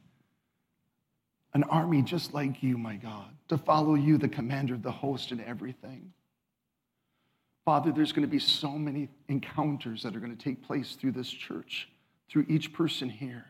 an 1.53 1.63
army 1.63 2.01
just 2.01 2.33
like 2.33 2.61
you, 2.63 2.77
my 2.77 2.95
God, 2.95 3.29
to 3.49 3.57
follow 3.57 3.95
you, 3.95 4.17
the 4.17 4.27
commander 4.27 4.73
of 4.73 4.83
the 4.83 4.91
host, 4.91 5.31
and 5.31 5.41
everything. 5.41 6.11
Father, 7.63 7.91
there's 7.91 8.11
going 8.11 8.27
to 8.27 8.31
be 8.31 8.39
so 8.39 8.71
many 8.71 9.09
encounters 9.27 10.03
that 10.03 10.15
are 10.15 10.19
going 10.19 10.35
to 10.35 10.43
take 10.43 10.63
place 10.63 10.95
through 10.99 11.13
this 11.13 11.29
church, 11.29 11.89
through 12.29 12.45
each 12.47 12.73
person 12.73 13.09
here, 13.09 13.45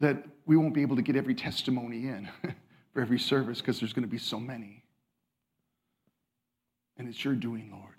that 0.00 0.24
we 0.46 0.56
won't 0.56 0.74
be 0.74 0.82
able 0.82 0.96
to 0.96 1.02
get 1.02 1.16
every 1.16 1.34
testimony 1.34 2.06
in. 2.06 2.28
for 2.92 3.00
every 3.00 3.18
service 3.18 3.60
because 3.60 3.80
there's 3.80 3.92
going 3.92 4.04
to 4.04 4.10
be 4.10 4.18
so 4.18 4.38
many. 4.38 4.84
And 6.98 7.08
it's 7.08 7.24
your 7.24 7.34
doing, 7.34 7.70
Lord. 7.70 7.94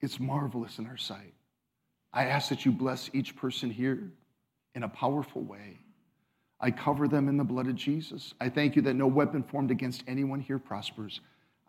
It's 0.00 0.18
marvelous 0.18 0.78
in 0.78 0.86
our 0.86 0.96
sight. 0.96 1.34
I 2.12 2.26
ask 2.26 2.48
that 2.48 2.64
you 2.64 2.72
bless 2.72 3.10
each 3.12 3.36
person 3.36 3.70
here 3.70 4.10
in 4.74 4.82
a 4.82 4.88
powerful 4.88 5.42
way. 5.42 5.78
I 6.60 6.70
cover 6.70 7.08
them 7.08 7.28
in 7.28 7.36
the 7.36 7.44
blood 7.44 7.66
of 7.66 7.74
Jesus. 7.74 8.34
I 8.40 8.48
thank 8.48 8.76
you 8.76 8.82
that 8.82 8.94
no 8.94 9.06
weapon 9.06 9.42
formed 9.42 9.70
against 9.70 10.04
anyone 10.06 10.40
here 10.40 10.58
prospers. 10.58 11.20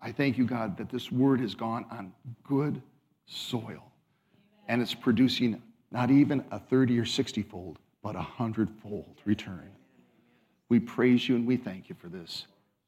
I 0.02 0.12
thank 0.12 0.38
you, 0.38 0.46
God, 0.46 0.78
that 0.78 0.90
this 0.90 1.12
word 1.12 1.40
has 1.42 1.56
gone 1.56 1.86
on 1.92 2.12
good 2.44 2.82
soil 3.26 3.92
and 4.68 4.82
it's 4.82 4.94
producing 4.94 5.62
not 5.92 6.10
even 6.10 6.44
a 6.52 6.60
30 6.60 6.98
or 7.00 7.06
60 7.06 7.44
fold, 7.44 7.80
but 8.02 8.16
a 8.16 8.22
hundredfold 8.22 9.18
return. 9.26 9.70
We 10.70 10.80
praise 10.80 11.28
you 11.28 11.36
and 11.36 11.46
we 11.46 11.58
thank 11.58 11.90
you 11.90 11.96
for 12.00 12.08
this. 12.08 12.46